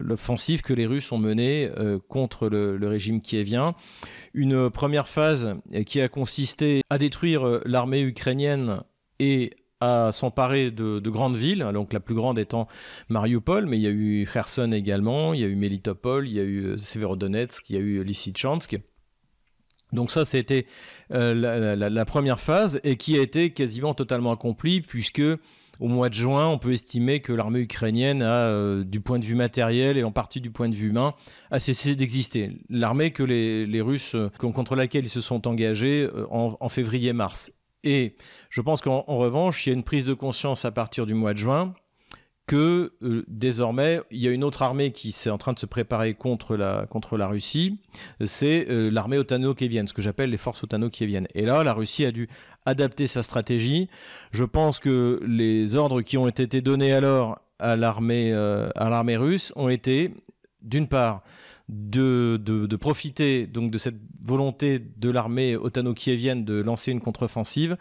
l'offensive 0.00 0.62
que 0.62 0.72
les 0.72 0.86
Russes 0.86 1.10
ont 1.10 1.18
menée 1.18 1.70
euh, 1.76 1.98
contre 2.08 2.48
le, 2.48 2.76
le, 2.76 2.88
régime 2.88 3.20
kievien. 3.20 3.74
Une 4.34 4.70
première 4.70 5.08
phase 5.08 5.56
qui 5.86 6.00
a 6.00 6.08
consisté 6.08 6.82
à 6.90 6.98
détruire 6.98 7.46
euh, 7.46 7.62
l'armée 7.64 8.02
ukrainienne 8.02 8.82
et 9.18 9.54
à 9.80 10.10
s'emparer 10.12 10.70
de, 10.70 10.98
de, 10.98 11.10
grandes 11.10 11.36
villes, 11.36 11.66
donc 11.72 11.92
la 11.92 12.00
plus 12.00 12.14
grande 12.14 12.38
étant 12.38 12.66
Mariupol, 13.08 13.66
mais 13.66 13.76
il 13.76 13.82
y 13.82 13.86
a 13.86 13.90
eu 13.90 14.28
Kherson 14.32 14.72
également, 14.72 15.34
il 15.34 15.40
y 15.40 15.44
a 15.44 15.46
eu 15.46 15.54
Melitopol, 15.54 16.26
il 16.26 16.34
y 16.34 16.40
a 16.40 16.44
eu 16.44 16.78
Severodonetsk, 16.78 17.70
il 17.70 17.76
y 17.76 17.78
a 17.78 17.80
eu 17.80 18.02
Lysychansk. 18.02 18.80
Donc 19.92 20.10
ça, 20.10 20.24
c'était 20.24 20.66
euh, 21.12 21.76
la, 21.76 22.04
première 22.04 22.40
phase 22.40 22.80
et 22.84 22.96
qui 22.96 23.18
a 23.18 23.22
été 23.22 23.50
quasiment 23.50 23.94
totalement 23.94 24.32
accomplie 24.32 24.80
puisque 24.80 25.22
au 25.80 25.86
mois 25.86 26.08
de 26.08 26.14
juin, 26.14 26.48
on 26.48 26.58
peut 26.58 26.72
estimer 26.72 27.20
que 27.20 27.32
l'armée 27.32 27.60
ukrainienne 27.60 28.22
euh, 28.22 28.84
du 28.84 29.00
point 29.00 29.18
de 29.18 29.24
vue 29.24 29.36
matériel 29.36 29.96
et 29.96 30.04
en 30.04 30.10
partie 30.10 30.40
du 30.40 30.50
point 30.50 30.68
de 30.68 30.74
vue 30.74 30.88
humain, 30.88 31.14
a 31.50 31.60
cessé 31.60 31.94
d'exister. 31.94 32.50
L'armée 32.68 33.12
que 33.12 33.22
les, 33.22 33.80
Russes, 33.80 34.14
euh, 34.14 34.30
contre 34.38 34.74
laquelle 34.74 35.04
ils 35.04 35.10
se 35.10 35.20
sont 35.20 35.46
engagés 35.46 36.08
en 36.30 36.68
février-mars. 36.68 37.52
Et 37.84 38.16
je 38.50 38.60
pense 38.60 38.80
qu'en 38.80 39.02
revanche, 39.02 39.66
il 39.66 39.70
y 39.70 39.72
a 39.72 39.74
une 39.74 39.84
prise 39.84 40.04
de 40.04 40.14
conscience 40.14 40.64
à 40.64 40.72
partir 40.72 41.06
du 41.06 41.14
mois 41.14 41.32
de 41.32 41.38
juin 41.38 41.74
que 42.48 42.94
euh, 43.02 43.24
désormais, 43.28 44.00
il 44.10 44.20
y 44.20 44.26
a 44.26 44.30
une 44.30 44.42
autre 44.42 44.62
armée 44.62 44.90
qui 44.90 45.10
est 45.10 45.28
en 45.28 45.36
train 45.36 45.52
de 45.52 45.58
se 45.58 45.66
préparer 45.66 46.14
contre 46.14 46.56
la, 46.56 47.26
Russie, 47.28 47.78
c'est 48.24 48.66
euh, 48.70 48.90
l'armée 48.90 49.18
otano-kievienne, 49.18 49.86
ce 49.86 49.92
que 49.92 50.00
j'appelle 50.00 50.30
les 50.30 50.38
forces 50.38 50.64
otano-kieviennes. 50.64 51.28
Et 51.34 51.42
là, 51.42 51.62
la 51.62 51.74
Russie 51.74 52.06
a 52.06 52.10
dû 52.10 52.28
adapter 52.64 53.06
sa 53.06 53.22
stratégie. 53.22 53.88
Je 54.32 54.44
pense 54.44 54.80
que 54.80 55.20
les 55.26 55.76
ordres 55.76 56.00
qui 56.00 56.16
ont 56.16 56.26
été 56.26 56.62
donnés 56.62 56.94
alors 56.94 57.38
à 57.58 57.76
l'armée 57.76 58.32
euh, 58.32 58.70
russe 59.18 59.52
ont 59.54 59.68
été, 59.68 60.14
d'une 60.62 60.88
part, 60.88 61.22
de, 61.68 62.76
profiter 62.80 63.46
de 63.46 63.78
cette 63.78 64.00
volonté 64.24 64.78
de 64.78 65.10
l'armée 65.10 65.54
otano-kievienne 65.54 66.46
de 66.46 66.62
lancer 66.62 66.92
une 66.92 67.00
contre-offensive 67.00 67.76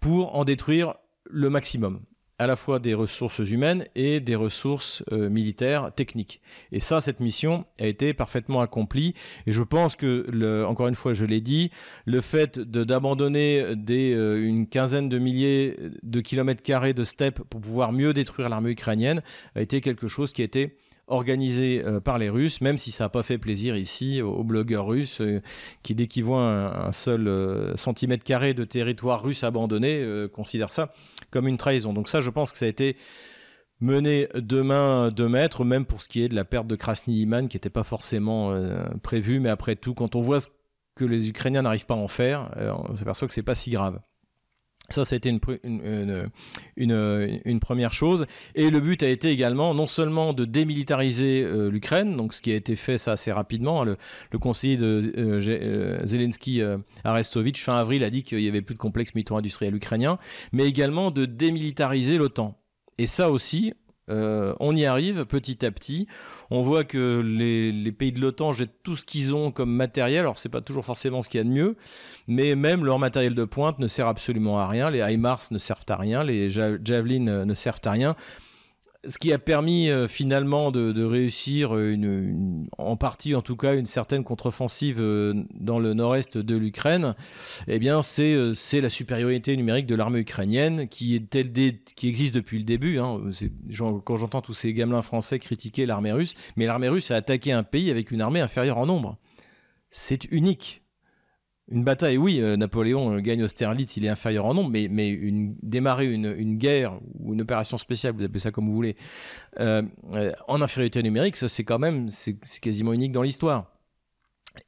pour 0.00 0.34
en 0.36 0.44
détruire 0.44 0.94
le 1.28 1.50
maximum 1.50 2.00
à 2.38 2.46
la 2.46 2.56
fois 2.56 2.78
des 2.78 2.94
ressources 2.94 3.38
humaines 3.38 3.86
et 3.94 4.20
des 4.20 4.34
ressources 4.34 5.02
euh, 5.12 5.30
militaires 5.30 5.92
techniques. 5.94 6.40
Et 6.72 6.80
ça, 6.80 7.00
cette 7.00 7.20
mission 7.20 7.64
a 7.80 7.86
été 7.86 8.12
parfaitement 8.14 8.60
accomplie. 8.60 9.14
Et 9.46 9.52
je 9.52 9.62
pense 9.62 9.96
que, 9.96 10.64
encore 10.64 10.88
une 10.88 10.94
fois, 10.94 11.14
je 11.14 11.24
l'ai 11.24 11.40
dit, 11.40 11.70
le 12.04 12.20
fait 12.20 12.58
d'abandonner 12.58 13.62
euh, 13.62 14.46
une 14.46 14.66
quinzaine 14.66 15.08
de 15.08 15.18
milliers 15.18 15.76
de 16.02 16.20
kilomètres 16.20 16.62
carrés 16.62 16.94
de 16.94 17.04
steppes 17.04 17.42
pour 17.42 17.60
pouvoir 17.60 17.92
mieux 17.92 18.12
détruire 18.12 18.48
l'armée 18.48 18.70
ukrainienne 18.70 19.22
a 19.54 19.62
été 19.62 19.80
quelque 19.80 20.08
chose 20.08 20.32
qui 20.32 20.42
a 20.42 20.44
été 20.44 20.76
organisé 21.08 21.82
euh, 21.84 22.00
par 22.00 22.18
les 22.18 22.28
Russes, 22.28 22.60
même 22.60 22.78
si 22.78 22.90
ça 22.90 23.04
n'a 23.04 23.08
pas 23.08 23.22
fait 23.22 23.38
plaisir 23.38 23.76
ici 23.76 24.22
aux, 24.22 24.42
blogueurs 24.42 24.86
russes 24.86 25.20
euh, 25.20 25.40
qui, 25.82 25.94
dès 25.94 26.06
qu'ils 26.06 26.24
voient 26.24 26.86
un, 26.86 26.92
seul 26.92 27.28
euh, 27.28 27.76
centimètre 27.76 28.24
carré 28.24 28.54
de 28.54 28.64
territoire 28.64 29.22
russe 29.22 29.44
abandonné, 29.44 30.04
considèrent 30.32 30.70
ça 30.70 30.92
comme 31.30 31.48
une 31.48 31.56
trahison. 31.56 31.92
Donc 31.92 32.08
ça, 32.08 32.20
je 32.20 32.30
pense 32.30 32.52
que 32.52 32.58
ça 32.58 32.64
a 32.64 32.68
été 32.68 32.96
mené 33.80 34.28
de 34.34 34.62
main 34.62 35.10
de 35.10 35.26
maître, 35.26 35.64
même 35.64 35.84
pour 35.84 36.02
ce 36.02 36.08
qui 36.08 36.22
est 36.22 36.28
de 36.28 36.34
la 36.34 36.44
perte 36.44 36.66
de 36.66 36.76
Krasny 36.76 37.14
Liman, 37.14 37.48
qui 37.48 37.56
n'était 37.56 37.70
pas 37.70 37.84
forcément 37.84 38.56
prévue, 39.02 39.40
mais 39.40 39.50
après 39.50 39.76
tout, 39.76 39.94
quand 39.94 40.16
on 40.16 40.22
voit 40.22 40.40
ce 40.40 40.48
que 40.94 41.04
les 41.04 41.28
Ukrainiens 41.28 41.62
n'arrivent 41.62 41.86
pas 41.86 41.94
à 41.94 41.98
en 41.98 42.08
faire, 42.08 42.50
on 42.88 42.96
s'aperçoit 42.96 43.28
que 43.28 43.34
c'est 43.34 43.42
pas 43.42 43.54
si 43.54 43.70
grave. 43.70 44.00
Ça, 44.88 45.02
a 45.10 45.14
été 45.14 45.28
une, 45.28 45.40
une, 46.76 47.40
une, 47.44 47.60
première 47.60 47.92
chose. 47.92 48.26
Et 48.54 48.70
le 48.70 48.80
but 48.80 49.02
a 49.02 49.08
été 49.08 49.30
également 49.30 49.74
non 49.74 49.86
seulement 49.86 50.32
de 50.32 50.44
démilitariser 50.44 51.42
euh, 51.44 51.70
l'Ukraine, 51.70 52.16
donc 52.16 52.34
ce 52.34 52.40
qui 52.40 52.52
a 52.52 52.54
été 52.54 52.76
fait 52.76 52.98
ça 52.98 53.12
assez 53.12 53.32
rapidement. 53.32 53.82
Hein, 53.82 53.96
le, 54.30 54.38
conseiller 54.38 54.76
de 54.76 55.00
euh, 55.16 55.40
euh, 55.48 56.06
Zelensky 56.06 56.62
Arestovitch 57.04 57.62
fin 57.62 57.76
avril 57.76 58.04
a 58.04 58.10
dit 58.10 58.22
qu'il 58.22 58.38
n'y 58.38 58.48
avait 58.48 58.62
plus 58.62 58.74
de 58.74 58.78
complexe 58.78 59.14
militaro-industriel 59.14 59.74
ukrainien, 59.74 60.18
mais 60.52 60.66
également 60.66 61.10
de 61.10 61.24
démilitariser 61.24 62.18
l'OTAN. 62.18 62.56
Et 62.98 63.06
ça 63.06 63.30
aussi, 63.30 63.74
euh, 64.08 64.54
on 64.60 64.74
y 64.76 64.84
arrive 64.84 65.24
petit 65.24 65.64
à 65.64 65.70
petit. 65.70 66.06
On 66.50 66.62
voit 66.62 66.84
que 66.84 67.20
les, 67.20 67.92
pays 67.92 68.12
de 68.12 68.20
l'OTAN 68.20 68.52
jettent 68.52 68.82
tout 68.82 68.96
ce 68.96 69.04
qu'ils 69.04 69.34
ont 69.34 69.50
comme 69.50 69.70
matériel. 69.70 70.20
Alors 70.20 70.38
c'est 70.38 70.48
pas 70.48 70.60
toujours 70.60 70.84
forcément 70.84 71.22
ce 71.22 71.28
qu'il 71.28 71.38
y 71.38 71.40
a 71.40 71.44
de 71.44 71.50
mieux, 71.50 71.76
mais 72.28 72.54
même 72.54 72.84
leur 72.84 72.98
matériel 72.98 73.34
de 73.34 73.44
pointe 73.44 73.78
ne 73.78 73.88
sert 73.88 74.06
absolument 74.06 74.58
à 74.58 74.68
rien. 74.68 74.90
Les 74.90 75.00
HIMARS 75.00 75.48
ne 75.50 75.58
servent 75.58 75.86
à 75.88 75.96
rien, 75.96 76.22
les 76.22 76.50
Javelin 76.50 77.44
ne 77.44 77.54
servent 77.54 77.80
à 77.84 77.90
rien 77.90 78.16
ce 79.08 79.18
qui 79.18 79.32
a 79.32 79.38
permis 79.38 79.88
euh, 79.88 80.08
finalement 80.08 80.70
de, 80.70 81.04
réussir 81.04 81.72
en 82.78 82.96
partie 82.96 83.34
en 83.34 83.42
tout 83.42 83.56
cas 83.56 83.74
une 83.74 83.86
certaine 83.86 84.24
contre-offensive 84.24 84.98
euh, 84.98 85.34
dans 85.54 85.78
le 85.78 85.94
nord-est 85.94 86.38
de 86.38 86.56
l'Ukraine, 86.56 87.14
eh 87.68 87.78
bien 87.78 88.02
c'est 88.02 88.34
euh, 88.34 88.54
c'est 88.54 88.80
la 88.80 88.90
supériorité 88.90 89.56
numérique 89.56 89.86
de 89.86 89.94
l'armée 89.94 90.20
ukrainienne 90.20 90.88
qui 90.88 91.14
est 91.14 91.30
telle 91.30 91.52
existe 92.02 92.34
depuis 92.34 92.58
le 92.58 92.64
début. 92.64 92.98
Hein. 92.98 93.20
quand 94.04 94.16
j'entends 94.16 94.42
tous 94.42 94.54
ces 94.54 94.72
gamelins 94.72 95.02
français 95.02 95.38
critiquer 95.38 95.86
l'armée 95.86 96.12
russe, 96.12 96.34
mais 96.56 96.66
l'armée 96.66 96.88
russe 96.88 97.10
a 97.10 97.16
attaqué 97.16 97.52
un 97.52 97.62
pays 97.62 97.90
avec 97.90 98.10
une 98.10 98.20
armée 98.20 98.40
inférieure 98.40 98.78
en 98.78 98.86
nombre. 98.86 99.18
C'est 99.90 100.24
unique. 100.30 100.82
Une 101.68 101.82
bataille, 101.82 102.16
oui, 102.16 102.40
euh, 102.40 102.56
Napoléon 102.56 103.16
euh, 103.16 103.20
gagne 103.20 103.42
Austerlitz, 103.42 103.96
il 103.96 104.04
est 104.04 104.08
inférieur 104.08 104.44
en 104.44 104.54
nombre, 104.54 104.70
mais, 104.70 104.86
mais 104.88 105.08
une, 105.08 105.56
démarrer 105.62 106.06
une, 106.06 106.32
une, 106.38 106.58
guerre 106.58 107.00
ou 107.18 107.34
une 107.34 107.42
opération 107.42 107.76
spéciale, 107.76 108.14
vous 108.14 108.22
appelez 108.22 108.38
ça 108.38 108.52
comme 108.52 108.66
vous 108.66 108.74
voulez, 108.74 108.94
euh, 109.58 109.82
en 110.46 110.62
infériorité 110.62 111.02
numérique, 111.02 111.36
ça 111.36 111.48
c'est 111.48 111.64
quand 111.64 111.80
même, 111.80 112.08
c'est 112.08 112.38
quasiment 112.60 112.92
unique 112.92 113.10
dans 113.10 113.22
l'histoire. 113.22 113.75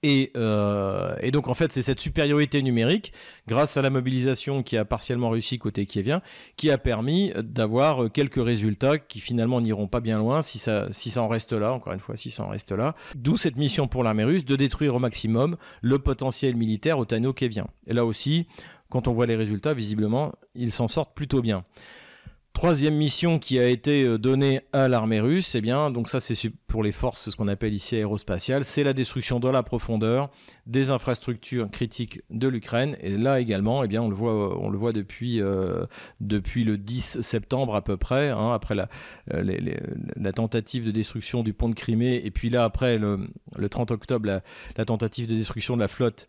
Euh, 0.04 1.14
et, 1.20 1.30
donc 1.30 1.48
en 1.48 1.54
fait 1.54 1.72
c'est 1.72 1.82
cette 1.82 2.00
supériorité 2.00 2.62
numérique, 2.62 3.12
grâce 3.46 3.76
à 3.76 3.82
la 3.82 3.90
mobilisation 3.90 4.62
qui 4.62 4.76
a 4.76 4.84
partiellement 4.84 5.30
réussi 5.30 5.58
côté 5.58 5.86
kievien, 5.86 6.22
qui 6.56 6.70
a 6.70 6.78
permis 6.78 7.32
d'avoir 7.36 8.10
quelques 8.12 8.42
résultats 8.42 8.98
qui 8.98 9.20
finalement 9.20 9.60
n'iront 9.60 9.88
pas 9.88 10.00
bien 10.00 10.18
loin 10.18 10.42
si 10.42 10.58
ça, 10.58 10.88
si 10.92 11.10
ça 11.10 11.22
en 11.22 11.28
reste 11.28 11.52
là, 11.52 11.72
encore 11.72 11.92
une 11.92 12.00
fois 12.00 12.16
si 12.16 12.30
ça 12.30 12.44
en 12.44 12.48
reste 12.48 12.72
là. 12.72 12.94
D'où 13.16 13.36
cette 13.36 13.56
mission 13.56 13.88
pour 13.88 14.04
l'armée 14.04 14.24
russe 14.24 14.44
de 14.44 14.56
détruire 14.56 14.94
au 14.94 14.98
maximum 14.98 15.56
le 15.82 15.98
potentiel 15.98 16.56
militaire 16.56 16.98
otano-kievien. 16.98 17.66
Et 17.86 17.92
là 17.92 18.04
aussi, 18.04 18.46
quand 18.90 19.08
on 19.08 19.12
voit 19.12 19.26
les 19.26 19.36
résultats, 19.36 19.74
visiblement, 19.74 20.32
ils 20.54 20.72
s'en 20.72 20.88
sortent 20.88 21.14
plutôt 21.14 21.42
bien. 21.42 21.64
Troisième 22.58 22.96
mission 22.96 23.38
qui 23.38 23.56
a 23.60 23.68
été 23.68 24.02
euh, 24.02 24.18
donnée 24.18 24.62
à 24.72 24.88
l'armée 24.88 25.20
russe, 25.20 25.54
eh 25.54 25.60
bien, 25.60 25.92
donc 25.92 26.08
ça 26.08 26.18
c'est 26.18 26.34
pour 26.66 26.82
les 26.82 26.90
forces, 26.90 27.30
ce 27.30 27.36
qu'on 27.36 27.46
appelle 27.46 27.72
ici 27.72 27.94
aérospatiales, 27.94 28.64
c'est 28.64 28.82
la 28.82 28.92
destruction 28.92 29.38
dans 29.38 29.52
la 29.52 29.62
profondeur 29.62 30.28
des 30.66 30.90
infrastructures 30.90 31.70
critiques 31.70 32.20
de 32.30 32.48
l'Ukraine. 32.48 32.96
Et 33.00 33.16
là 33.16 33.38
également, 33.38 33.84
eh 33.84 33.86
bien, 33.86 34.02
on 34.02 34.08
le 34.08 34.16
voit, 34.16 34.32
euh, 34.32 34.56
on 34.58 34.70
le 34.70 34.76
voit 34.76 34.92
depuis, 34.92 35.40
euh, 35.40 35.86
le 36.18 36.76
10 36.76 37.20
septembre 37.20 37.76
à 37.76 37.84
peu 37.84 37.96
près, 37.96 38.30
hein, 38.30 38.50
après 38.50 38.74
la, 38.74 40.32
tentative 40.32 40.84
de 40.84 40.90
destruction 40.90 41.44
du 41.44 41.52
pont 41.52 41.68
de 41.68 41.76
Crimée, 41.76 42.20
et 42.24 42.32
puis 42.32 42.50
là 42.50 42.64
après 42.64 42.98
le, 42.98 43.28
le 43.56 43.68
30 43.68 43.92
octobre, 43.92 44.40
la, 44.76 44.84
tentative 44.84 45.28
de 45.28 45.36
destruction 45.36 45.76
de 45.76 45.80
la 45.80 45.88
flotte 45.88 46.26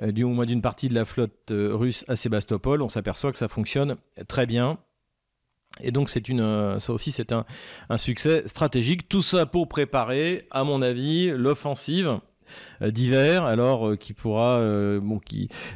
du 0.00 0.24
moins 0.24 0.46
d'une 0.46 0.62
partie 0.62 0.88
de 0.88 0.94
la 0.94 1.04
flotte 1.04 1.50
russe 1.50 2.06
à 2.08 2.16
Sébastopol, 2.16 2.80
on 2.80 2.88
s'aperçoit 2.88 3.32
que 3.32 3.38
ça 3.38 3.48
fonctionne 3.48 3.96
très 4.28 4.46
bien 4.46 4.78
Et 5.82 5.90
donc 5.90 6.10
c'est 6.10 6.28
une, 6.28 6.40
euh, 6.40 6.78
ça 6.78 6.92
aussi 6.92 7.12
c'est 7.12 7.32
un, 7.32 7.44
succès 7.96 8.42
stratégique. 8.46 9.08
Tout 9.08 9.22
ça 9.22 9.46
pour 9.46 9.68
préparer, 9.68 10.46
à 10.50 10.64
mon 10.64 10.82
avis, 10.82 11.30
l'offensive 11.30 12.18
euh, 12.82 12.90
d'hiver, 12.90 13.44
alors 13.44 13.88
euh, 13.88 13.96
qui 13.96 14.12
pourra, 14.12 14.60
bon, 15.00 15.20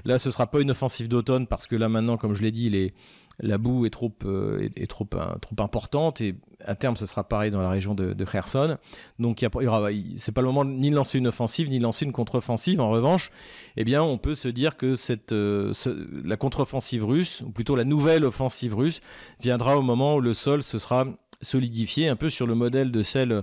là 0.05 0.19
ce 0.19 0.31
sera 0.31 0.47
pas 0.47 0.61
une 0.61 0.71
offensive 0.71 1.09
d'automne 1.09 1.47
parce 1.47 1.67
que 1.67 1.77
là 1.77 1.89
maintenant, 1.89 2.17
comme 2.17 2.35
je 2.35 2.43
l'ai 2.43 2.53
dit, 2.53 2.71
les, 2.71 2.95
la 3.43 3.59
boue 3.59 3.85
est 3.87 3.91
trop, 3.91 4.13
euh, 4.25 4.69
est, 4.77 4.87
trop, 4.87 5.05
trop 5.05 5.57
importante 5.59 6.21
et 6.21 6.37
à 6.65 6.75
terme, 6.75 6.97
ce 6.97 7.07
sera 7.07 7.25
pareil 7.25 7.51
dans 7.51 7.61
la 7.61 7.69
région 7.69 7.95
de, 7.95 8.13
de 8.13 8.25
Kherson. 8.25 8.79
Donc, 9.19 9.43
il 9.43 9.49
y 9.63 9.67
aura, 9.67 9.89
c'est 10.17 10.33
pas 10.33 10.43
le 10.43 10.47
moment 10.47 10.65
ni 10.65 10.91
de 10.91 10.95
lancer 10.95 11.19
une 11.19 11.27
offensive 11.27 11.69
ni 11.69 11.79
de 11.79 11.83
lancer 11.83 12.05
une 12.05 12.13
contre-offensive. 12.13 12.81
En 12.81 12.91
revanche, 12.91 13.31
eh 13.77 13.85
bien, 13.85 14.03
on 14.03 14.17
peut 14.17 14.37
se 14.37 14.49
dire 14.49 14.77
que 14.77 14.95
cette, 14.95 15.33
euh, 15.33 15.73
la 16.25 16.37
contre-offensive 16.37 17.05
russe, 17.05 17.43
ou 17.45 17.51
plutôt 17.51 17.77
la 17.77 17.85
nouvelle 17.85 18.25
offensive 18.25 18.75
russe, 18.77 19.01
viendra 19.41 19.77
au 19.77 19.83
moment 19.83 20.17
où 20.17 20.21
le 20.21 20.35
sol 20.35 20.63
se 20.63 20.79
sera 20.79 21.07
solidifié, 21.43 22.09
un 22.09 22.17
peu 22.17 22.31
sur 22.31 22.47
le 22.47 22.55
modèle 22.55 22.91
de 22.91 23.03
celle 23.03 23.43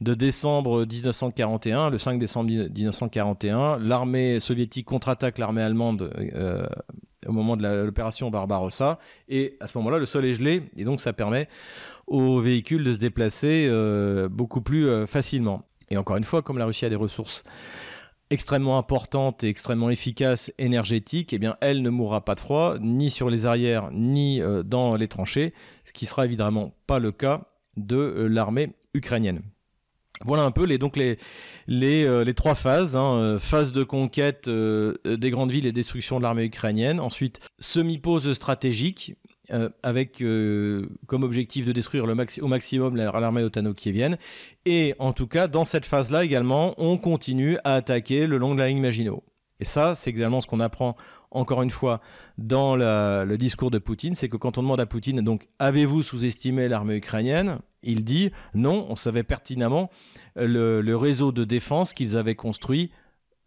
de 0.00 0.14
décembre 0.14 0.84
1941, 0.84 1.90
le 1.90 1.98
5 1.98 2.18
décembre 2.18 2.50
1941. 2.50 3.78
L'armée 3.78 4.40
soviétique 4.40 4.86
contre-attaque 4.86 5.38
l'armée 5.38 5.62
allemande. 5.62 6.12
Euh, 6.34 6.66
au 7.26 7.32
moment 7.32 7.56
de 7.56 7.66
l'opération 7.84 8.30
Barbarossa. 8.30 8.98
Et 9.28 9.56
à 9.60 9.66
ce 9.66 9.76
moment-là, 9.78 9.98
le 9.98 10.06
sol 10.06 10.24
est 10.24 10.34
gelé, 10.34 10.62
et 10.76 10.84
donc 10.84 11.00
ça 11.00 11.12
permet 11.12 11.48
aux 12.06 12.40
véhicules 12.40 12.84
de 12.84 12.92
se 12.92 12.98
déplacer 12.98 13.66
euh, 13.68 14.28
beaucoup 14.28 14.60
plus 14.60 14.88
euh, 14.88 15.06
facilement. 15.06 15.62
Et 15.90 15.96
encore 15.96 16.16
une 16.16 16.24
fois, 16.24 16.42
comme 16.42 16.58
la 16.58 16.66
Russie 16.66 16.84
a 16.84 16.88
des 16.88 16.96
ressources 16.96 17.44
extrêmement 18.30 18.78
importantes 18.78 19.44
et 19.44 19.48
extrêmement 19.48 19.90
efficaces 19.90 20.52
énergétiques, 20.58 21.32
eh 21.32 21.40
elle 21.60 21.82
ne 21.82 21.90
mourra 21.90 22.24
pas 22.24 22.34
de 22.34 22.40
froid, 22.40 22.76
ni 22.80 23.10
sur 23.10 23.30
les 23.30 23.46
arrières, 23.46 23.90
ni 23.92 24.40
euh, 24.40 24.62
dans 24.62 24.96
les 24.96 25.08
tranchées, 25.08 25.54
ce 25.84 25.92
qui 25.92 26.06
sera 26.06 26.24
évidemment 26.24 26.74
pas 26.86 26.98
le 26.98 27.12
cas 27.12 27.42
de 27.76 28.26
l'armée 28.28 28.72
ukrainienne. 28.94 29.42
Voilà 30.24 30.44
un 30.44 30.50
peu 30.50 30.64
les, 30.64 30.78
donc 30.78 30.96
les, 30.96 31.18
les, 31.66 32.04
euh, 32.04 32.24
les 32.24 32.32
trois 32.32 32.54
phases. 32.54 32.96
Hein. 32.96 33.16
Euh, 33.16 33.38
phase 33.38 33.72
de 33.72 33.84
conquête 33.84 34.48
euh, 34.48 34.94
des 35.04 35.30
grandes 35.30 35.52
villes 35.52 35.66
et 35.66 35.72
destruction 35.72 36.18
de 36.18 36.22
l'armée 36.22 36.44
ukrainienne. 36.44 37.00
Ensuite, 37.00 37.40
semi-pause 37.58 38.32
stratégique, 38.32 39.14
avec 39.82 40.22
comme 41.06 41.22
objectif 41.22 41.64
de 41.64 41.72
détruire 41.72 42.04
au 42.04 42.48
maximum 42.48 42.96
l'armée 42.96 43.42
otano-kievienne. 43.42 44.16
Et 44.64 44.94
en 44.98 45.12
tout 45.12 45.26
cas, 45.26 45.48
dans 45.48 45.64
cette 45.64 45.84
phase-là 45.84 46.24
également, 46.24 46.74
on 46.78 46.98
continue 46.98 47.58
à 47.64 47.74
attaquer 47.74 48.26
le 48.26 48.38
long 48.38 48.54
de 48.54 48.60
la 48.60 48.68
ligne 48.68 48.80
Maginot. 48.80 49.22
Et 49.60 49.64
ça, 49.64 49.94
c'est 49.94 50.10
également 50.10 50.40
ce 50.40 50.46
qu'on 50.46 50.60
apprend 50.60 50.96
encore 51.30 51.62
une 51.62 51.70
fois 51.70 52.00
dans 52.38 52.76
le 52.76 53.36
discours 53.36 53.70
de 53.70 53.78
Poutine, 53.78 54.14
c'est 54.14 54.28
que 54.28 54.36
quand 54.36 54.58
on 54.58 54.62
demande 54.62 54.80
à 54.80 54.86
Poutine, 54.86 55.20
donc, 55.20 55.48
avez-vous 55.58 56.02
sous-estimé 56.02 56.68
l'armée 56.68 56.96
ukrainienne? 56.96 57.58
Il 57.82 58.04
dit 58.04 58.30
non, 58.54 58.86
on 58.88 58.96
savait 58.96 59.22
pertinemment 59.22 59.90
euh, 60.38 60.82
le, 60.82 60.96
réseau 60.96 61.30
de 61.30 61.44
défense 61.44 61.94
qu'ils 61.94 62.16
avaient 62.16 62.34
construit 62.34 62.90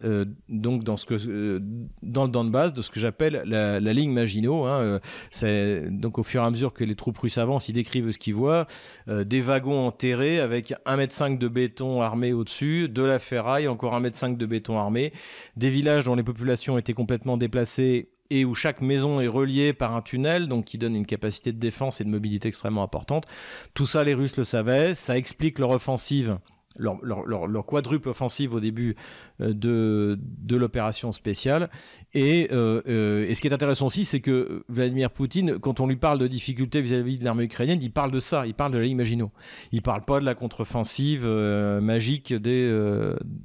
euh, 0.03 0.25
donc 0.47 0.83
dans 0.83 0.97
ce 0.97 1.05
que 1.05 1.15
euh, 1.27 1.59
dans 2.01 2.25
le 2.25 2.31
Donbass 2.31 2.73
de 2.73 2.81
ce 2.81 2.89
que 2.89 2.99
j'appelle 2.99 3.43
la, 3.45 3.79
ligne 3.79 4.11
Maginot 4.11 4.65
hein, 4.65 4.99
c'est 5.31 5.89
donc 5.89 6.17
au 6.17 6.23
fur 6.23 6.41
et 6.41 6.45
à 6.45 6.51
mesure 6.51 6.73
que 6.73 6.83
les 6.83 6.95
troupes 6.95 7.17
russes 7.17 7.37
avancent 7.37 7.69
ils 7.69 7.73
décrivent 7.73 8.11
ce 8.11 8.17
qu'ils 8.17 8.35
voient 8.35 8.65
des 9.07 9.41
wagons 9.41 9.87
enterrés 9.87 10.39
avec 10.39 10.73
1m5 10.85 11.37
de 11.37 11.47
béton 11.47 12.01
armé 12.01 12.33
au-dessus 12.33 12.87
de 12.87 13.01
la 13.01 13.19
ferraille 13.19 13.67
encore 13.67 13.99
1m5 13.99 14.37
de 14.37 14.45
béton 14.45 14.77
armé 14.77 15.11
des 15.57 15.69
villages 15.69 16.05
dont 16.05 16.15
les 16.15 16.23
populations 16.23 16.77
étaient 16.77 16.93
complètement 16.93 17.37
déplacées 17.37 18.09
et 18.29 18.45
où 18.45 18.55
chaque 18.55 18.81
maison 18.81 19.19
est 19.19 19.27
reliée 19.27 19.73
par 19.73 19.95
un 19.95 20.01
tunnel, 20.01 20.47
donc 20.47 20.65
qui 20.65 20.77
donne 20.77 20.95
une 20.95 21.05
capacité 21.05 21.51
de 21.51 21.59
défense 21.59 21.99
et 22.01 22.03
de 22.03 22.09
mobilité 22.09 22.47
extrêmement 22.47 22.83
importante. 22.83 23.25
Tout 23.73 23.85
ça, 23.85 24.03
les 24.03 24.13
Russes 24.13 24.37
le 24.37 24.43
savaient. 24.43 24.95
Ça 24.95 25.17
explique 25.17 25.59
leur 25.59 25.71
offensive 25.71 26.37
leur, 26.77 27.65
quadruple 27.65 28.09
offensive 28.09 28.53
au 28.53 28.59
début 28.59 28.95
euh, 29.41 29.53
de, 29.53 30.19
de 30.21 30.55
l'opération 30.55 31.11
spéciale. 31.11 31.69
Et, 32.13 32.47
euh, 32.51 32.81
euh, 32.87 33.27
et, 33.27 33.33
ce 33.33 33.41
qui 33.41 33.47
est 33.47 33.53
intéressant 33.53 33.87
aussi, 33.87 34.05
c'est 34.05 34.19
que 34.19 34.63
Vladimir 34.69 35.11
Poutine, 35.11 35.57
quand 35.59 35.79
on 35.79 35.87
lui 35.87 35.95
parle 35.95 36.19
de 36.19 36.27
difficultés 36.27 36.81
vis-à-vis 36.81 37.19
de 37.19 37.25
l'armée 37.25 37.45
ukrainienne, 37.45 37.79
il 37.81 37.91
parle 37.91 38.11
de 38.11 38.19
ça, 38.19 38.45
il 38.45 38.53
parle 38.53 38.73
de 38.73 38.77
la 38.77 38.83
ligne 38.83 38.97
Maginot. 38.97 39.31
Il 39.71 39.81
parle 39.81 40.05
pas 40.05 40.19
de 40.19 40.25
la 40.25 40.35
contre-offensive 40.35 41.25
magique 41.25 42.33
des, 42.33 42.71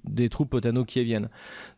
des 0.04 0.28
troupes 0.28 0.54
otano-kieviennes. 0.54 1.28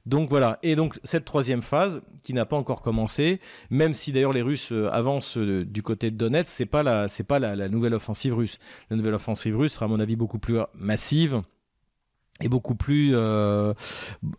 Donc 0.04 0.28
voilà. 0.28 0.58
Et 0.62 0.76
donc 0.76 0.98
cette 1.04 1.24
troisième 1.24 1.62
phase, 1.62 2.00
qui 2.22 2.32
n'a 2.32 2.44
pas 2.44 2.56
encore 2.56 2.82
commencé, 2.82 3.40
même 3.70 3.94
si 3.94 4.12
d'ailleurs 4.12 4.32
les 4.32 4.42
Russes 4.42 4.72
avancent 4.92 5.38
du 5.38 5.82
côté 5.82 6.10
de 6.10 6.16
Donetsk, 6.16 6.48
c'est 6.48 6.66
pas 6.66 6.82
la, 6.82 7.08
c'est 7.08 7.24
pas 7.24 7.38
la 7.38 7.68
nouvelle 7.68 7.94
offensive 7.94 8.34
russe. 8.34 8.58
La 8.90 8.96
nouvelle 8.96 9.14
offensive 9.14 9.56
russe 9.56 9.72
sera 9.74 9.86
à 9.86 9.88
mon 9.88 10.00
avis 10.00 10.16
beaucoup 10.16 10.38
plus 10.38 10.58
massive 10.74 11.42
et 12.40 12.48
beaucoup 12.48 12.74
plus 12.74 13.12
euh, 13.14 13.72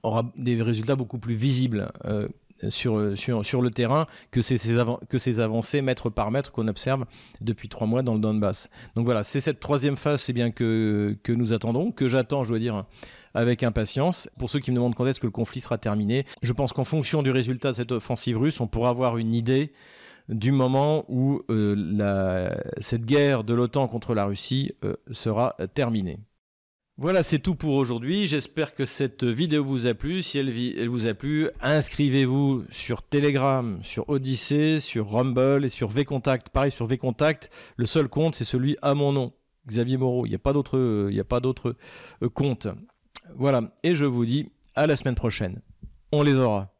aura 0.03 0.31
des 0.35 0.61
résultats 0.61 0.95
beaucoup 0.95 1.17
plus 1.17 1.35
visibles 1.35 1.91
euh, 2.05 2.27
sur, 2.69 3.17
sur, 3.17 3.45
sur 3.45 3.61
le 3.61 3.69
terrain 3.69 4.07
que 4.31 4.41
ces, 4.41 4.57
ces 4.57 4.75
que 5.09 5.19
ces 5.19 5.39
avancées 5.39 5.81
mètre 5.81 6.09
par 6.09 6.31
mètre 6.31 6.51
qu'on 6.51 6.67
observe 6.67 7.05
depuis 7.41 7.69
trois 7.69 7.87
mois 7.87 8.01
dans 8.01 8.13
le 8.13 8.19
Donbass. 8.19 8.69
Donc 8.95 9.05
voilà, 9.05 9.23
c'est 9.23 9.41
cette 9.41 9.59
troisième 9.59 9.95
phase, 9.95 10.29
bien 10.31 10.51
que, 10.51 11.17
que 11.23 11.31
nous 11.31 11.53
attendons, 11.53 11.91
que 11.91 12.07
j'attends, 12.07 12.43
je 12.43 12.49
dois 12.49 12.59
dire, 12.59 12.85
avec 13.33 13.61
impatience. 13.63 14.27
Pour 14.39 14.49
ceux 14.49 14.59
qui 14.59 14.71
me 14.71 14.75
demandent 14.75 14.95
quand 14.95 15.05
est-ce 15.05 15.19
que 15.19 15.27
le 15.27 15.31
conflit 15.31 15.61
sera 15.61 15.77
terminé, 15.77 16.25
je 16.41 16.53
pense 16.53 16.73
qu'en 16.73 16.83
fonction 16.83 17.21
du 17.21 17.29
résultat 17.29 17.71
de 17.71 17.75
cette 17.75 17.91
offensive 17.91 18.37
russe, 18.39 18.59
on 18.59 18.67
pourra 18.67 18.89
avoir 18.89 19.17
une 19.17 19.35
idée 19.35 19.71
du 20.29 20.51
moment 20.51 21.05
où 21.09 21.41
euh, 21.49 21.75
la, 21.77 22.57
cette 22.81 23.05
guerre 23.05 23.43
de 23.43 23.53
l'OTAN 23.53 23.87
contre 23.87 24.15
la 24.15 24.25
Russie 24.25 24.73
sera 25.11 25.55
terminée. 25.73 26.19
Voilà, 26.99 27.21
c'est 27.21 27.37
tout 27.37 27.53
pour 27.53 27.75
aujourd'hui. 27.75 28.25
J'espère 28.25 28.73
que 28.73 28.85
cette 28.85 29.23
vidéo 29.23 29.63
vous 29.63 29.85
a 29.85 29.93
plu. 29.93 30.23
Si 30.23 30.39
elle, 30.39 30.89
vous 30.89 31.05
a 31.05 31.13
plu, 31.13 31.47
inscrivez-vous 31.61 32.63
sur 32.71 33.03
Telegram, 33.03 33.77
sur 33.83 34.09
Odyssey, 34.09 34.79
sur 34.79 35.11
Rumble 35.11 35.63
et 35.63 35.69
sur 35.69 35.89
VContact. 35.89 36.49
Pareil, 36.49 36.71
sur 36.71 36.87
VContact, 36.87 37.51
le 37.75 37.85
seul 37.85 38.07
compte, 38.07 38.33
c'est 38.33 38.45
celui 38.45 38.77
à 38.81 38.95
mon 38.95 39.11
nom, 39.13 39.31
Xavier 39.67 39.97
Moreau. 39.97 40.25
Il 40.25 40.29
n'y 40.29 40.35
a 40.35 40.39
pas 40.39 40.53
d'autre, 40.53 40.79
euh, 40.79 42.29
compte. 42.33 42.67
Voilà. 43.35 43.75
Et 43.83 43.93
je 43.93 44.05
vous 44.05 44.25
dis 44.25 44.49
à 44.73 44.87
la 44.87 44.95
semaine 44.95 45.13
prochaine. 45.13 45.61
On 46.11 46.23
les 46.23 46.33
aura. 46.33 46.76